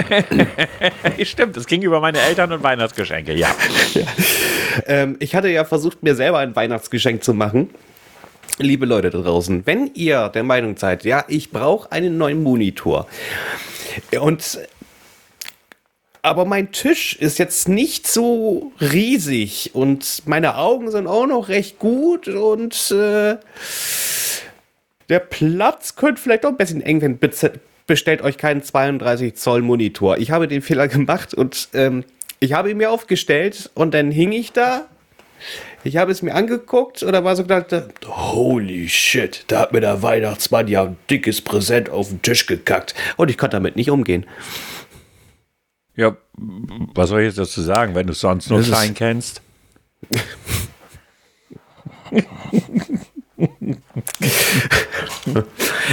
Stimmt, 1.23 1.57
es 1.57 1.67
ging 1.67 1.83
über 1.83 2.01
meine 2.01 2.21
Eltern 2.21 2.53
und 2.53 2.63
Weihnachtsgeschenke, 2.63 3.35
ja. 3.35 3.55
Ähm, 4.87 5.17
ich 5.19 5.35
hatte 5.35 5.49
ja 5.49 5.65
versucht, 5.65 6.03
mir 6.03 6.15
selber 6.15 6.39
ein 6.39 6.55
Weihnachtsgeschenk 6.57 7.23
zu 7.23 7.35
machen. 7.35 7.71
Liebe 8.59 8.87
Leute 8.87 9.11
da 9.11 9.19
draußen, 9.19 9.67
wenn 9.67 9.91
ihr 9.95 10.29
der 10.29 10.43
Meinung 10.43 10.77
seid, 10.77 11.05
ja, 11.05 11.25
ich 11.29 11.51
brauche 11.51 11.91
einen 11.91 12.19
neuen 12.19 12.43
Monitor 12.43 13.07
und 14.21 14.59
aber 16.25 16.45
mein 16.45 16.71
Tisch 16.71 17.17
ist 17.17 17.39
jetzt 17.39 17.69
nicht 17.69 18.07
so 18.07 18.73
riesig 18.81 19.71
und 19.75 20.23
meine 20.25 20.57
Augen 20.57 20.91
sind 20.93 21.09
auch 21.09 21.27
noch 21.27 21.49
recht 21.49 21.81
gut 21.81 22.29
und 22.29 22.93
äh, 22.93 23.37
der 25.09 25.19
Platz 25.19 25.97
könnte 25.97 26.23
vielleicht 26.23 26.47
auch 26.47 26.51
ein 26.51 26.57
bisschen 26.57 26.81
eng 26.81 27.01
werden. 27.01 27.19
Bestellt 27.89 28.23
euch 28.23 28.39
keinen 28.39 28.63
32 28.63 29.35
Zoll 29.35 29.63
Monitor. 29.63 30.19
Ich 30.19 30.31
habe 30.31 30.47
den 30.47 30.63
Fehler 30.63 30.87
gemacht 30.87 31.35
und 31.35 31.69
ähm, 31.75 32.05
ich 32.43 32.53
habe 32.53 32.71
ihn 32.73 32.77
mir 32.77 32.91
aufgestellt 32.91 33.71
und 33.75 33.95
dann 33.95 34.11
hing 34.11 34.33
ich 34.33 34.53
da. 34.53 34.89
Ich 35.85 35.97
habe 35.97 36.11
es 36.11 36.23
mir 36.23 36.35
angeguckt 36.35 37.03
und 37.03 37.13
da 37.13 37.23
war 37.23 37.37
so 37.37 37.43
gedacht, 37.43 37.73
holy 38.07 38.89
shit, 38.89 39.45
da 39.47 39.61
hat 39.61 39.73
mir 39.73 39.81
der 39.81 40.03
Weihnachtsmann 40.03 40.67
ja 40.67 40.83
ein 40.85 40.97
dickes 41.09 41.41
Präsent 41.41 41.89
auf 41.89 42.09
den 42.09 42.21
Tisch 42.21 42.47
gekackt. 42.47 42.95
Und 43.17 43.31
ich 43.31 43.39
konnte 43.39 43.57
damit 43.57 43.77
nicht 43.77 43.91
umgehen. 43.91 44.27
Ja, 45.95 46.17
was 46.37 47.11
soll 47.11 47.21
ich 47.21 47.27
jetzt 47.27 47.39
dazu 47.39 47.63
sagen, 47.63 47.95
wenn 47.95 48.07
du 48.07 48.13
es 48.13 48.21
sonst 48.21 48.51
nur 48.51 48.59
Das 48.59 48.69
klein 48.69 48.95
kennst? 48.95 49.41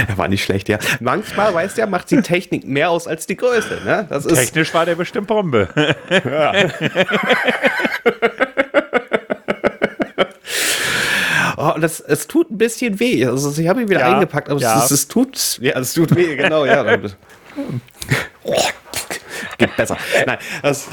Er 0.08 0.18
war 0.18 0.28
nicht 0.28 0.44
schlecht, 0.44 0.68
ja. 0.68 0.78
Manchmal, 1.00 1.52
weißt 1.52 1.76
du 1.76 1.80
ja, 1.80 1.86
macht 1.86 2.10
die 2.10 2.22
Technik 2.22 2.66
mehr 2.66 2.90
aus 2.90 3.06
als 3.06 3.26
die 3.26 3.36
Größe. 3.36 3.80
Ne? 3.84 4.06
Das 4.08 4.26
ist, 4.26 4.36
Technisch 4.36 4.72
war 4.74 4.86
der 4.86 4.94
bestimmt 4.94 5.26
Bombe. 5.26 5.68
oh, 11.56 11.72
das, 11.80 12.00
es 12.00 12.26
tut 12.28 12.50
ein 12.50 12.58
bisschen 12.58 13.00
weh. 13.00 13.26
Also 13.26 13.60
ich 13.60 13.68
habe 13.68 13.82
ihn 13.82 13.88
wieder 13.88 14.00
Ja, 14.00 14.14
eingepackt, 14.14 14.48
aber 14.48 14.60
ja. 14.60 14.78
es, 14.78 14.84
es, 14.86 14.90
es 14.92 15.08
tut, 15.08 15.58
ja, 15.60 15.78
es 15.78 15.92
tut 15.94 16.14
weh, 16.14 16.36
genau, 16.36 16.64
ja. 16.64 16.84
Geht 19.58 19.76
besser. 19.76 19.96
Nein, 20.26 20.38
das, 20.62 20.88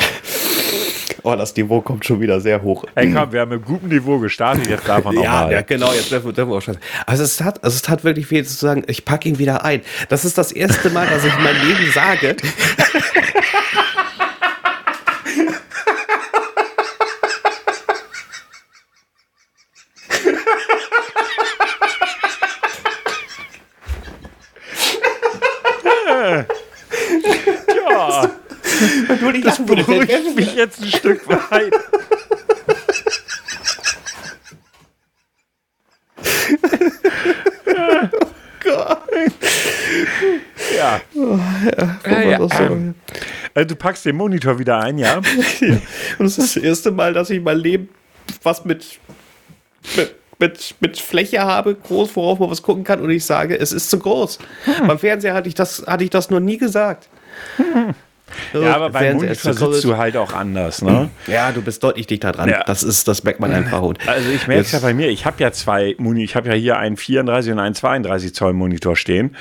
oh, 1.27 1.35
das 1.35 1.55
Niveau 1.55 1.81
kommt 1.81 2.05
schon 2.05 2.19
wieder 2.21 2.39
sehr 2.39 2.61
hoch. 2.61 2.85
Ey, 2.95 3.11
komm, 3.11 3.31
wir 3.31 3.41
haben 3.41 3.49
mit 3.49 3.65
gutem 3.65 3.89
Niveau 3.89 4.17
gestartet, 4.19 4.67
jetzt 4.67 4.87
davon 4.87 5.17
auch 5.17 5.23
Ja, 5.23 5.31
mal. 5.31 5.51
ja, 5.51 5.61
genau, 5.61 5.91
jetzt 5.93 6.11
dürfen, 6.11 6.33
dürfen 6.33 6.51
wir 6.51 6.57
auch 6.57 6.61
schon. 6.61 6.77
Also 7.05 7.23
es 7.23 7.41
hat, 7.41 7.63
also 7.63 7.75
es 7.75 7.81
tat 7.81 8.03
wirklich 8.03 8.29
weh 8.31 8.43
zu 8.43 8.53
sagen, 8.55 8.83
ich 8.87 9.03
packe 9.05 9.27
ihn 9.27 9.37
wieder 9.39 9.65
ein. 9.65 9.81
Das 10.09 10.25
ist 10.25 10.37
das 10.37 10.51
erste 10.51 10.89
Mal, 10.89 11.07
dass 11.07 11.25
ich 11.25 11.35
in 11.35 11.43
meinem 11.43 11.67
Leben 11.67 11.91
sage. 11.91 12.35
Ja, 27.67 28.29
Nur 29.21 29.31
nicht 29.31 29.36
das 29.47 29.65
beruhigt 29.65 30.35
mich 30.35 30.55
jetzt 30.55 30.81
ein 30.81 30.87
Stück 30.87 31.27
weit. 31.27 31.73
Ja. 40.77 41.01
das 42.37 42.57
so. 42.57 42.63
Ähm, 42.63 42.95
äh, 43.53 43.65
du 43.65 43.75
packst 43.75 44.05
den 44.05 44.15
Monitor 44.15 44.59
wieder 44.59 44.79
ein, 44.79 44.97
ja? 44.97 45.21
ja. 45.59 45.77
Und 46.19 46.25
das 46.25 46.37
ist 46.37 46.55
das 46.55 46.63
erste 46.63 46.91
Mal, 46.91 47.13
dass 47.13 47.29
ich 47.29 47.41
mein 47.41 47.57
Leben 47.57 47.89
was 48.43 48.65
mit, 48.65 48.99
mit, 49.95 50.15
mit, 50.39 50.75
mit 50.79 50.99
Fläche 50.99 51.41
habe, 51.41 51.75
groß, 51.75 52.15
worauf 52.15 52.39
man 52.39 52.49
was 52.49 52.61
gucken 52.61 52.83
kann. 52.83 53.01
Und 53.01 53.09
ich 53.09 53.25
sage, 53.25 53.57
es 53.59 53.71
ist 53.71 53.89
zu 53.89 53.99
groß. 53.99 54.39
Hm. 54.65 54.87
Beim 54.87 54.99
Fernseher 54.99 55.33
hatte 55.33 55.47
ich, 55.47 55.55
das, 55.55 55.85
hatte 55.87 56.03
ich 56.03 56.09
das 56.09 56.29
noch 56.29 56.39
nie 56.39 56.57
gesagt. 56.57 57.09
Hm. 57.57 57.95
Ja, 58.53 58.75
aber 58.75 58.89
beim 58.89 59.15
Monitor 59.15 59.53
sitzt 59.53 59.83
du 59.83 59.97
halt 59.97 60.17
auch 60.17 60.33
anders, 60.33 60.81
ne? 60.81 61.09
Ja, 61.27 61.51
du 61.51 61.61
bist 61.61 61.83
deutlich 61.83 62.07
dichter 62.07 62.31
dran. 62.31 62.49
Ja. 62.49 62.63
Das 62.65 62.83
ist, 62.83 63.07
das 63.07 63.23
merkt 63.23 63.39
man 63.39 63.51
einfach. 63.51 63.81
Und 63.81 64.07
also 64.07 64.29
ich 64.29 64.47
merke 64.47 64.61
es 64.61 64.71
ja 64.71 64.79
bei 64.79 64.93
mir, 64.93 65.09
ich 65.09 65.25
habe 65.25 65.41
ja 65.41 65.51
zwei 65.51 65.95
Moni, 65.97 66.23
ich 66.23 66.35
habe 66.35 66.49
ja 66.49 66.55
hier 66.55 66.77
einen 66.77 66.97
34 66.97 67.51
und 67.53 67.59
einen 67.59 67.75
32 67.75 68.33
Zoll 68.33 68.53
Monitor 68.53 68.95
stehen. 68.95 69.35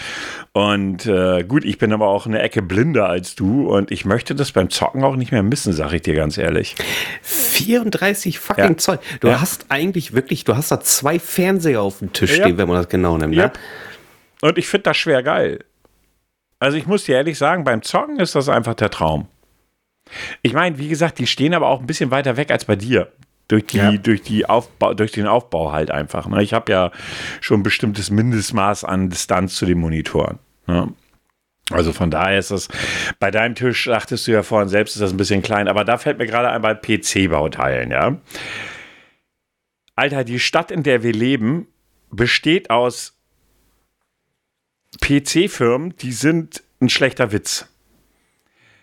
Und 0.52 1.06
äh, 1.06 1.44
gut, 1.44 1.64
ich 1.64 1.78
bin 1.78 1.92
aber 1.92 2.08
auch 2.08 2.26
eine 2.26 2.40
Ecke 2.40 2.62
blinder 2.62 3.08
als 3.08 3.34
du 3.34 3.68
und 3.68 3.90
ich 3.90 4.04
möchte 4.04 4.34
das 4.34 4.52
beim 4.52 4.70
Zocken 4.70 5.04
auch 5.04 5.16
nicht 5.16 5.32
mehr 5.32 5.42
missen, 5.42 5.72
sage 5.72 5.96
ich 5.96 6.02
dir 6.02 6.14
ganz 6.14 6.38
ehrlich. 6.38 6.76
34 7.22 8.38
fucking 8.38 8.64
ja. 8.64 8.76
Zoll. 8.76 8.98
Du 9.20 9.28
ja. 9.28 9.40
hast 9.40 9.66
eigentlich 9.68 10.14
wirklich, 10.14 10.44
du 10.44 10.56
hast 10.56 10.70
da 10.70 10.80
zwei 10.80 11.18
Fernseher 11.18 11.82
auf 11.82 11.98
dem 11.98 12.12
Tisch 12.12 12.34
stehen, 12.34 12.56
wenn 12.58 12.68
man 12.68 12.78
das 12.78 12.88
genau 12.88 13.18
nimmt. 13.18 13.36
Ne? 13.36 13.52
Und 14.40 14.58
ich 14.58 14.68
finde 14.68 14.84
das 14.84 14.96
schwer 14.96 15.22
geil. 15.22 15.60
Also 16.58 16.78
ich 16.78 16.86
muss 16.86 17.04
dir 17.04 17.16
ehrlich 17.16 17.38
sagen, 17.38 17.64
beim 17.64 17.82
Zocken 17.82 18.18
ist 18.18 18.34
das 18.34 18.48
einfach 18.48 18.74
der 18.74 18.90
Traum. 18.90 19.28
Ich 20.42 20.52
meine, 20.52 20.78
wie 20.78 20.88
gesagt, 20.88 21.18
die 21.18 21.26
stehen 21.26 21.54
aber 21.54 21.68
auch 21.68 21.80
ein 21.80 21.86
bisschen 21.86 22.10
weiter 22.10 22.36
weg 22.36 22.50
als 22.50 22.64
bei 22.64 22.76
dir. 22.76 23.12
Durch, 23.48 23.66
die, 23.66 23.76
ja. 23.76 23.92
durch, 23.92 24.22
die 24.22 24.46
Aufbau, 24.48 24.94
durch 24.94 25.12
den 25.12 25.28
Aufbau 25.28 25.70
halt 25.70 25.92
einfach. 25.92 26.26
Ne? 26.26 26.42
Ich 26.42 26.52
habe 26.52 26.72
ja 26.72 26.90
schon 27.40 27.60
ein 27.60 27.62
bestimmtes 27.62 28.10
Mindestmaß 28.10 28.82
an 28.82 29.08
Distanz 29.08 29.54
zu 29.54 29.66
den 29.66 29.78
Monitoren. 29.78 30.40
Ne? 30.66 30.92
Also 31.70 31.92
von 31.92 32.10
daher 32.10 32.38
ist 32.38 32.50
das, 32.50 32.68
bei 33.20 33.30
deinem 33.30 33.54
Tisch 33.54 33.84
sagtest 33.84 34.26
du 34.26 34.32
ja 34.32 34.42
vorhin 34.42 34.68
selbst, 34.68 34.96
ist 34.96 35.02
das 35.02 35.12
ein 35.12 35.16
bisschen 35.16 35.42
klein, 35.42 35.68
aber 35.68 35.84
da 35.84 35.96
fällt 35.98 36.18
mir 36.18 36.26
gerade 36.26 36.50
ein 36.50 36.62
bei 36.62 36.74
PC-Bauteilen, 36.74 37.90
ja. 37.90 38.16
Alter, 39.96 40.24
die 40.24 40.38
Stadt, 40.38 40.70
in 40.70 40.82
der 40.82 41.02
wir 41.02 41.12
leben, 41.12 41.68
besteht 42.10 42.70
aus 42.70 43.15
PC-Firmen, 45.00 45.96
die 45.96 46.12
sind 46.12 46.62
ein 46.80 46.88
schlechter 46.88 47.32
Witz. 47.32 47.68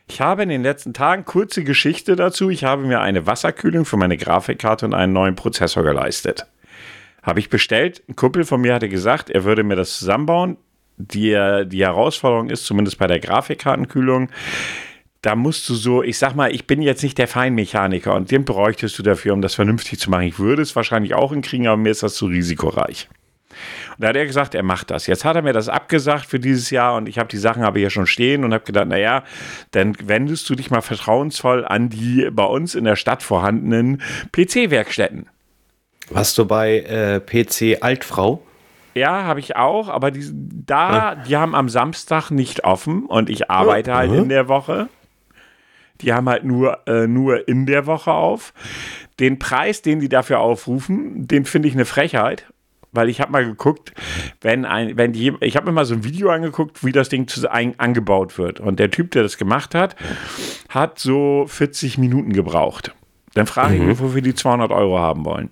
Ich 0.08 0.22
habe 0.22 0.44
in 0.44 0.50
den 0.50 0.64
letzten 0.64 0.94
Tagen 0.94 1.26
kurze 1.26 1.64
Geschichte 1.64 2.16
dazu. 2.16 2.50
Ich 2.50 2.64
habe 2.64 2.84
mir 2.84 3.00
eine 3.00 3.26
Wasserkühlung 3.26 3.86
für 3.86 3.98
meine 3.98 4.18
Grafikkarte 4.18 4.86
und 4.86 4.94
einen 4.94 5.14
neuen 5.14 5.36
Prozessor 5.36 5.84
geleistet. 5.84 6.46
Habe 7.22 7.40
ich 7.40 7.50
bestellt. 7.50 8.04
Ein 8.10 8.16
Kumpel 8.16 8.44
von 8.44 8.62
mir 8.62 8.76
hatte 8.76 8.90
gesagt, 8.90 9.30
er 9.30 9.44
würde 9.44 9.64
mir 9.64 9.76
das 9.76 9.98
zusammenbauen. 9.98 10.58
Die, 10.98 11.32
die 11.66 11.84
Herausforderung 11.84 12.50
ist, 12.50 12.66
zumindest 12.66 13.00
bei 13.00 13.08
der 13.08 13.20
Grafikkartenkühlung, 13.20 14.30
da 15.24 15.36
musst 15.36 15.68
du 15.70 15.74
so, 15.74 16.04
ich 16.04 16.18
sag 16.18 16.36
mal, 16.36 16.54
ich 16.54 16.68
bin 16.68 16.82
jetzt 16.82 17.02
nicht 17.02 17.18
der 17.18 17.30
Feinmechaniker 17.30 18.14
und 18.14 18.30
den 18.30 18.44
bräuchtest 18.44 19.00
du 19.00 19.04
dafür, 19.04 19.34
um 19.34 19.42
das 19.42 19.56
vernünftig 19.56 20.00
zu 20.00 20.12
machen. 20.12 20.24
Ich 20.24 20.38
würde 20.38 20.62
es 20.62 20.76
wahrscheinlich 20.76 21.14
auch 21.14 21.32
hinkriegen, 21.32 21.66
aber 21.68 21.78
mir 21.78 21.90
ist 21.90 22.04
das 22.04 22.16
zu 22.16 22.26
risikoreich. 22.26 23.08
Und 23.92 24.04
da 24.04 24.10
hat 24.10 24.16
er 24.16 24.26
gesagt, 24.26 24.56
er 24.56 24.64
macht 24.64 24.92
das. 24.92 25.08
Jetzt 25.08 25.26
hat 25.26 25.36
er 25.36 25.42
mir 25.42 25.54
das 25.54 25.70
abgesagt 25.70 26.26
für 26.26 26.40
dieses 26.40 26.70
Jahr 26.70 26.96
und 26.96 27.08
ich 27.08 27.20
habe 27.20 27.30
die 27.30 27.38
Sachen 27.38 27.64
aber 27.64 27.80
hier 27.80 27.90
schon 27.90 28.08
stehen 28.08 28.44
und 28.44 28.54
habe 28.54 28.64
gedacht, 28.64 28.88
naja, 28.88 29.24
dann 29.72 29.96
wendest 30.04 30.50
du 30.50 30.56
dich 30.56 30.72
mal 30.72 30.82
vertrauensvoll 30.82 31.66
an 31.66 31.90
die 31.90 32.30
bei 32.32 32.46
uns 32.46 32.76
in 32.76 32.84
der 32.84 32.96
Stadt 32.96 33.24
vorhandenen 33.24 34.02
PC-Werkstätten. 34.32 35.28
Warst 36.10 36.38
du 36.38 36.46
bei 36.46 36.80
äh, 36.80 37.20
PC 37.20 37.82
Altfrau? 37.82 38.44
Ja, 38.94 39.24
habe 39.24 39.40
ich 39.40 39.56
auch, 39.56 39.90
aber 39.90 40.12
die, 40.12 40.30
da, 40.32 41.16
die 41.16 41.36
haben 41.36 41.56
am 41.56 41.68
Samstag 41.70 42.30
nicht 42.30 42.64
offen 42.64 43.06
und 43.06 43.30
ich 43.30 43.50
arbeite 43.50 43.96
halt 43.96 44.12
in 44.12 44.30
der 44.30 44.48
Woche. 44.48 44.88
Die 46.02 46.14
haben 46.14 46.30
halt 46.30 46.44
nur, 46.44 46.88
äh, 46.88 47.08
nur 47.08 47.48
in 47.48 47.66
der 47.66 47.86
Woche 47.88 48.12
auf. 48.12 48.54
Den 49.20 49.40
Preis, 49.40 49.82
den 49.82 50.00
die 50.00 50.10
dafür 50.10 50.40
aufrufen, 50.40 51.28
den 51.28 51.46
finde 51.46 51.68
ich 51.68 51.74
eine 51.74 51.86
Frechheit 51.86 52.46
weil 52.94 53.10
ich 53.10 53.20
habe 53.20 53.32
mal 53.32 53.44
geguckt, 53.44 53.94
wenn 54.42 54.66
ein, 54.66 54.96
wenn 54.98 55.12
die, 55.12 55.34
ich 55.42 55.56
habe 55.56 55.66
mir 55.66 55.72
mal 55.74 55.86
so 55.86 55.96
ein 55.96 56.04
Video 56.04 56.30
angeguckt, 56.30 56.86
wie 56.86 56.92
das 56.92 57.10
Ding 57.10 57.28
zu, 57.28 57.52
ein, 57.52 57.78
angebaut 57.80 58.38
wird. 58.38 58.60
Und 58.60 58.80
der 58.80 58.92
Typ, 58.92 59.12
der 59.12 59.24
das 59.24 59.38
gemacht 59.38 59.76
hat, 59.76 59.96
hat 60.70 61.00
so 61.00 61.46
40 61.48 61.98
Minuten 61.98 62.32
gebraucht. 62.32 62.94
Dann 63.34 63.48
frage 63.48 63.74
mhm. 63.74 63.82
ich 63.82 63.88
mich, 63.88 64.00
wofür 64.00 64.22
die 64.22 64.36
200 64.36 64.72
Euro 64.72 65.00
haben 65.00 65.26
wollen. 65.26 65.50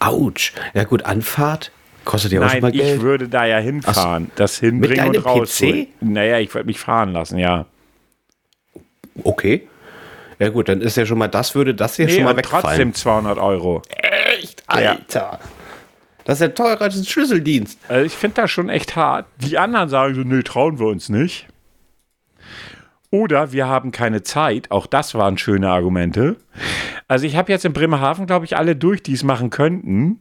Autsch. 0.00 0.52
Ja 0.74 0.84
gut, 0.84 1.04
Anfahrt 1.04 1.70
kostet 2.04 2.32
ja 2.32 2.40
auch 2.40 2.46
Nein, 2.46 2.62
mal 2.62 2.72
Geld. 2.72 2.96
ich 2.96 3.00
würde 3.00 3.28
da 3.28 3.44
ja 3.44 3.58
hinfahren, 3.58 4.28
Ach, 4.30 4.36
das 4.36 4.58
hinbringen 4.58 5.08
und 5.08 5.24
raus. 5.24 5.56
PC? 5.58 5.88
Naja, 6.00 6.38
ich 6.38 6.52
würde 6.52 6.66
mich 6.66 6.80
fahren 6.80 7.12
lassen, 7.12 7.38
ja. 7.38 7.66
Okay. 9.22 9.68
Ja 10.38 10.48
gut, 10.48 10.68
dann 10.68 10.80
ist 10.80 10.96
ja 10.96 11.06
schon 11.06 11.18
mal, 11.18 11.28
das 11.28 11.54
würde 11.54 11.74
das 11.74 11.96
hier 11.96 12.06
nee, 12.06 12.14
schon 12.14 12.24
mal 12.24 12.36
wegfallen. 12.36 12.64
trotzdem 12.64 12.94
200 12.94 13.38
Euro. 13.38 13.82
Echt? 14.36 14.64
Alter. 14.66 14.98
Ja. 15.14 15.38
Das 16.24 16.40
ist 16.40 16.40
ja 16.40 16.48
teurer 16.48 16.82
als 16.82 16.96
ein 16.96 17.04
Schlüsseldienst. 17.04 17.78
Also 17.88 18.06
ich 18.06 18.12
finde 18.12 18.42
das 18.42 18.50
schon 18.50 18.68
echt 18.68 18.96
hart. 18.96 19.26
Die 19.38 19.58
anderen 19.58 19.88
sagen 19.88 20.14
so, 20.14 20.22
nö, 20.22 20.42
trauen 20.42 20.78
wir 20.78 20.86
uns 20.86 21.08
nicht. 21.08 21.48
Oder 23.10 23.52
wir 23.52 23.66
haben 23.66 23.92
keine 23.92 24.22
Zeit. 24.22 24.70
Auch 24.70 24.86
das 24.86 25.14
waren 25.14 25.36
schöne 25.36 25.68
Argumente. 25.68 26.36
Also 27.08 27.26
ich 27.26 27.36
habe 27.36 27.52
jetzt 27.52 27.66
in 27.66 27.74
Bremerhaven, 27.74 28.26
glaube 28.26 28.46
ich, 28.46 28.56
alle 28.56 28.74
durch, 28.74 29.02
die 29.02 29.12
es 29.12 29.22
machen 29.22 29.50
könnten. 29.50 30.20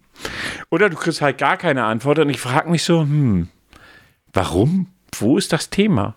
Oder 0.69 0.89
du 0.89 0.97
kriegst 0.97 1.21
halt 1.21 1.37
gar 1.37 1.55
keine 1.55 1.85
Antwort. 1.85 2.19
Und 2.19 2.29
ich 2.29 2.41
frage 2.41 2.69
mich 2.69 2.83
so, 2.83 3.01
hm, 3.01 3.47
warum? 4.33 4.87
Wo 5.17 5.37
ist 5.37 5.53
das 5.53 5.69
Thema? 5.69 6.15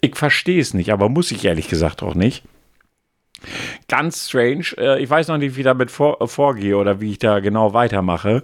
Ich 0.00 0.16
verstehe 0.16 0.60
es 0.60 0.72
nicht, 0.72 0.92
aber 0.92 1.08
muss 1.08 1.32
ich 1.32 1.44
ehrlich 1.44 1.68
gesagt 1.68 2.02
auch 2.02 2.14
nicht. 2.14 2.44
Ganz 3.88 4.28
strange. 4.28 4.66
Äh, 4.78 5.02
ich 5.02 5.10
weiß 5.10 5.28
noch 5.28 5.38
nicht, 5.38 5.56
wie 5.56 5.60
ich 5.60 5.64
damit 5.64 5.90
vor, 5.90 6.20
äh, 6.20 6.26
vorgehe 6.26 6.76
oder 6.76 7.00
wie 7.00 7.12
ich 7.12 7.18
da 7.18 7.40
genau 7.40 7.72
weitermache. 7.72 8.42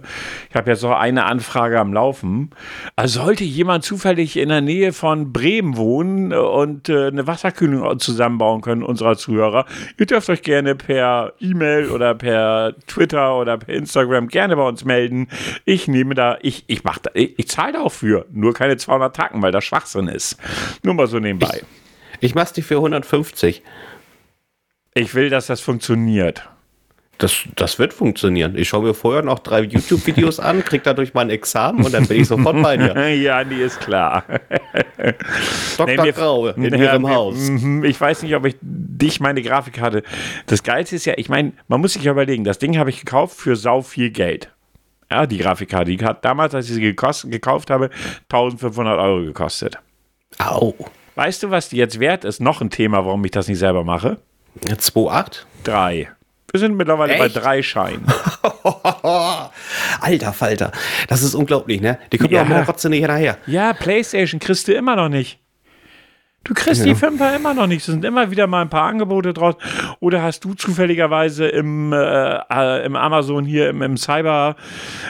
Ich 0.49 0.55
habe 0.55 0.69
jetzt 0.71 0.83
noch 0.83 0.97
eine 0.97 1.25
Anfrage 1.25 1.79
am 1.79 1.93
Laufen. 1.93 2.51
Also 2.95 3.21
sollte 3.21 3.43
jemand 3.43 3.83
zufällig 3.83 4.37
in 4.37 4.49
der 4.49 4.61
Nähe 4.61 4.93
von 4.93 5.33
Bremen 5.33 5.77
wohnen 5.77 6.33
und 6.33 6.89
äh, 6.89 7.07
eine 7.07 7.27
Wasserkühlung 7.27 7.99
zusammenbauen 7.99 8.61
können, 8.61 8.83
unserer 8.83 9.17
Zuhörer, 9.17 9.65
ihr 9.97 10.05
dürft 10.05 10.29
euch 10.29 10.41
gerne 10.41 10.75
per 10.75 11.33
E-Mail 11.39 11.89
oder 11.89 12.15
per 12.15 12.75
Twitter 12.87 13.37
oder 13.37 13.57
per 13.57 13.73
Instagram 13.73 14.27
gerne 14.27 14.55
bei 14.55 14.67
uns 14.67 14.85
melden. 14.85 15.27
Ich 15.65 15.87
nehme 15.87 16.15
da, 16.15 16.37
ich, 16.41 16.63
ich 16.67 16.83
mache 16.83 17.01
da, 17.03 17.11
ich, 17.13 17.37
ich 17.37 17.47
zahle 17.47 17.73
da 17.73 17.81
auch 17.81 17.91
für. 17.91 18.25
Nur 18.31 18.53
keine 18.53 18.77
200 18.77 19.15
Tacken, 19.15 19.41
weil 19.41 19.51
das 19.51 19.63
Schwachsinn 19.63 20.07
ist. 20.07 20.37
Nur 20.83 20.93
mal 20.93 21.07
so 21.07 21.19
nebenbei. 21.19 21.61
Ich, 22.19 22.29
ich 22.29 22.35
mach's 22.35 22.53
dir 22.53 22.63
für 22.63 22.75
150. 22.75 23.63
Ich 24.93 25.13
will, 25.15 25.29
dass 25.29 25.47
das 25.47 25.61
funktioniert. 25.61 26.49
Das, 27.19 27.43
das 27.57 27.77
wird 27.79 27.93
funktionieren. 27.93 28.57
Ich 28.57 28.69
schaue 28.69 28.83
mir 28.83 28.93
vorher 28.93 29.23
noch 29.23 29.39
drei 29.39 29.63
YouTube-Videos 29.63 30.39
an, 30.39 30.63
kriege 30.63 30.83
dadurch 30.85 31.13
mein 31.13 31.29
Examen 31.29 31.83
und 31.83 31.93
dann 31.93 32.07
bin 32.07 32.21
ich 32.21 32.29
sofort 32.29 32.61
bei 32.61 32.77
dir. 32.77 33.09
ja, 33.15 33.43
die 33.43 33.57
ist 33.57 33.81
klar. 33.81 34.23
Dr. 35.77 36.05
Nee, 36.05 36.11
Graue 36.13 36.51
in 36.51 36.73
ja, 36.73 36.93
ihrem 36.93 37.09
Haus. 37.09 37.49
Mhm, 37.49 37.83
ich 37.83 37.99
weiß 37.99 38.23
nicht, 38.23 38.33
ob 38.35 38.45
ich 38.45 38.55
dich 38.61 39.19
meine 39.19 39.41
Grafik 39.41 39.81
hatte. 39.81 40.03
Das 40.45 40.63
Geilste 40.63 40.95
ist 40.95 41.05
ja, 41.05 41.15
ich 41.17 41.27
meine, 41.27 41.51
man 41.67 41.81
muss 41.81 41.93
sich 41.93 42.03
ja 42.03 42.13
überlegen, 42.13 42.45
das 42.45 42.57
Ding 42.57 42.77
habe 42.77 42.89
ich 42.89 43.01
gekauft 43.01 43.37
für 43.37 43.57
sau 43.57 43.81
viel 43.81 44.11
Geld. 44.11 44.49
Ja, 45.11 45.25
die 45.25 45.39
Grafikkarte. 45.39 45.91
Die 45.91 46.05
hat 46.05 46.23
damals, 46.23 46.55
als 46.55 46.69
ich 46.69 46.75
sie 46.75 46.81
gekost, 46.81 47.29
gekauft 47.29 47.69
habe, 47.69 47.89
1500 48.29 48.97
Euro 48.97 49.25
gekostet. 49.25 49.77
Au. 50.37 50.73
Weißt 51.15 51.43
du, 51.43 51.49
was 51.49 51.67
die 51.67 51.77
jetzt 51.77 51.99
wert 51.99 52.23
ist? 52.23 52.39
Noch 52.39 52.61
ein 52.61 52.69
Thema, 52.69 53.05
warum 53.05 53.25
ich 53.25 53.31
das 53.31 53.49
nicht 53.49 53.59
selber 53.59 53.83
mache. 53.83 54.19
2,8? 54.65 55.43
Drei. 55.63 56.09
Wir 56.51 56.59
sind 56.59 56.75
mittlerweile 56.75 57.13
Echt? 57.13 57.21
bei 57.21 57.39
drei 57.39 57.61
Scheinen. 57.61 58.05
Alter 60.01 60.33
Falter. 60.33 60.71
Das 61.07 61.21
ist 61.21 61.35
unglaublich, 61.35 61.79
ne? 61.81 61.99
Die 62.11 62.17
kommen 62.17 62.33
ja 62.33 62.43
auch 62.43 62.65
trotzdem 62.65 62.91
nicht 62.91 63.01
hinterher. 63.01 63.37
Ja, 63.45 63.73
Playstation 63.73 64.39
kriegst 64.39 64.67
du 64.67 64.73
immer 64.73 64.95
noch 64.95 65.09
nicht. 65.09 65.39
Du 66.49 66.55
kriegst 66.55 66.79
ja. 66.79 66.85
die 66.87 66.95
Fünfer 66.95 67.35
immer 67.35 67.53
noch 67.53 67.67
nicht. 67.67 67.81
Es 67.81 67.85
sind 67.85 68.03
immer 68.03 68.31
wieder 68.31 68.47
mal 68.47 68.63
ein 68.63 68.69
paar 68.69 68.85
Angebote 68.85 69.33
draus. 69.33 69.53
Oder 69.99 70.23
hast 70.23 70.43
du 70.43 70.55
zufälligerweise 70.55 71.47
im, 71.47 71.93
äh, 71.93 72.39
äh 72.49 72.85
im 72.85 72.95
Amazon 72.95 73.45
hier 73.45 73.69
im, 73.69 73.83
im 73.83 73.97
Cyber, 73.97 74.55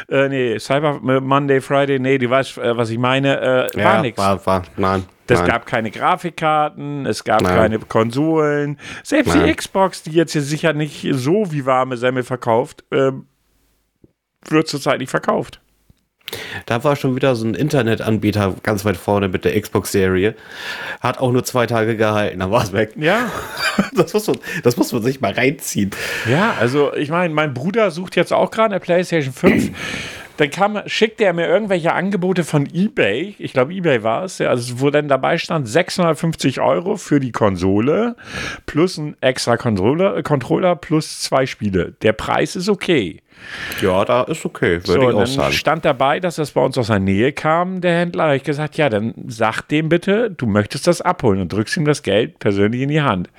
äh, 0.09 0.27
nee, 0.27 0.59
Cyber 0.59 0.99
Monday, 0.99 1.61
Friday, 1.61 1.97
nee, 1.97 2.17
du 2.17 2.29
weißt, 2.29 2.57
äh, 2.57 2.75
was 2.75 2.89
ich 2.89 2.97
meine, 2.97 3.39
äh, 3.39 3.67
war 3.73 3.95
ja, 3.95 4.01
nichts. 4.01 4.17
War, 4.17 4.45
war, 4.45 4.63
nein. 4.75 5.05
Es 5.27 5.45
gab 5.45 5.65
keine 5.65 5.91
Grafikkarten, 5.91 7.05
es 7.05 7.23
gab 7.23 7.43
Nein. 7.43 7.55
keine 7.55 7.79
Konsolen. 7.79 8.77
Selbst 9.03 9.35
Nein. 9.35 9.45
die 9.45 9.53
Xbox, 9.53 10.03
die 10.03 10.11
jetzt 10.11 10.33
hier 10.33 10.41
sicher 10.41 10.73
nicht 10.73 11.07
so 11.11 11.51
wie 11.51 11.65
warme 11.65 11.95
Semmel 11.97 12.23
verkauft, 12.23 12.83
äh, 12.91 13.11
wird 14.49 14.67
zurzeit 14.67 14.99
nicht 14.99 15.11
verkauft. 15.11 15.61
Da 16.65 16.83
war 16.83 16.95
schon 16.95 17.15
wieder 17.15 17.35
so 17.35 17.45
ein 17.45 17.55
Internetanbieter 17.55 18.55
ganz 18.63 18.85
weit 18.85 18.97
vorne 18.97 19.27
mit 19.27 19.45
der 19.45 19.59
Xbox-Serie. 19.59 20.35
Hat 20.99 21.19
auch 21.19 21.31
nur 21.31 21.43
zwei 21.43 21.65
Tage 21.65 21.95
gehalten, 21.97 22.39
dann 22.39 22.51
war 22.51 22.63
es 22.63 22.73
weg. 22.73 22.93
Ja. 22.95 23.31
Das 23.95 24.13
muss, 24.13 24.27
man, 24.27 24.37
das 24.63 24.77
muss 24.77 24.93
man 24.93 25.01
sich 25.01 25.19
mal 25.19 25.33
reinziehen. 25.33 25.91
Ja, 26.29 26.53
also 26.59 26.93
ich 26.95 27.09
meine, 27.09 27.33
mein 27.33 27.53
Bruder 27.53 27.91
sucht 27.91 28.15
jetzt 28.15 28.31
auch 28.31 28.49
gerade 28.51 28.75
eine 28.75 28.79
PlayStation 28.79 29.33
5. 29.33 29.71
dann 30.39 30.49
kam, 30.51 30.81
schickte 30.85 31.25
er 31.25 31.33
mir 31.33 31.47
irgendwelche 31.47 31.91
Angebote 31.91 32.45
von 32.45 32.65
eBay. 32.73 33.35
Ich 33.39 33.51
glaube, 33.51 33.73
eBay 33.73 34.03
war 34.03 34.23
es. 34.23 34.37
Ja, 34.37 34.49
also 34.49 34.79
wo 34.79 34.89
dann 34.89 35.09
dabei 35.09 35.37
stand 35.37 35.67
650 35.67 36.61
Euro 36.61 36.95
für 36.95 37.19
die 37.19 37.33
Konsole 37.33 38.15
plus 38.65 38.97
ein 38.97 39.17
extra 39.19 39.57
Controller, 39.57 40.23
Controller 40.23 40.77
plus 40.77 41.19
zwei 41.21 41.45
Spiele. 41.45 41.93
Der 42.01 42.13
Preis 42.13 42.55
ist 42.55 42.69
okay. 42.69 43.21
Ja, 43.81 44.03
da 44.05 44.23
ist 44.23 44.45
okay, 44.45 44.81
würde 44.85 44.85
So, 44.85 45.01
ich 45.01 45.15
auch 45.15 45.17
dann 45.19 45.27
sagen. 45.27 45.53
stand 45.53 45.85
dabei, 45.85 46.19
dass 46.19 46.35
das 46.35 46.51
bei 46.51 46.61
uns 46.61 46.77
aus 46.77 46.87
der 46.87 46.99
Nähe 46.99 47.31
kam, 47.31 47.81
der 47.81 47.97
Händler. 47.99 48.23
Da 48.23 48.27
habe 48.29 48.37
ich 48.37 48.43
gesagt, 48.43 48.77
ja, 48.77 48.89
dann 48.89 49.13
sag 49.27 49.61
dem 49.63 49.89
bitte, 49.89 50.29
du 50.31 50.45
möchtest 50.45 50.87
das 50.87 51.01
abholen 51.01 51.41
und 51.41 51.51
drückst 51.51 51.77
ihm 51.77 51.85
das 51.85 52.03
Geld 52.03 52.39
persönlich 52.39 52.81
in 52.81 52.89
die 52.89 53.01
Hand. 53.01 53.29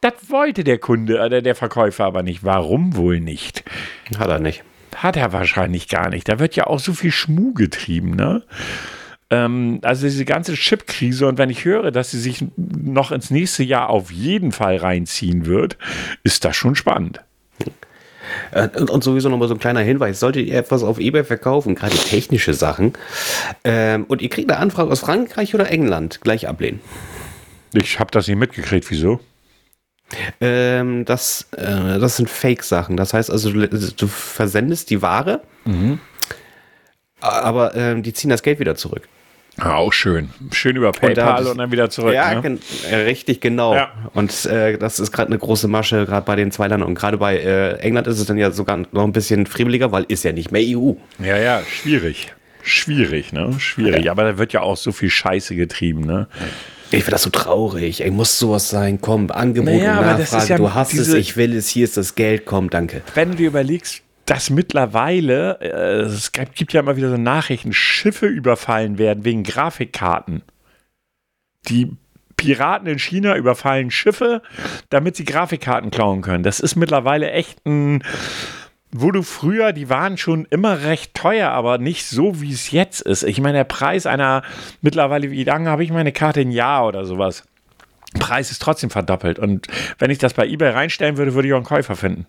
Das 0.00 0.14
wollte 0.28 0.64
der 0.64 0.78
Kunde, 0.78 1.18
äh, 1.18 1.42
der 1.42 1.54
Verkäufer 1.54 2.04
aber 2.04 2.22
nicht. 2.22 2.44
Warum 2.44 2.96
wohl 2.96 3.20
nicht? 3.20 3.64
Hat 4.18 4.28
er 4.28 4.38
nicht. 4.40 4.62
Hat 5.00 5.16
er 5.16 5.32
wahrscheinlich 5.32 5.88
gar 5.88 6.10
nicht. 6.10 6.28
Da 6.28 6.38
wird 6.38 6.56
ja 6.56 6.66
auch 6.66 6.78
so 6.78 6.92
viel 6.92 7.10
Schmuh 7.10 7.54
getrieben, 7.54 8.14
ne? 8.16 8.42
Ähm, 9.30 9.78
also 9.82 10.06
diese 10.06 10.26
ganze 10.26 10.54
Chip-Krise 10.54 11.26
und 11.26 11.38
wenn 11.38 11.48
ich 11.48 11.64
höre, 11.64 11.90
dass 11.90 12.10
sie 12.10 12.20
sich 12.20 12.44
noch 12.56 13.10
ins 13.10 13.30
nächste 13.30 13.62
Jahr 13.62 13.88
auf 13.88 14.10
jeden 14.10 14.52
Fall 14.52 14.76
reinziehen 14.76 15.46
wird, 15.46 15.78
ist 16.22 16.44
das 16.44 16.54
schon 16.54 16.74
spannend. 16.74 17.22
Äh, 18.52 18.68
Und, 18.76 18.90
und 18.90 19.02
sowieso 19.02 19.30
nochmal 19.30 19.48
so 19.48 19.54
ein 19.54 19.60
kleiner 19.60 19.80
Hinweis. 19.80 20.20
Solltet 20.20 20.46
ihr 20.46 20.58
etwas 20.58 20.82
auf 20.82 20.98
Ebay 20.98 21.24
verkaufen, 21.24 21.76
gerade 21.76 21.96
technische 21.96 22.52
Sachen, 22.52 22.92
ähm, 23.64 24.04
und 24.04 24.20
ihr 24.20 24.28
kriegt 24.28 24.50
eine 24.50 24.60
Anfrage 24.60 24.90
aus 24.90 25.00
Frankreich 25.00 25.54
oder 25.54 25.70
England, 25.70 26.20
gleich 26.20 26.46
ablehnen. 26.46 26.80
Ich 27.72 27.98
habe 28.00 28.10
das 28.10 28.28
nicht 28.28 28.36
mitgekriegt, 28.36 28.90
wieso? 28.90 29.20
Ähm, 30.40 31.04
das, 31.04 31.48
äh, 31.56 31.98
das 31.98 32.16
sind 32.16 32.28
Fake-Sachen. 32.28 32.96
Das 32.96 33.14
heißt 33.14 33.30
also, 33.30 33.50
du, 33.52 33.68
du 33.68 34.06
versendest 34.08 34.90
die 34.90 35.02
Ware, 35.02 35.40
aber 37.20 37.74
ähm, 37.76 38.02
die 38.02 38.12
ziehen 38.12 38.30
das 38.30 38.42
Geld 38.42 38.58
wieder 38.60 38.74
zurück. 38.76 39.08
Ja, 39.58 39.74
auch 39.74 39.92
schön. 39.92 40.30
Schön 40.52 40.76
über 40.76 40.90
da 40.92 40.98
PayPal 40.98 41.24
hab 41.24 41.40
ich- 41.42 41.48
und 41.48 41.58
dann 41.58 41.70
wieder 41.70 41.90
zurück. 41.90 42.14
ja, 42.14 42.34
ne? 42.34 42.40
gen- 42.40 42.60
äh, 42.90 42.94
richtig 42.96 43.40
genau. 43.40 43.74
Ja. 43.74 43.90
Und 44.14 44.46
äh, 44.46 44.78
das 44.78 45.00
ist 45.00 45.12
gerade 45.12 45.28
eine 45.28 45.38
große 45.38 45.68
Masche, 45.68 46.06
gerade 46.06 46.24
bei 46.24 46.36
den 46.36 46.50
zwei 46.50 46.68
Ländern. 46.68 46.88
Und 46.88 46.94
gerade 46.94 47.18
bei 47.18 47.36
äh, 47.36 47.74
England 47.80 48.06
ist 48.06 48.18
es 48.20 48.26
dann 48.26 48.38
ja 48.38 48.52
sogar 48.52 48.78
noch 48.92 49.04
ein 49.04 49.12
bisschen 49.12 49.46
friemeliger, 49.46 49.92
weil 49.92 50.04
ist 50.08 50.22
ja 50.24 50.32
nicht 50.32 50.50
mehr 50.50 50.62
EU. 50.64 50.92
ja, 51.18 51.36
ja, 51.36 51.60
schwierig. 51.68 52.32
Schwierig, 52.62 53.32
ne? 53.32 53.54
Schwierig. 53.58 54.10
Aber 54.10 54.22
da 54.24 54.38
wird 54.38 54.52
ja 54.52 54.60
auch 54.62 54.76
so 54.76 54.92
viel 54.92 55.10
Scheiße 55.10 55.56
getrieben, 55.56 56.02
ne? 56.02 56.28
Ich 56.90 57.04
finde 57.04 57.12
das 57.12 57.22
so 57.22 57.30
traurig. 57.30 58.02
Ey, 58.02 58.10
muss 58.10 58.38
sowas 58.38 58.68
sein? 58.68 59.00
Komm, 59.00 59.30
Angebot 59.30 59.72
Naja, 59.74 59.98
und 60.00 60.06
Nachfrage. 60.06 60.48
ja 60.48 60.56
du 60.56 60.74
hast 60.74 60.94
es, 60.94 61.12
ich 61.12 61.36
will 61.36 61.54
es, 61.56 61.68
hier 61.68 61.84
ist 61.84 61.96
das 61.96 62.14
Geld, 62.14 62.46
komm, 62.46 62.68
danke. 62.70 63.02
Wenn 63.14 63.30
du 63.30 63.36
dir 63.36 63.46
überlegst, 63.48 64.02
dass 64.26 64.50
mittlerweile, 64.50 65.58
äh, 65.60 66.00
es 66.02 66.32
gibt 66.32 66.72
ja 66.72 66.80
immer 66.80 66.96
wieder 66.96 67.10
so 67.10 67.16
Nachrichten, 67.16 67.72
Schiffe 67.72 68.26
überfallen 68.26 68.98
werden 68.98 69.24
wegen 69.24 69.42
Grafikkarten. 69.44 70.42
Die 71.68 71.96
Piraten 72.36 72.86
in 72.88 72.98
China 72.98 73.36
überfallen 73.36 73.90
Schiffe, 73.90 74.40
damit 74.88 75.14
sie 75.16 75.24
Grafikkarten 75.24 75.90
klauen 75.90 76.22
können. 76.22 76.42
Das 76.42 76.58
ist 76.58 76.74
mittlerweile 76.74 77.30
echt 77.32 77.64
ein, 77.66 78.02
wo 78.92 79.10
du 79.10 79.22
früher, 79.22 79.72
die 79.72 79.88
waren 79.88 80.16
schon 80.16 80.46
immer 80.50 80.82
recht 80.82 81.14
teuer, 81.14 81.50
aber 81.50 81.78
nicht 81.78 82.06
so, 82.06 82.40
wie 82.40 82.52
es 82.52 82.70
jetzt 82.70 83.00
ist. 83.00 83.22
Ich 83.22 83.40
meine, 83.40 83.58
der 83.58 83.64
Preis 83.64 84.06
einer, 84.06 84.42
mittlerweile, 84.82 85.30
wie 85.30 85.44
lange 85.44 85.70
habe 85.70 85.84
ich 85.84 85.92
meine 85.92 86.12
Karte? 86.12 86.40
Ein 86.40 86.50
Jahr 86.50 86.86
oder 86.86 87.04
sowas. 87.04 87.44
Preis 88.18 88.50
ist 88.50 88.60
trotzdem 88.60 88.90
verdoppelt. 88.90 89.38
Und 89.38 89.68
wenn 89.98 90.10
ich 90.10 90.18
das 90.18 90.34
bei 90.34 90.46
eBay 90.46 90.70
reinstellen 90.70 91.16
würde, 91.16 91.34
würde 91.34 91.48
ich 91.48 91.54
auch 91.54 91.58
einen 91.58 91.66
Käufer 91.66 91.94
finden. 91.94 92.26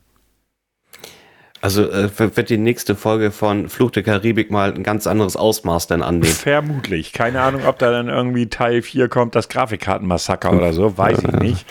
Also 1.62 1.90
äh, 1.92 2.10
wird 2.18 2.50
die 2.50 2.58
nächste 2.58 2.96
Folge 2.96 3.30
von 3.30 3.70
Fluch 3.70 3.92
der 3.92 4.02
Karibik 4.02 4.50
mal 4.50 4.74
ein 4.74 4.82
ganz 4.82 5.06
anderes 5.06 5.36
Ausmaß 5.36 5.86
dann 5.86 6.02
annehmen. 6.02 6.34
Vermutlich. 6.34 7.14
Keine 7.14 7.42
Ahnung, 7.42 7.66
ob 7.68 7.78
da 7.78 7.92
dann 7.92 8.10
irgendwie 8.10 8.50
Teil 8.50 8.82
4 8.82 9.10
kommt, 9.10 9.36
das 9.36 9.48
Grafikkartenmassaker 9.48 10.54
oder 10.54 10.74
so. 10.74 10.98
Weiß 10.98 11.20
ich 11.20 11.32
nicht. 11.40 11.66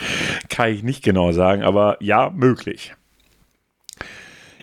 Kann 0.49 0.71
ich 0.71 0.85
nicht 0.85 1.03
genau 1.03 1.33
sagen, 1.33 1.63
aber 1.63 1.97
ja, 2.01 2.31
möglich. 2.31 2.95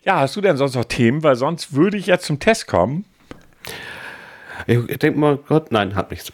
Ja, 0.08 0.22
hast 0.22 0.38
du 0.38 0.42
denn 0.42 0.56
sonst 0.56 0.76
noch 0.76 0.86
Themen? 0.86 1.22
Weil 1.22 1.36
sonst 1.36 1.74
würde 1.74 1.98
ich 1.98 2.06
jetzt 2.06 2.26
zum 2.26 2.40
Test 2.40 2.66
kommen. 2.66 3.04
Ich 4.66 5.00
denke 5.00 5.20
mal, 5.20 5.36
Gott, 5.36 5.74
nein, 5.74 5.96
hat 5.96 6.12
nichts. 6.12 6.32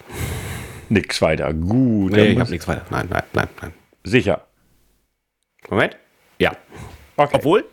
Nix 0.89 1.19
weiter. 1.23 1.51
Gut. 1.55 2.11
Nee, 2.11 2.33
ich 2.33 2.39
habe 2.39 2.51
nichts 2.51 2.67
weiter. 2.67 2.85
Nein, 2.91 3.07
nein, 3.09 3.23
nein, 3.33 3.49
nein. 3.59 3.73
Sicher. 4.03 4.45
Moment. 5.69 5.97
Ja. 6.37 6.55
Okay. 7.17 7.35
Obwohl. 7.35 7.65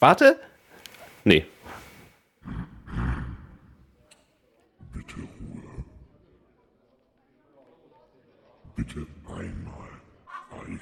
Warte. 0.00 0.40
Nee. 1.24 1.44
Bitte 8.74 9.06
einmal 9.26 9.88
schweigen. 10.50 10.80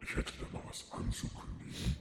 Ich 0.00 0.16
hätte 0.16 0.32
da 0.40 0.49
mal 0.70 0.76
was 0.76 0.86
anzukündigen. 0.92 1.96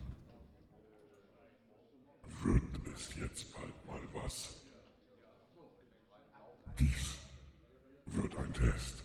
Wird 2.43 2.63
es 2.95 3.09
jetzt 3.20 3.53
bald 3.53 3.86
mal 3.86 4.22
was? 4.24 4.49
Dies 6.80 7.15
wird 8.05 8.38
ein 8.38 8.53
Test. 8.53 9.03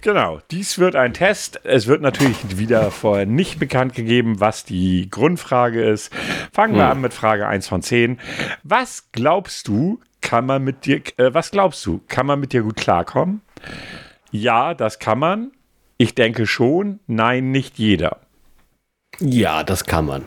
Genau, 0.00 0.40
dies 0.50 0.78
wird 0.78 0.96
ein 0.96 1.14
Test. 1.14 1.60
Es 1.64 1.86
wird 1.86 2.00
natürlich 2.00 2.58
wieder 2.58 2.90
vorher 2.90 3.26
nicht 3.26 3.60
bekannt 3.60 3.94
gegeben, 3.94 4.40
was 4.40 4.64
die 4.64 5.08
Grundfrage 5.10 5.84
ist. 5.84 6.12
Fangen 6.52 6.74
wir 6.74 6.88
an 6.88 7.00
mit 7.00 7.14
Frage 7.14 7.46
1 7.46 7.68
von 7.68 7.82
10. 7.82 8.18
Was 8.64 9.12
glaubst 9.12 9.68
du, 9.68 10.00
kann 10.20 10.46
man 10.46 10.64
mit 10.64 10.86
dir, 10.86 11.02
äh, 11.18 11.34
was 11.34 11.52
glaubst 11.52 11.84
du, 11.86 12.00
kann 12.08 12.26
man 12.26 12.40
mit 12.40 12.52
dir 12.52 12.62
gut 12.62 12.76
klarkommen? 12.76 13.42
Ja, 14.32 14.74
das 14.74 14.98
kann 14.98 15.20
man. 15.20 15.52
Ich 16.02 16.16
denke 16.16 16.48
schon. 16.48 16.98
Nein, 17.06 17.52
nicht 17.52 17.78
jeder. 17.78 18.18
Ja, 19.20 19.62
das 19.62 19.84
kann 19.84 20.04
man. 20.04 20.24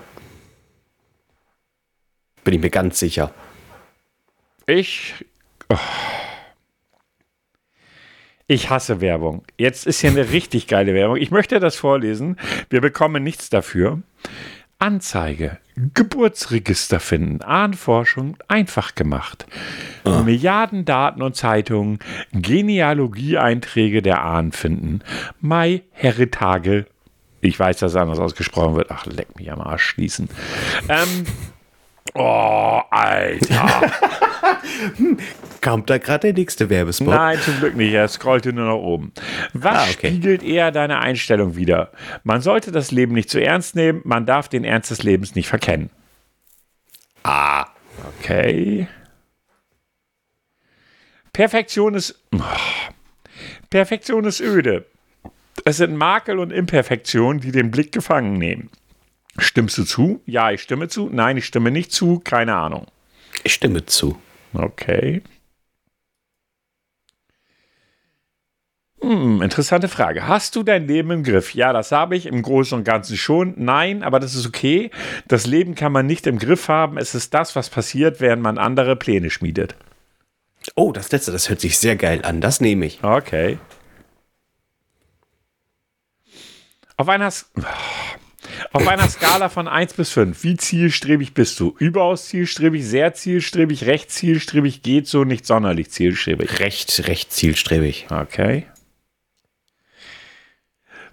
Bin 2.45 2.53
ich 2.53 2.61
mir 2.61 2.69
ganz 2.69 2.97
sicher. 2.97 3.33
Ich. 4.67 5.15
Oh. 5.67 5.75
Ich 8.47 8.69
hasse 8.69 9.01
Werbung. 9.01 9.43
Jetzt 9.57 9.85
ist 9.85 9.99
hier 9.99 10.11
eine 10.11 10.29
richtig 10.31 10.67
geile 10.67 10.93
Werbung. 10.93 11.17
Ich 11.17 11.31
möchte 11.31 11.59
das 11.59 11.75
vorlesen. 11.75 12.37
Wir 12.69 12.79
bekommen 12.79 13.21
nichts 13.21 13.49
dafür. 13.49 14.01
Anzeige. 14.79 15.57
Geburtsregister 15.93 16.99
finden. 16.99 17.41
Ahnforschung 17.41 18.37
einfach 18.47 18.95
gemacht. 18.95 19.45
Milliarden 20.05 20.85
Daten 20.85 21.21
und 21.21 21.35
Zeitungen. 21.35 21.99
Genealogieeinträge 22.31 24.01
der 24.01 24.23
Ahnen 24.23 24.51
finden. 24.51 25.01
Mai 25.41 25.83
Heritage. 25.91 26.85
Ich 27.41 27.59
weiß, 27.59 27.79
dass 27.79 27.91
es 27.91 27.97
anders 27.97 28.19
ausgesprochen 28.19 28.75
wird. 28.75 28.91
Ach, 28.91 29.05
leck 29.05 29.35
mich 29.37 29.51
am 29.51 29.61
Arsch 29.61 29.83
schließen. 29.83 30.29
Ähm, 30.87 31.25
oh, 32.13 32.81
Alter. 32.89 33.91
Kommt 35.61 35.89
da 35.89 35.97
gerade 35.97 36.27
der 36.27 36.33
nächste 36.33 36.69
Werbespot? 36.69 37.07
Nein, 37.09 37.39
zum 37.39 37.57
Glück 37.59 37.75
nicht. 37.75 37.93
Er 37.93 38.07
scrollte 38.07 38.53
nur 38.53 38.65
nach 38.65 38.73
oben. 38.75 39.11
Was 39.53 39.75
Ah, 39.75 39.83
okay. 39.83 40.07
spiegelt 40.09 40.43
eher 40.43 40.71
deine 40.71 40.99
Einstellung 40.99 41.55
wider? 41.55 41.91
Man 42.23 42.41
sollte 42.41 42.71
das 42.71 42.91
Leben 42.91 43.13
nicht 43.13 43.29
zu 43.29 43.41
ernst 43.41 43.75
nehmen, 43.75 44.01
man 44.03 44.25
darf 44.25 44.47
den 44.49 44.63
Ernst 44.63 44.91
des 44.91 45.03
Lebens 45.03 45.35
nicht 45.35 45.47
verkennen. 45.47 45.89
Ah. 47.23 47.65
Okay. 48.19 48.87
Perfektion 51.33 51.95
ist. 51.95 52.15
Oh. 52.33 52.39
Perfektion 53.69 54.25
ist 54.25 54.39
öde. 54.41 54.85
Es 55.65 55.77
sind 55.77 55.95
Makel 55.95 56.39
und 56.39 56.51
Imperfektionen, 56.51 57.41
die 57.41 57.51
den 57.51 57.71
Blick 57.71 57.91
gefangen 57.91 58.33
nehmen. 58.33 58.69
Stimmst 59.37 59.77
du 59.77 59.83
zu? 59.83 60.21
Ja, 60.25 60.51
ich 60.51 60.61
stimme 60.61 60.87
zu. 60.87 61.09
Nein, 61.11 61.37
ich 61.37 61.45
stimme 61.45 61.71
nicht 61.71 61.91
zu. 61.91 62.19
Keine 62.19 62.55
Ahnung. 62.55 62.85
Ich 63.43 63.53
stimme 63.53 63.85
zu. 63.85 64.17
Okay. 64.55 65.21
Hm, 69.01 69.41
interessante 69.41 69.87
Frage. 69.87 70.27
Hast 70.27 70.55
du 70.55 70.63
dein 70.63 70.87
Leben 70.87 71.11
im 71.11 71.23
Griff? 71.23 71.53
Ja, 71.53 71.73
das 71.73 71.91
habe 71.91 72.15
ich 72.15 72.25
im 72.25 72.41
Großen 72.41 72.77
und 72.77 72.83
Ganzen 72.85 73.17
schon. 73.17 73.53
Nein, 73.57 74.03
aber 74.03 74.19
das 74.19 74.35
ist 74.35 74.47
okay. 74.47 74.89
Das 75.27 75.45
Leben 75.45 75.75
kann 75.75 75.91
man 75.91 76.05
nicht 76.07 76.25
im 76.27 76.39
Griff 76.39 76.69
haben. 76.69 76.97
Es 76.97 77.13
ist 77.13 77.33
das, 77.33 77.55
was 77.55 77.69
passiert, 77.69 78.19
während 78.21 78.41
man 78.41 78.57
andere 78.57 78.95
Pläne 78.95 79.29
schmiedet. 79.29 79.75
Oh, 80.75 80.91
das 80.91 81.11
letzte, 81.11 81.31
das 81.31 81.49
hört 81.49 81.61
sich 81.61 81.77
sehr 81.77 81.95
geil 81.95 82.21
an. 82.23 82.41
Das 82.41 82.61
nehme 82.61 82.85
ich. 82.85 83.03
Okay. 83.03 83.59
Auf 86.97 87.09
einer, 87.09 87.27
S- 87.27 87.51
auf 88.75 88.89
einer 88.89 89.07
Skala 89.07 89.47
von 89.47 89.69
1 89.69 89.93
bis 89.93 90.11
5, 90.11 90.43
wie 90.43 90.57
zielstrebig 90.57 91.33
bist 91.33 91.61
du? 91.61 91.75
Überaus 91.79 92.27
zielstrebig, 92.27 92.85
sehr 92.85 93.13
zielstrebig, 93.13 93.85
recht 93.85 94.11
zielstrebig, 94.11 94.81
geht 94.81 95.07
so, 95.07 95.23
nicht 95.23 95.45
sonderlich 95.45 95.91
zielstrebig. 95.91 96.59
Recht, 96.59 97.07
recht 97.07 97.31
zielstrebig. 97.31 98.07
Okay. 98.09 98.65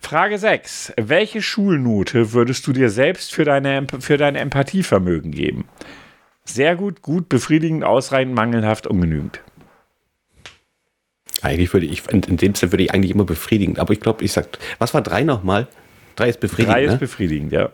Frage 0.00 0.38
6. 0.38 0.94
Welche 0.96 1.40
Schulnote 1.40 2.32
würdest 2.32 2.66
du 2.66 2.72
dir 2.72 2.90
selbst 2.90 3.32
für, 3.32 3.44
deine, 3.44 3.86
für 4.00 4.16
dein 4.16 4.34
Empathievermögen 4.34 5.30
geben? 5.30 5.68
Sehr 6.44 6.74
gut, 6.74 7.00
gut, 7.00 7.28
befriedigend, 7.28 7.84
ausreichend, 7.84 8.34
mangelhaft, 8.34 8.88
ungenügend. 8.88 9.40
Eigentlich 11.42 11.72
würde 11.72 11.86
ich, 11.86 12.08
in, 12.08 12.24
in 12.24 12.36
dem 12.38 12.56
Sinne 12.56 12.72
würde 12.72 12.82
ich 12.82 12.92
eigentlich 12.92 13.12
immer 13.12 13.24
befriedigend, 13.24 13.78
aber 13.78 13.92
ich 13.92 14.00
glaube, 14.00 14.24
ich 14.24 14.32
sag, 14.32 14.58
was 14.80 14.94
war 14.94 15.02
drei 15.02 15.22
nochmal? 15.22 15.68
Drei 16.16 16.28
ist 16.28 16.40
befriedigend. 16.40 16.74
Drei 16.74 16.86
ne? 16.86 16.92
ist 16.92 17.00
befriedigend, 17.00 17.52
ja. 17.52 17.70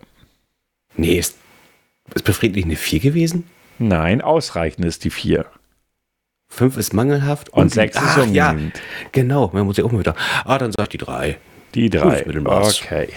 nee, 0.96 1.18
ist, 1.18 1.36
ist 2.14 2.24
befriedigend 2.24 2.70
eine 2.70 2.76
vier 2.76 3.00
gewesen? 3.00 3.44
Nein, 3.78 4.20
ausreichend 4.20 4.84
ist 4.84 5.04
die 5.04 5.10
4. 5.10 5.46
Fünf 6.48 6.76
ist 6.76 6.94
mangelhaft 6.94 7.50
Und 7.50 7.70
sechs 7.70 7.96
ist 7.96 8.02
Ach, 8.02 8.26
ja, 8.26 8.56
genau, 9.12 9.50
man 9.52 9.66
muss 9.66 9.76
ja 9.76 9.84
auch 9.84 9.92
mal 9.92 10.00
wieder. 10.00 10.16
Ah, 10.44 10.58
dann 10.58 10.72
sag 10.72 10.88
die 10.90 10.98
drei. 10.98 11.36
Die 11.74 11.90
drei. 11.90 12.24
Okay. 12.26 13.08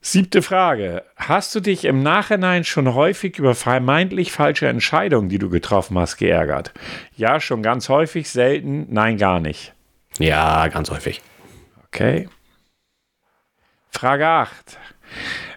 Siebte 0.00 0.42
Frage. 0.42 1.02
Hast 1.16 1.54
du 1.54 1.60
dich 1.60 1.84
im 1.84 2.02
Nachhinein 2.02 2.64
schon 2.64 2.94
häufig 2.94 3.38
über 3.38 3.54
vermeintlich 3.54 4.30
falsche 4.30 4.68
Entscheidungen, 4.68 5.28
die 5.28 5.38
du 5.38 5.50
getroffen 5.50 5.98
hast, 5.98 6.18
geärgert? 6.18 6.72
Ja, 7.16 7.40
schon 7.40 7.62
ganz 7.62 7.88
häufig, 7.88 8.30
selten, 8.30 8.86
nein, 8.90 9.16
gar 9.16 9.40
nicht. 9.40 9.74
Ja, 10.18 10.68
ganz 10.68 10.90
häufig. 10.90 11.20
Okay. 11.86 12.28
Frage 13.90 14.26
8. 14.26 14.78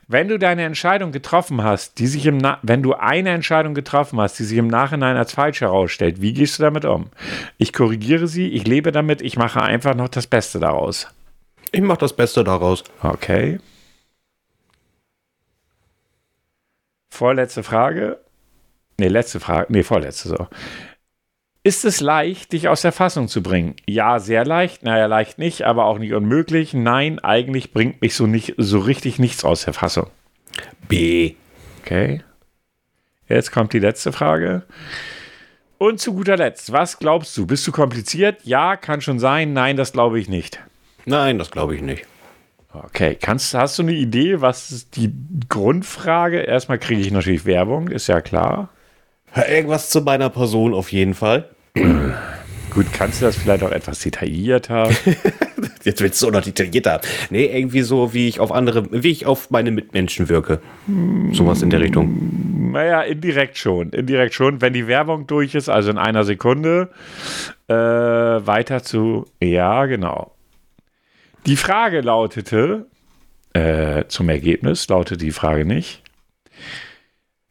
Wenn 0.07 0.27
du 0.27 0.37
deine 0.37 0.63
Entscheidung 0.63 1.11
getroffen 1.11 1.63
hast, 1.63 1.99
die 1.99 2.07
sich 2.07 2.25
im 2.25 2.37
Na 2.37 2.59
wenn 2.63 2.83
du 2.83 2.93
eine 2.93 3.29
Entscheidung 3.29 3.73
getroffen 3.73 4.19
hast, 4.19 4.39
die 4.39 4.43
sich 4.43 4.57
im 4.57 4.67
Nachhinein 4.67 5.15
als 5.15 5.33
falsch 5.33 5.61
herausstellt, 5.61 6.21
wie 6.21 6.33
gehst 6.33 6.59
du 6.59 6.63
damit 6.63 6.83
um? 6.83 7.09
Ich 7.57 7.71
korrigiere 7.71 8.27
sie, 8.27 8.49
ich 8.49 8.67
lebe 8.67 8.91
damit, 8.91 9.21
ich 9.21 9.37
mache 9.37 9.61
einfach 9.61 9.95
noch 9.95 10.09
das 10.09 10.27
Beste 10.27 10.59
daraus. 10.59 11.07
Ich 11.71 11.81
mache 11.81 11.99
das 11.99 12.13
Beste 12.13 12.43
daraus. 12.43 12.83
Okay. 13.01 13.59
Vorletzte 17.09 17.63
Frage. 17.63 18.19
Nee, 18.97 19.07
letzte 19.07 19.39
Frage. 19.39 19.67
Nee, 19.69 19.83
vorletzte 19.83 20.29
so. 20.29 20.47
Ist 21.63 21.85
es 21.85 22.01
leicht, 22.01 22.53
dich 22.53 22.69
aus 22.69 22.81
der 22.81 22.91
Fassung 22.91 23.27
zu 23.27 23.43
bringen? 23.43 23.75
Ja, 23.85 24.17
sehr 24.17 24.45
leicht. 24.45 24.81
Naja, 24.81 25.05
leicht 25.05 25.37
nicht, 25.37 25.61
aber 25.61 25.85
auch 25.85 25.99
nicht 25.99 26.13
unmöglich. 26.13 26.73
Nein, 26.73 27.19
eigentlich 27.19 27.71
bringt 27.71 28.01
mich 28.01 28.15
so 28.15 28.25
nicht 28.25 28.55
so 28.57 28.79
richtig 28.79 29.19
nichts 29.19 29.45
aus 29.45 29.65
der 29.65 29.73
Fassung. 29.73 30.07
B. 30.87 31.35
Okay. 31.81 32.23
Jetzt 33.27 33.51
kommt 33.51 33.73
die 33.73 33.79
letzte 33.79 34.11
Frage. 34.11 34.63
Und 35.77 35.99
zu 35.99 36.13
guter 36.13 36.35
Letzt, 36.35 36.71
was 36.71 36.97
glaubst 36.97 37.37
du? 37.37 37.45
Bist 37.45 37.65
du 37.67 37.71
kompliziert? 37.71 38.43
Ja, 38.43 38.75
kann 38.75 39.01
schon 39.01 39.19
sein. 39.19 39.53
Nein, 39.53 39.77
das 39.77 39.93
glaube 39.93 40.19
ich 40.19 40.29
nicht. 40.29 40.59
Nein, 41.05 41.37
das 41.37 41.51
glaube 41.51 41.75
ich 41.75 41.81
nicht. 41.81 42.05
Okay, 42.73 43.17
kannst, 43.19 43.53
hast 43.53 43.77
du 43.77 43.83
eine 43.83 43.93
Idee, 43.93 44.41
was 44.41 44.71
ist 44.71 44.95
die 44.95 45.13
Grundfrage? 45.49 46.39
Erstmal 46.39 46.79
kriege 46.79 47.01
ich 47.01 47.11
natürlich 47.11 47.45
Werbung, 47.45 47.87
ist 47.89 48.07
ja 48.07 48.21
klar. 48.21 48.69
Irgendwas 49.35 49.89
zu 49.89 50.01
meiner 50.01 50.29
Person 50.29 50.73
auf 50.73 50.91
jeden 50.91 51.13
Fall. 51.13 51.49
Gut, 52.71 52.85
kannst 52.93 53.21
du 53.21 53.25
das 53.25 53.35
vielleicht 53.35 53.63
auch 53.63 53.71
etwas 53.71 53.99
detaillierter? 53.99 54.89
Jetzt 55.83 56.01
willst 56.01 56.21
du 56.21 56.27
auch 56.27 56.31
noch 56.31 56.41
detaillierter. 56.41 57.01
Nee, 57.29 57.45
irgendwie 57.45 57.81
so, 57.81 58.13
wie 58.13 58.29
ich 58.29 58.39
auf 58.39 58.51
andere, 58.51 58.87
wie 58.91 59.11
ich 59.11 59.25
auf 59.25 59.49
meine 59.51 59.71
Mitmenschen 59.71 60.29
wirke. 60.29 60.61
Sowas 61.33 61.61
in 61.61 61.69
der 61.69 61.81
Richtung. 61.81 62.71
naja, 62.71 63.01
indirekt 63.01 63.57
schon. 63.57 63.89
Indirekt 63.89 64.33
schon. 64.33 64.61
Wenn 64.61 64.71
die 64.71 64.87
Werbung 64.87 65.27
durch 65.27 65.53
ist, 65.53 65.67
also 65.67 65.91
in 65.91 65.97
einer 65.97 66.23
Sekunde, 66.23 66.91
äh, 67.67 67.73
weiter 67.73 68.83
zu. 68.83 69.25
Ja, 69.41 69.85
genau. 69.85 70.33
Die 71.45 71.57
Frage 71.57 71.99
lautete, 72.01 72.85
äh, 73.53 74.05
zum 74.07 74.29
Ergebnis 74.29 74.87
lautete 74.87 75.25
die 75.25 75.31
Frage 75.31 75.65
nicht. 75.65 76.03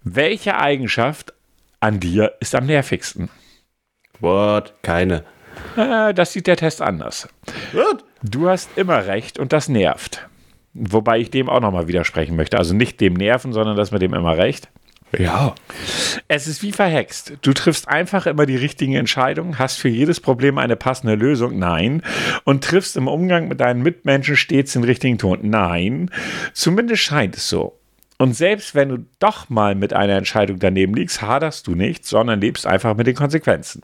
Welche 0.02 0.56
Eigenschaft 0.56 1.34
an 1.80 2.00
dir 2.00 2.34
ist 2.40 2.54
am 2.54 2.66
nervigsten? 2.66 3.30
What? 4.20 4.74
Keine. 4.82 5.24
Äh, 5.76 6.14
das 6.14 6.32
sieht 6.32 6.46
der 6.46 6.56
Test 6.56 6.82
anders. 6.82 7.28
What? 7.72 8.04
Du 8.22 8.48
hast 8.48 8.70
immer 8.76 9.06
recht 9.06 9.38
und 9.38 9.52
das 9.52 9.68
nervt. 9.68 10.28
Wobei 10.74 11.18
ich 11.18 11.30
dem 11.30 11.48
auch 11.48 11.60
nochmal 11.60 11.88
widersprechen 11.88 12.36
möchte. 12.36 12.58
Also 12.58 12.74
nicht 12.74 13.00
dem 13.00 13.14
Nerven, 13.14 13.52
sondern 13.52 13.76
das 13.76 13.90
mit 13.90 14.02
dem 14.02 14.14
immer 14.14 14.36
recht. 14.36 14.68
Ja. 15.18 15.54
Es 16.28 16.46
ist 16.46 16.62
wie 16.62 16.70
verhext. 16.70 17.32
Du 17.42 17.52
triffst 17.52 17.88
einfach 17.88 18.26
immer 18.26 18.46
die 18.46 18.56
richtigen 18.56 18.94
Entscheidungen, 18.94 19.58
hast 19.58 19.78
für 19.78 19.88
jedes 19.88 20.20
Problem 20.20 20.58
eine 20.58 20.76
passende 20.76 21.16
Lösung, 21.16 21.58
nein. 21.58 22.02
Und 22.44 22.62
triffst 22.62 22.96
im 22.96 23.08
Umgang 23.08 23.48
mit 23.48 23.60
deinen 23.60 23.82
Mitmenschen 23.82 24.36
stets 24.36 24.74
den 24.74 24.84
richtigen 24.84 25.18
Ton, 25.18 25.40
nein. 25.42 26.10
Zumindest 26.52 27.02
scheint 27.02 27.36
es 27.36 27.48
so. 27.48 27.79
Und 28.20 28.34
selbst 28.34 28.74
wenn 28.74 28.90
du 28.90 28.98
doch 29.18 29.48
mal 29.48 29.74
mit 29.74 29.94
einer 29.94 30.12
Entscheidung 30.12 30.58
daneben 30.58 30.92
liegst, 30.92 31.22
haderst 31.22 31.66
du 31.66 31.74
nicht, 31.74 32.04
sondern 32.04 32.38
lebst 32.38 32.66
einfach 32.66 32.94
mit 32.94 33.06
den 33.06 33.14
Konsequenzen. 33.14 33.82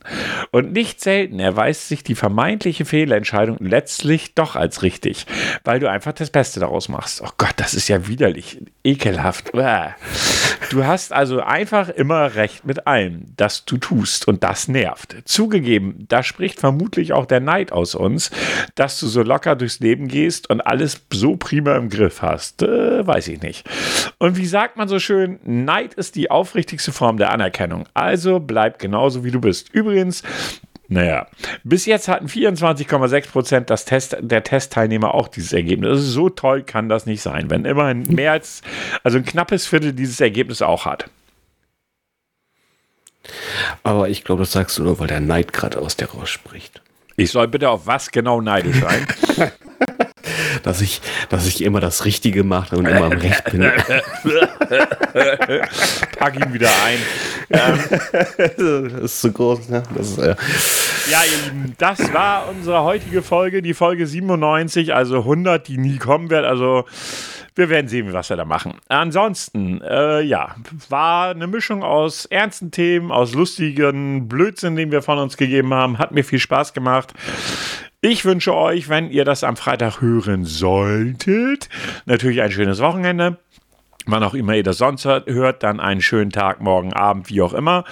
Und 0.51 0.74
nicht 0.74 1.01
selten 1.01 1.41
erweist 1.41 1.89
sich 1.89 2.05
die 2.05 2.14
vermeintliche 2.14 2.84
Fehlentscheidung 2.84 3.57
letztlich 3.61 4.34
doch 4.34 4.55
als 4.55 4.82
richtig, 4.82 5.24
weil 5.64 5.80
du 5.80 5.89
einfach 5.89 6.12
das 6.12 6.28
Beste 6.28 6.61
daraus 6.61 6.91
machst. 6.91 7.22
Oh 7.22 7.30
Gott, 7.39 7.55
das 7.57 7.72
ist 7.72 7.89
ja 7.89 8.09
widerlich, 8.09 8.59
ekelhaft. 8.87 9.53
Du 10.70 10.84
hast 10.84 11.12
also 11.12 11.41
einfach 11.41 11.89
immer 11.89 12.34
recht 12.34 12.64
mit 12.64 12.87
allem, 12.87 13.26
das 13.37 13.64
du 13.64 13.76
tust 13.76 14.26
und 14.26 14.43
das 14.43 14.68
nervt. 14.68 15.16
Zugegeben, 15.24 16.07
da 16.09 16.22
spricht 16.22 16.59
vermutlich 16.59 17.12
auch 17.12 17.26
der 17.26 17.41
Neid 17.41 17.72
aus 17.72 17.95
uns, 17.95 18.30
dass 18.74 18.99
du 18.99 19.07
so 19.07 19.22
locker 19.22 19.55
durchs 19.55 19.80
Leben 19.80 20.09
gehst 20.09 20.51
und 20.51 20.61
alles 20.61 21.03
so 21.12 21.37
prima 21.37 21.76
im 21.76 21.89
Griff 21.89 22.22
hast. 22.22 22.62
Äh, 22.62 23.07
weiß 23.07 23.28
ich 23.28 23.43
nicht. 23.43 23.68
Und 24.18 24.37
wie 24.37 24.47
sagt 24.47 24.76
man 24.76 24.89
so 24.89 24.99
schön, 24.99 25.39
Neid 25.45 25.95
ist 25.95 26.16
die 26.16 26.30
aufrichtigste 26.30 26.93
Form 26.93 27.16
der 27.18 27.32
Anerkennung. 27.32 27.84
Also 27.95 28.41
bleib 28.41 28.78
genauso 28.78 29.24
wie 29.24 29.30
du 29.30 29.41
bist. 29.41 29.72
Übrigens, 29.72 30.22
naja, 30.89 31.26
bis 31.64 31.87
jetzt 31.87 32.09
hatten 32.09 32.26
24,6 32.26 33.30
Prozent 33.30 33.70
das 33.70 33.84
Test, 33.84 34.16
der 34.20 34.45
Testteilnehmer 34.45 35.14
auch 35.14 35.28
dieses 35.28 35.53
Ergebnis. 35.53 35.91
Also 35.91 36.03
so 36.03 36.28
toll 36.28 36.62
kann 36.62 36.89
das 36.89 37.07
nicht 37.07 37.22
sein, 37.22 37.51
wenn 37.51 37.64
immerhin 37.64 38.03
mehr 38.03 38.32
als, 38.32 38.62
also 39.03 39.18
ein 39.18 39.24
knappes 39.24 39.66
Viertel 39.66 39.93
dieses 39.93 40.20
Ergebnis 40.20 40.62
auch 40.62 40.84
hat. 40.84 41.11
Aber 43.82 44.09
ich 44.09 44.22
glaube, 44.24 44.43
das 44.43 44.53
sagst 44.53 44.78
du 44.78 44.84
nur, 44.84 45.01
weil 45.01 45.09
der 45.09 45.20
Neid 45.20 45.53
gerade 45.53 45.78
aus 45.78 45.97
dir 45.97 46.09
rausspricht. 46.09 46.80
Ich 47.16 47.30
soll 47.32 47.49
bitte 47.49 47.70
auf 47.70 47.87
was 47.87 48.11
genau 48.11 48.41
neidisch 48.41 48.80
sein? 48.80 49.07
Dass 50.62 50.80
ich, 50.80 51.01
dass 51.28 51.47
ich 51.47 51.62
immer 51.62 51.78
das 51.80 52.05
Richtige 52.05 52.43
mache 52.43 52.76
und 52.76 52.87
immer 52.87 53.05
am 53.05 53.12
Recht 53.12 53.45
bin. 53.45 53.61
Pack 56.18 56.34
ihn 56.34 56.53
wieder 56.53 56.70
ein. 56.84 56.99
Das 57.49 57.86
ist 59.03 59.20
zu 59.20 59.32
groß, 59.32 59.68
ne? 59.68 59.82
Das 59.94 60.11
ist, 60.11 60.18
äh, 60.18 60.34
Ja, 61.11 61.20
ihr 61.24 61.53
Lieben, 61.53 61.74
das 61.78 62.12
war 62.12 62.49
unsere 62.49 62.82
heutige 62.82 63.22
Folge, 63.22 63.62
die 63.62 63.74
Folge 63.74 64.07
97, 64.07 64.94
also 64.94 65.18
100, 65.18 65.68
die 65.68 65.78
nie 65.78 65.99
kommen 65.99 66.30
wird. 66.30 66.44
Also 66.44 66.84
wir 67.55 67.70
werden 67.70 67.88
sehen, 67.88 68.12
was 68.12 68.28
wir 68.28 68.36
da 68.36 68.44
machen. 68.44 68.74
Ansonsten, 68.88 69.80
äh, 69.80 70.20
ja, 70.20 70.57
war 70.90 71.30
eine 71.30 71.47
Mischung 71.47 71.82
aus 71.82 72.26
ernsten 72.26 72.70
Themen, 72.70 73.11
aus 73.11 73.32
lustigen 73.34 74.28
Blödsinn, 74.28 74.76
den 74.76 74.92
wir 74.92 75.01
von 75.01 75.18
uns 75.18 75.36
gegeben 75.36 75.72
haben. 75.72 75.99
Hat 75.99 76.12
mir 76.12 76.22
viel 76.22 76.38
Spaß 76.38 76.74
gemacht. 76.74 77.14
Ich 78.03 78.24
wünsche 78.24 78.55
euch, 78.55 78.88
wenn 78.88 79.11
ihr 79.11 79.24
das 79.24 79.42
am 79.42 79.57
Freitag 79.57 80.03
hören 80.03 80.44
solltet, 80.44 81.68
natürlich 82.05 82.42
ein 82.42 82.53
schönes 82.53 82.80
Wochenende. 82.80 83.38
Wann 84.09 84.22
auch 84.22 84.34
immer 84.34 84.54
ihr 84.54 84.62
das 84.62 84.78
sonst 84.78 85.04
hört, 85.04 85.62
dann 85.64 85.80
einen 85.80 86.00
schönen 86.00 86.30
Tag, 86.30 86.61
morgen 86.61 86.92
Abend, 86.92 87.28
wie 87.28 87.42
auch 87.42 87.52
immer. 87.52 87.84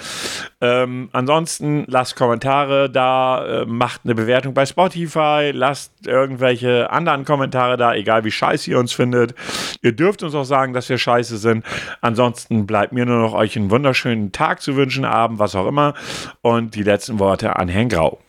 Ähm, 0.61 1.09
ansonsten 1.11 1.83
lasst 1.87 2.15
Kommentare 2.15 2.89
da, 2.89 3.45
äh, 3.45 3.65
macht 3.65 4.01
eine 4.05 4.15
Bewertung 4.15 4.53
bei 4.53 4.65
Spotify, 4.65 5.51
lasst 5.53 5.91
irgendwelche 6.07 6.89
anderen 6.89 7.25
Kommentare 7.25 7.75
da, 7.75 7.93
egal 7.93 8.23
wie 8.23 8.31
scheiße 8.31 8.71
ihr 8.71 8.79
uns 8.79 8.93
findet. 8.93 9.35
Ihr 9.81 9.91
dürft 9.91 10.23
uns 10.23 10.33
auch 10.35 10.45
sagen, 10.45 10.73
dass 10.73 10.87
wir 10.87 10.97
scheiße 10.97 11.37
sind. 11.37 11.65
Ansonsten 11.99 12.65
bleibt 12.65 12.93
mir 12.93 13.05
nur 13.05 13.19
noch 13.19 13.33
euch 13.33 13.57
einen 13.57 13.69
wunderschönen 13.69 14.31
Tag 14.31 14.61
zu 14.61 14.77
wünschen, 14.77 15.03
Abend, 15.03 15.39
was 15.39 15.53
auch 15.53 15.67
immer. 15.67 15.95
Und 16.41 16.75
die 16.75 16.83
letzten 16.83 17.19
Worte 17.19 17.57
an 17.57 17.67
Herrn 17.67 17.89
Grau. 17.89 18.19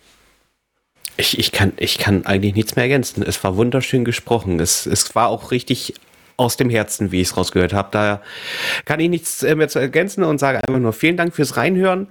ich, 1.17 1.39
ich, 1.39 1.53
kann, 1.53 1.73
ich 1.77 1.99
kann 1.99 2.27
eigentlich 2.27 2.55
nichts 2.55 2.75
mehr 2.77 2.85
ergänzen. 2.85 3.23
Es 3.23 3.43
war 3.45 3.57
wunderschön 3.57 4.05
gesprochen. 4.05 4.61
Es, 4.61 4.87
es 4.87 5.15
war 5.15 5.29
auch 5.29 5.51
richtig 5.51 5.95
aus 6.37 6.57
dem 6.57 6.71
Herzen, 6.71 7.13
wie 7.13 7.21
ich 7.21 7.29
es 7.29 7.37
rausgehört 7.37 7.73
habe. 7.73 7.89
Daher 7.93 8.23
kann 8.85 9.01
ich 9.01 9.09
nichts 9.09 9.43
äh, 9.43 9.55
mehr 9.55 9.69
zu 9.69 9.79
ergänzen 9.79 10.25
und 10.25 10.39
sage 10.39 10.59
einfach 10.59 10.81
nur 10.81 10.93
vielen 10.93 11.17
Dank 11.17 11.35
fürs 11.35 11.57
Reinhören. 11.57 12.09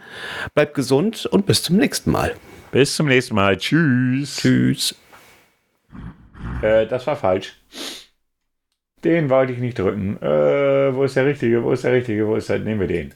Bleibt 0.53 0.73
gesund 0.73 1.25
und 1.25 1.45
bis 1.45 1.63
zum 1.63 1.77
nächsten 1.77 2.11
Mal. 2.11 2.35
Bis 2.71 2.95
zum 2.95 3.07
nächsten 3.07 3.35
Mal. 3.35 3.57
Tschüss. 3.57 4.37
Tschüss. 4.37 4.95
Äh, 6.61 6.87
das 6.87 7.05
war 7.07 7.15
falsch. 7.15 7.53
Den 9.03 9.29
wollte 9.29 9.53
ich 9.53 9.59
nicht 9.59 9.77
drücken. 9.77 10.17
Äh, 10.21 10.95
wo 10.95 11.03
ist 11.03 11.15
der 11.15 11.25
richtige? 11.25 11.63
Wo 11.63 11.71
ist 11.71 11.83
der 11.83 11.93
richtige? 11.93 12.27
Wo 12.27 12.35
ist 12.35 12.49
der? 12.49 12.59
Nehmen 12.59 12.79
wir 12.79 12.87
den. 12.87 13.13